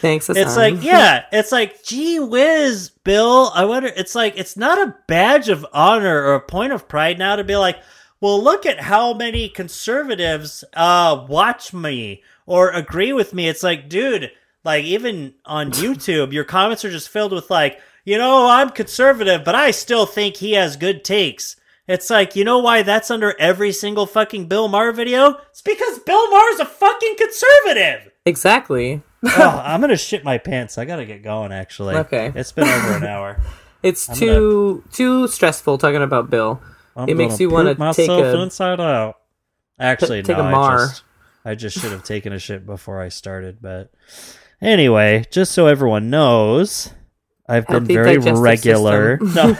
Thanks. 0.00 0.28
It's 0.28 0.56
like, 0.56 0.82
yeah, 0.82 1.26
it's 1.30 1.52
like, 1.52 1.84
gee 1.84 2.18
whiz, 2.18 2.90
Bill. 3.04 3.52
I 3.54 3.64
wonder, 3.66 3.88
it's 3.94 4.16
like, 4.16 4.36
it's 4.36 4.56
not 4.56 4.78
a 4.78 4.96
badge 5.06 5.48
of 5.48 5.64
honor 5.72 6.22
or 6.24 6.34
a 6.34 6.40
point 6.40 6.72
of 6.72 6.88
pride 6.88 7.20
now 7.20 7.36
to 7.36 7.44
be 7.44 7.56
like, 7.56 7.78
well, 8.20 8.42
look 8.42 8.66
at 8.66 8.80
how 8.80 9.14
many 9.14 9.48
conservatives 9.48 10.64
uh, 10.74 11.24
watch 11.28 11.72
me 11.72 12.24
or 12.46 12.70
agree 12.70 13.12
with 13.12 13.32
me. 13.32 13.48
It's 13.48 13.62
like, 13.62 13.88
dude, 13.88 14.32
like, 14.64 14.84
even 14.84 15.34
on 15.44 15.70
YouTube, 15.70 16.32
your 16.32 16.44
comments 16.44 16.84
are 16.84 16.90
just 16.90 17.10
filled 17.10 17.32
with, 17.32 17.48
like, 17.48 17.80
you 18.04 18.18
know, 18.18 18.48
I'm 18.48 18.70
conservative, 18.70 19.44
but 19.44 19.54
I 19.54 19.70
still 19.70 20.04
think 20.04 20.36
he 20.36 20.52
has 20.54 20.76
good 20.76 21.04
takes. 21.04 21.54
It's 21.90 22.08
like, 22.08 22.36
you 22.36 22.44
know 22.44 22.60
why 22.60 22.82
that's 22.82 23.10
under 23.10 23.34
every 23.38 23.72
single 23.72 24.06
fucking 24.06 24.46
Bill 24.46 24.68
Maher 24.68 24.92
video? 24.92 25.40
It's 25.50 25.60
because 25.60 25.98
Bill 25.98 26.30
Maher's 26.30 26.60
a 26.60 26.66
fucking 26.66 27.16
conservative 27.18 28.10
exactly. 28.24 29.02
oh, 29.24 29.62
I'm 29.64 29.80
gonna 29.80 29.96
shit 29.96 30.24
my 30.24 30.38
pants. 30.38 30.78
I 30.78 30.84
gotta 30.84 31.04
get 31.04 31.22
going. 31.22 31.52
Actually, 31.52 31.96
Okay. 31.96 32.32
It's 32.34 32.52
been 32.52 32.68
over 32.68 32.92
an 32.94 33.04
hour. 33.04 33.40
It's 33.82 34.10
I'm 34.10 34.16
too 34.16 34.84
too 34.92 35.26
stressful 35.26 35.78
talking 35.78 36.02
about 36.02 36.28
Bill. 36.28 36.60
I'm 36.94 37.08
It 37.08 37.16
makes 37.16 37.40
you 37.40 37.48
wanna 37.48 37.74
poop 37.74 37.96
take 37.96 38.08
myself 38.08 38.24
a- 38.24 38.42
inside 38.42 38.78
out. 38.78 39.16
Actually, 39.78 40.22
take 40.22 40.36
no. 40.36 40.42
a 40.42 40.54
I 40.54 40.76
just, 40.76 41.02
I 41.46 41.54
just 41.54 41.78
should 41.78 41.90
have 41.92 42.04
taken 42.04 42.34
a 42.34 42.38
shit 42.38 42.66
before 42.66 43.00
I 43.00 43.08
started. 43.08 43.62
But 43.62 43.90
anyway, 44.60 45.24
just 45.30 45.52
so 45.52 45.66
everyone 45.66 46.10
knows, 46.10 46.92
I've 47.48 47.66
been 47.66 47.86
very 47.86 48.18
regular. 48.18 49.18
No, 49.22 49.56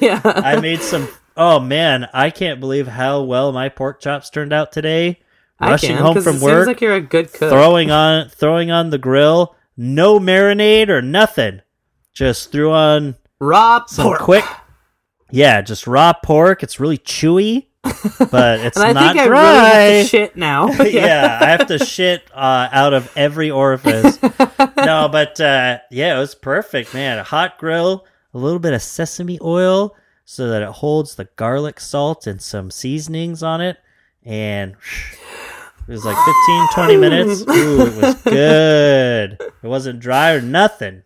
yeah. 0.00 0.20
I 0.24 0.60
made 0.60 0.80
some. 0.80 1.08
Oh 1.36 1.60
man, 1.60 2.08
I 2.12 2.30
can't 2.30 2.60
believe 2.60 2.86
how 2.88 3.22
well 3.22 3.52
my 3.52 3.68
pork 3.68 4.00
chops 4.00 4.30
turned 4.30 4.52
out 4.52 4.72
today. 4.72 5.20
I 5.58 5.70
Rushing 5.70 5.96
can, 5.96 6.04
home 6.04 6.22
from 6.22 6.36
it 6.36 6.42
work, 6.42 6.56
Seems 6.58 6.66
like 6.66 6.80
you're 6.80 6.94
a 6.94 7.00
good 7.00 7.32
cook. 7.32 7.50
throwing 7.50 7.90
on 7.90 8.28
throwing 8.28 8.70
on 8.70 8.90
the 8.90 8.98
grill, 8.98 9.54
no 9.76 10.18
marinade 10.18 10.88
or 10.88 11.00
nothing. 11.02 11.60
Just 12.12 12.50
threw 12.52 12.70
on 12.72 13.14
raw 13.40 13.84
some 13.86 14.04
pork. 14.06 14.20
quick 14.20 14.44
yeah 15.32 15.60
just 15.60 15.86
raw 15.88 16.12
pork 16.12 16.62
it's 16.62 16.78
really 16.78 16.98
chewy 16.98 17.66
but 17.82 18.60
it's 18.60 18.76
and 18.76 18.86
I 18.86 18.92
not 18.92 19.14
think 19.14 19.24
I 19.24 19.26
dry 19.26 19.40
really 19.40 19.96
have 19.96 20.02
to 20.04 20.08
shit 20.08 20.36
now. 20.36 20.68
yeah. 20.84 21.38
i 21.40 21.46
have 21.46 21.66
to 21.66 21.78
shit 21.84 22.22
uh, 22.32 22.68
out 22.70 22.92
of 22.94 23.10
every 23.16 23.50
orifice 23.50 24.22
no 24.76 25.08
but 25.10 25.40
uh, 25.40 25.78
yeah 25.90 26.14
it 26.16 26.20
was 26.20 26.34
perfect 26.36 26.94
man 26.94 27.18
a 27.18 27.24
hot 27.24 27.58
grill 27.58 28.06
a 28.34 28.38
little 28.38 28.60
bit 28.60 28.74
of 28.74 28.82
sesame 28.82 29.38
oil 29.42 29.96
so 30.24 30.48
that 30.48 30.62
it 30.62 30.68
holds 30.68 31.14
the 31.16 31.28
garlic 31.36 31.80
salt 31.80 32.26
and 32.26 32.40
some 32.40 32.70
seasonings 32.70 33.42
on 33.42 33.60
it 33.60 33.76
and 34.24 34.76
it 35.88 35.88
was 35.90 36.04
like 36.04 36.16
15 36.16 36.68
20 36.74 36.96
minutes 36.96 37.40
ooh 37.48 37.82
it 37.86 38.02
was 38.02 38.14
good 38.22 39.32
it 39.40 39.66
wasn't 39.68 39.98
dry 40.00 40.32
or 40.32 40.40
nothing 40.40 41.02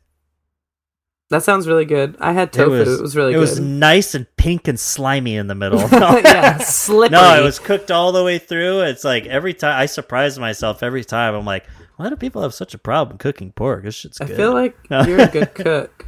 That 1.31 1.43
sounds 1.43 1.67
really 1.67 1.85
good. 1.87 2.15
I 2.21 2.33
had 2.33 2.49
it 2.49 2.53
tofu. 2.53 2.71
was, 2.71 2.99
It 2.99 3.03
was, 3.03 3.17
really 3.17 3.31
it 3.33 3.35
good. 3.35 3.39
It 3.39 3.51
was 3.51 3.59
nice 3.61 4.15
and 4.15 4.27
pink 4.37 4.69
and 4.69 4.79
slimy 4.79 5.35
in 5.37 5.49
the 5.49 5.57
middle. 5.57 5.81
yeah, 5.91 6.59
slippery. 6.63 7.19
no, 7.19 7.41
it 7.41 7.43
was 7.43 7.59
cooked 7.59 7.91
all 7.91 8.13
the 8.13 8.23
way 8.23 8.39
through. 8.39 8.83
It's 8.83 9.03
like 9.03 9.27
every 9.27 9.53
time 9.53 9.75
I 9.81 9.87
surprise 9.87 10.39
myself 10.39 10.85
every 10.85 11.03
time. 11.05 11.35
I'm 11.35 11.45
like, 11.45 11.67
Why 11.97 12.11
do 12.11 12.15
people 12.17 12.43
have 12.43 12.55
such 12.55 12.75
a 12.75 12.79
problem 12.79 13.19
cooking 13.19 13.51
pork? 13.51 13.83
This 13.83 13.97
shit's 13.97 14.19
good. 14.19 14.31
I 14.31 14.37
feel 14.37 14.53
like 14.53 14.77
you're 14.89 15.19
a 15.21 15.27
good 15.27 15.53
cook. 15.55 16.07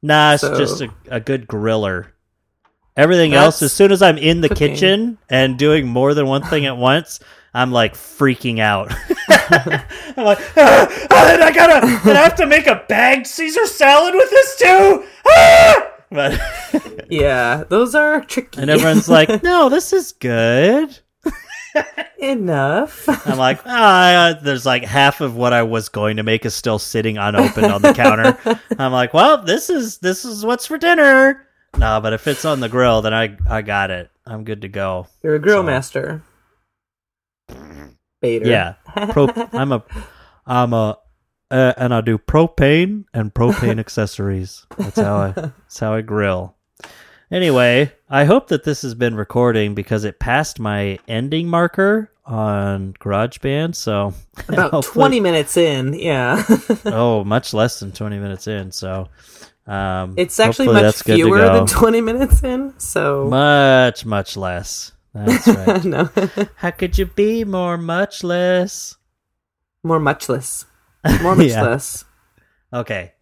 nah, 0.00 0.32
it's 0.32 0.40
so- 0.40 0.56
just 0.56 0.80
a, 0.80 0.88
a 1.10 1.20
good 1.20 1.46
griller. 1.46 2.12
Everything 2.96 3.32
That's 3.32 3.44
else, 3.44 3.62
as 3.62 3.72
soon 3.72 3.90
as 3.92 4.02
I'm 4.02 4.18
in 4.18 4.40
the 4.40 4.48
cooking. 4.48 4.68
kitchen 4.74 5.18
and 5.28 5.58
doing 5.58 5.86
more 5.88 6.14
than 6.14 6.26
one 6.26 6.42
thing 6.42 6.64
at 6.66 6.76
once, 6.76 7.18
I'm 7.52 7.72
like 7.72 7.94
freaking 7.94 8.60
out. 8.60 8.92
I'm 9.28 10.24
like, 10.24 10.38
ah, 10.56 11.06
ah, 11.10 11.32
and 11.32 11.42
I 11.42 11.50
gotta, 11.52 11.86
and 12.08 12.16
I 12.18 12.22
have 12.22 12.36
to 12.36 12.46
make 12.46 12.66
a 12.68 12.84
bagged 12.88 13.26
Caesar 13.26 13.66
salad 13.66 14.14
with 14.14 14.30
this 14.30 14.56
too. 14.58 15.04
Ah! 15.28 15.90
But 16.10 16.40
Yeah, 17.10 17.64
those 17.68 17.96
are 17.96 18.20
tricky. 18.24 18.60
and 18.60 18.70
everyone's 18.70 19.08
like, 19.08 19.42
no, 19.42 19.68
this 19.68 19.92
is 19.92 20.12
good. 20.12 20.96
enough. 22.20 23.08
I'm 23.26 23.38
like, 23.38 23.60
ah, 23.66 24.38
there's 24.40 24.64
like 24.64 24.84
half 24.84 25.20
of 25.20 25.34
what 25.36 25.52
I 25.52 25.62
was 25.62 25.88
going 25.88 26.16
to 26.18 26.22
make 26.22 26.46
is 26.46 26.54
still 26.54 26.78
sitting 26.78 27.18
unopened 27.18 27.66
on 27.66 27.82
the 27.82 27.92
counter. 27.92 28.38
I'm 28.78 28.92
like, 28.92 29.12
well, 29.12 29.42
this 29.42 29.68
is 29.70 29.98
this 29.98 30.24
is 30.24 30.44
what's 30.44 30.66
for 30.66 30.78
dinner. 30.78 31.44
No, 31.78 32.00
but 32.00 32.12
if 32.12 32.26
it's 32.26 32.44
on 32.44 32.60
the 32.60 32.68
grill, 32.68 33.02
then 33.02 33.12
I 33.14 33.36
I 33.48 33.62
got 33.62 33.90
it. 33.90 34.10
I'm 34.26 34.44
good 34.44 34.62
to 34.62 34.68
go. 34.68 35.06
You're 35.22 35.34
a 35.34 35.38
grill 35.38 35.58
So- 35.58 35.64
master. 35.64 36.22
Bader. 38.20 38.48
Yeah, 38.48 38.74
Pro, 39.10 39.28
I'm 39.52 39.72
a 39.72 39.84
I'm 40.46 40.72
a 40.72 40.98
uh, 41.50 41.72
and 41.76 41.92
I 41.92 42.00
do 42.00 42.16
propane 42.16 43.04
and 43.12 43.32
propane 43.34 43.78
accessories. 43.80 44.66
That's 44.78 44.96
how 44.98 45.16
I 45.16 45.30
that's 45.32 45.78
how 45.78 45.92
I 45.94 46.00
grill. 46.00 46.56
Anyway, 47.30 47.92
I 48.08 48.24
hope 48.24 48.48
that 48.48 48.64
this 48.64 48.82
has 48.82 48.94
been 48.94 49.14
recording 49.14 49.74
because 49.74 50.04
it 50.04 50.18
passed 50.20 50.58
my 50.60 50.98
ending 51.08 51.48
marker 51.48 52.10
on 52.24 52.94
GarageBand. 52.94 53.74
So 53.74 54.14
About 54.48 54.84
20 54.84 55.20
minutes 55.20 55.56
in, 55.56 55.94
yeah. 55.94 56.42
oh, 56.86 57.24
much 57.24 57.52
less 57.52 57.80
than 57.80 57.92
20 57.92 58.18
minutes 58.18 58.46
in. 58.46 58.70
So, 58.72 59.08
um, 59.66 60.14
it's 60.16 60.38
actually 60.40 60.68
much 60.68 61.02
fewer 61.02 61.38
than 61.40 61.66
20 61.80 62.00
minutes 62.00 62.42
in, 62.42 62.74
so. 62.78 63.28
much, 63.28 64.04
much 64.04 64.36
less. 64.36 64.92
That's 65.14 65.46
right. 65.48 65.84
no. 65.84 66.10
How 66.56 66.70
could 66.72 66.98
you 66.98 67.06
be 67.06 67.44
more, 67.44 67.76
much 67.78 68.22
less? 68.24 68.96
More 69.82 70.00
muchless. 70.00 70.64
More 71.22 71.36
much 71.36 71.46
Yeah. 71.48 71.62
less. 71.62 72.04
Okay. 72.72 73.12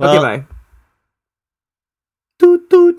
okay, 0.00 0.18
bye. 0.18 0.44
Toot 2.38 2.70
toot. 2.70 2.98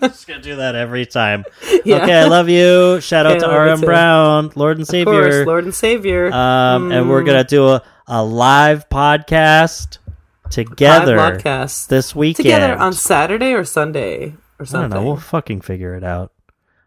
just 0.00 0.26
gonna 0.26 0.40
do 0.40 0.56
that 0.56 0.74
every 0.74 1.04
time. 1.04 1.44
Yeah. 1.84 1.96
Okay, 2.04 2.14
I 2.14 2.24
love 2.24 2.48
you. 2.48 3.00
Shout 3.02 3.26
out 3.26 3.32
Okay, 3.42 3.46
to 3.46 3.72
RM. 3.74 3.80
Brown, 3.82 4.50
Lord 4.54 4.78
and 4.78 4.82
Of 4.84 4.88
Savior. 4.88 5.12
course, 5.12 5.46
Lord 5.46 5.64
and 5.64 5.74
Savior. 5.74 6.32
um, 6.32 6.90
and 6.92 7.10
we're 7.10 7.22
Mm. 7.22 7.26
gonna 7.26 7.44
do 7.44 7.68
a, 7.68 7.82
a 8.06 8.22
live 8.24 8.88
podcast 8.88 9.98
Live 10.46 10.68
together 10.68 11.16
podcast. 11.16 11.88
this 11.88 12.14
weekend. 12.14 12.44
Together 12.44 12.76
on 12.78 12.92
Saturday 12.92 13.52
or 13.52 13.64
Sunday 13.64 14.34
or 14.58 14.64
something. 14.64 14.92
I 14.92 14.94
don't 14.94 15.04
know. 15.04 15.06
We'll 15.06 15.20
fucking 15.20 15.62
figure 15.62 15.94
it 15.94 16.04
out. 16.04 16.32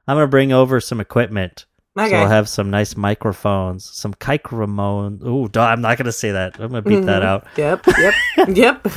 I'm 0.07 0.15
gonna 0.15 0.27
bring 0.27 0.51
over 0.51 0.79
some 0.79 0.99
equipment. 0.99 1.65
Okay. 1.97 2.09
So 2.09 2.15
I'll 2.15 2.27
have 2.27 2.47
some 2.47 2.69
nice 2.69 2.95
microphones, 2.95 3.83
some 3.85 4.13
Ramon. 4.51 5.19
Ooh, 5.25 5.49
I'm 5.59 5.81
not 5.81 5.97
gonna 5.97 6.11
say 6.11 6.31
that. 6.31 6.59
I'm 6.59 6.69
gonna 6.69 6.81
beat 6.81 7.05
that 7.05 7.23
out. 7.23 7.47
Yep, 7.57 7.85
yep, 7.97 8.13
yep. 8.47 8.87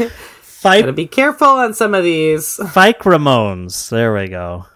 Gotta 0.62 0.92
be 0.92 1.06
careful 1.06 1.48
on 1.48 1.74
some 1.74 1.94
of 1.94 2.04
these. 2.04 2.58
Fikramones. 2.58 3.90
There 3.90 4.14
we 4.14 4.28
go. 4.28 4.66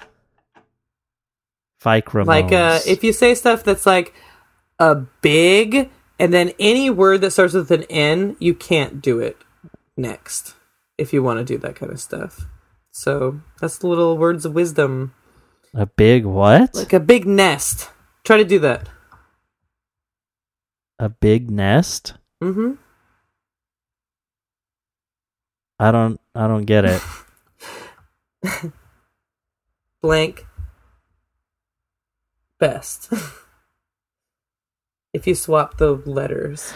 Fikramones. 1.80 2.26
Like, 2.26 2.52
uh, 2.52 2.80
if 2.86 3.04
you 3.04 3.12
say 3.12 3.34
stuff 3.36 3.62
that's 3.62 3.86
like 3.86 4.12
a 4.80 4.96
big, 5.22 5.90
and 6.18 6.34
then 6.34 6.52
any 6.58 6.90
word 6.90 7.20
that 7.20 7.30
starts 7.30 7.54
with 7.54 7.70
an 7.70 7.84
N, 7.84 8.36
you 8.40 8.52
can't 8.54 9.00
do 9.00 9.20
it 9.20 9.36
next 9.96 10.54
if 10.98 11.12
you 11.12 11.22
want 11.22 11.38
to 11.38 11.44
do 11.44 11.58
that 11.58 11.76
kind 11.76 11.92
of 11.92 12.00
stuff. 12.00 12.46
So 12.92 13.40
that's 13.60 13.78
the 13.78 13.86
little 13.88 14.16
words 14.16 14.44
of 14.44 14.54
wisdom. 14.54 15.14
a 15.74 15.86
big 15.86 16.24
what? 16.24 16.74
Like 16.74 16.92
a 16.92 17.00
big 17.00 17.26
nest. 17.26 17.90
Try 18.24 18.38
to 18.38 18.44
do 18.44 18.58
that. 18.60 18.88
a 20.98 21.08
big 21.08 21.50
nest? 21.50 22.14
Mm-hmm. 22.42 22.72
I 25.78 25.92
don't. 25.92 26.18
I 26.34 26.48
don't 26.48 26.64
get 26.64 26.84
it. 26.86 27.02
Blank. 30.02 30.46
Best. 32.58 33.12
if 35.12 35.26
you 35.26 35.34
swap 35.34 35.76
the 35.76 35.92
letters. 35.92 36.72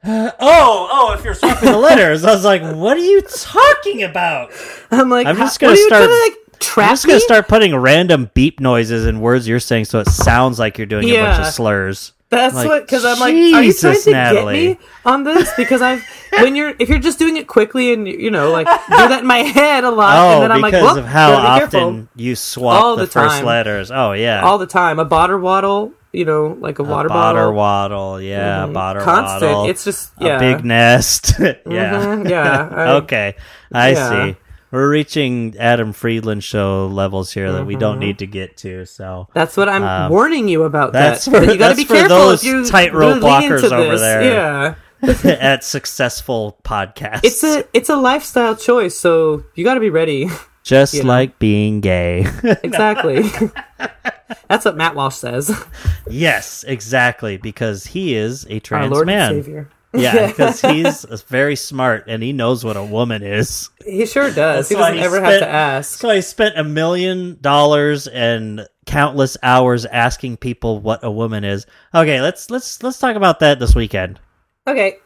oh, 0.04 0.32
oh! 0.40 1.14
If 1.18 1.24
you're 1.24 1.34
swapping 1.34 1.72
the 1.72 1.78
letters, 1.78 2.24
I 2.24 2.32
was 2.32 2.44
like, 2.44 2.62
"What 2.62 2.96
are 2.96 3.00
you 3.00 3.20
talking 3.22 4.02
about?" 4.02 4.50
I'm 4.90 5.08
like, 5.10 5.26
I'm 5.26 5.36
just 5.36 5.58
gonna 5.60 5.72
what 5.72 5.78
are 5.78 5.80
you 5.80 5.86
start- 5.88 6.04
trying 6.08 6.20
like, 6.30 6.38
trap 6.60 6.88
I'm 6.88 6.92
just 6.92 7.06
gonna 7.06 7.20
start 7.20 7.48
putting 7.48 7.74
random 7.76 8.30
beep 8.34 8.60
noises 8.60 9.06
in 9.06 9.20
words 9.20 9.48
you're 9.48 9.60
saying, 9.60 9.86
so 9.86 9.98
it 10.00 10.08
sounds 10.08 10.58
like 10.58 10.78
you're 10.78 10.86
doing 10.86 11.08
a 11.10 11.16
bunch 11.16 11.40
of 11.46 11.52
slurs. 11.52 12.12
That's 12.30 12.54
Like, 12.54 12.68
what 12.68 12.82
because 12.86 13.06
I'm 13.06 13.18
like, 13.20 13.32
are 13.32 13.62
you 13.62 13.72
trying 13.72 14.00
to 14.02 14.10
Natalie. 14.10 14.66
get 14.68 14.78
me 14.80 14.86
on 15.06 15.24
this? 15.24 15.50
Because 15.56 15.80
I've 15.80 16.04
when 16.32 16.54
you're 16.54 16.74
if 16.78 16.88
you're 16.90 16.98
just 16.98 17.18
doing 17.18 17.36
it 17.38 17.48
quickly 17.48 17.92
and 17.94 18.06
you 18.06 18.30
know 18.30 18.50
like 18.52 18.66
do 18.66 18.96
that 18.96 19.20
in 19.22 19.26
my 19.26 19.38
head 19.38 19.82
a 19.84 19.90
lot, 19.90 20.14
Oh, 20.16 20.34
and 20.34 20.42
then 20.42 20.52
I'm 20.52 20.60
like, 20.60 20.72
because 20.72 20.84
well, 20.96 20.98
of 20.98 21.06
how 21.06 21.30
gotta 21.32 21.66
be 21.66 21.70
careful. 21.72 22.08
you 22.16 22.36
swap 22.36 22.82
All 22.84 22.96
the, 22.96 23.06
the 23.06 23.10
first 23.10 23.42
letters. 23.42 23.90
Oh 23.90 24.12
yeah, 24.12 24.42
all 24.44 24.58
the 24.58 24.66
time. 24.66 24.98
A 24.98 25.06
botter 25.06 25.40
waddle, 25.40 25.94
you 26.12 26.24
know, 26.24 26.56
like 26.60 26.78
a, 26.78 26.82
a 26.82 26.86
water 26.86 27.08
bottle. 27.08 27.52
waddle. 27.52 28.20
Yeah, 28.20 28.66
botter 28.68 29.02
Constant. 29.02 29.42
waddle. 29.52 29.70
It's 29.70 29.84
just 29.84 30.12
a 30.20 30.38
big 30.38 30.64
nest. 30.64 31.34
yeah, 31.40 31.54
Mhm, 31.64 32.28
yeah, 32.30 32.68
I- 32.72 32.90
okay, 32.96 33.34
I 33.72 33.90
yeah. 33.90 34.10
see. 34.32 34.36
We're 34.70 34.90
reaching 34.90 35.56
Adam 35.58 35.94
Friedland 35.94 36.44
show 36.44 36.88
levels 36.88 37.32
here 37.32 37.50
that 37.52 37.64
we 37.64 37.74
don't 37.76 37.96
Mhm. 37.96 38.00
need 38.00 38.18
to 38.18 38.26
get 38.26 38.58
to. 38.58 38.84
So 38.84 39.28
That's 39.32 39.56
what 39.56 39.66
I'm 39.68 39.82
Um, 39.82 40.10
warning 40.10 40.46
you 40.46 40.64
about. 40.64 40.92
that's 40.92 41.24
that. 41.24 41.30
for- 41.46 41.50
you 41.52 41.56
got 41.58 41.70
to 41.70 41.74
be 41.76 41.86
careful 41.86 42.08
those 42.18 42.42
if 42.44 42.48
you 42.50 42.66
tightrope 42.66 43.22
walkers 43.22 43.64
over 43.64 43.92
this. 43.92 44.00
there. 44.02 44.22
Yeah, 44.22 44.74
at 45.40 45.64
successful 45.64 46.58
podcast, 46.64 47.20
it's 47.24 47.42
a 47.44 47.64
it's 47.72 47.88
a 47.88 47.96
lifestyle 47.96 48.54
choice, 48.56 48.94
so 48.98 49.42
you 49.54 49.64
got 49.64 49.74
to 49.74 49.80
be 49.80 49.90
ready. 49.90 50.28
Just 50.68 50.94
you 50.94 51.02
know. 51.02 51.08
like 51.08 51.38
being 51.38 51.80
gay. 51.80 52.26
exactly. 52.62 53.22
That's 54.48 54.64
what 54.64 54.76
Matt 54.76 54.94
Walsh 54.94 55.16
says. 55.16 55.64
yes, 56.08 56.64
exactly, 56.64 57.38
because 57.38 57.86
he 57.86 58.14
is 58.14 58.46
a 58.46 58.54
Our 58.54 58.60
trans 58.60 58.92
Lord 58.92 59.06
man. 59.06 59.32
and 59.34 59.44
Savior. 59.44 59.70
Yeah, 59.94 60.26
because 60.28 60.60
he's 60.60 61.04
very 61.28 61.56
smart 61.56 62.04
and 62.08 62.22
he 62.22 62.34
knows 62.34 62.64
what 62.64 62.76
a 62.76 62.84
woman 62.84 63.22
is. 63.22 63.70
He 63.84 64.04
sure 64.04 64.30
does. 64.30 64.36
That's 64.36 64.68
he 64.68 64.74
doesn't 64.74 64.98
he 64.98 65.00
ever 65.00 65.20
have 65.22 65.40
to 65.40 65.48
ask. 65.48 65.98
So 65.98 66.10
I 66.10 66.20
spent 66.20 66.58
a 66.58 66.64
million 66.64 67.38
dollars 67.40 68.06
and 68.06 68.66
countless 68.84 69.38
hours 69.42 69.86
asking 69.86 70.36
people 70.36 70.80
what 70.80 71.02
a 71.02 71.10
woman 71.10 71.44
is. 71.44 71.66
Okay, 71.94 72.20
let's 72.20 72.50
let's 72.50 72.82
let's 72.82 72.98
talk 72.98 73.16
about 73.16 73.40
that 73.40 73.58
this 73.58 73.74
weekend. 73.74 74.20
Okay. 74.66 74.98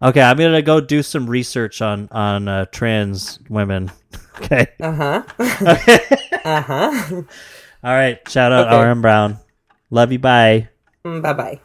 Okay, 0.00 0.20
I'm 0.20 0.36
gonna 0.36 0.62
go 0.62 0.80
do 0.80 1.02
some 1.02 1.28
research 1.28 1.82
on 1.82 2.08
on 2.12 2.48
uh, 2.48 2.64
trans 2.66 3.38
women. 3.48 3.90
Okay. 4.40 4.68
Uh 4.78 4.92
huh. 4.92 5.22
uh 6.44 6.62
huh. 6.62 7.22
All 7.82 7.92
right. 7.92 8.20
Shout 8.28 8.52
out 8.52 8.68
Okay. 8.68 8.88
RM 8.88 9.02
Brown. 9.02 9.38
Love 9.90 10.12
you. 10.12 10.20
Bye. 10.20 10.68
Bye 11.02 11.32
bye. 11.32 11.60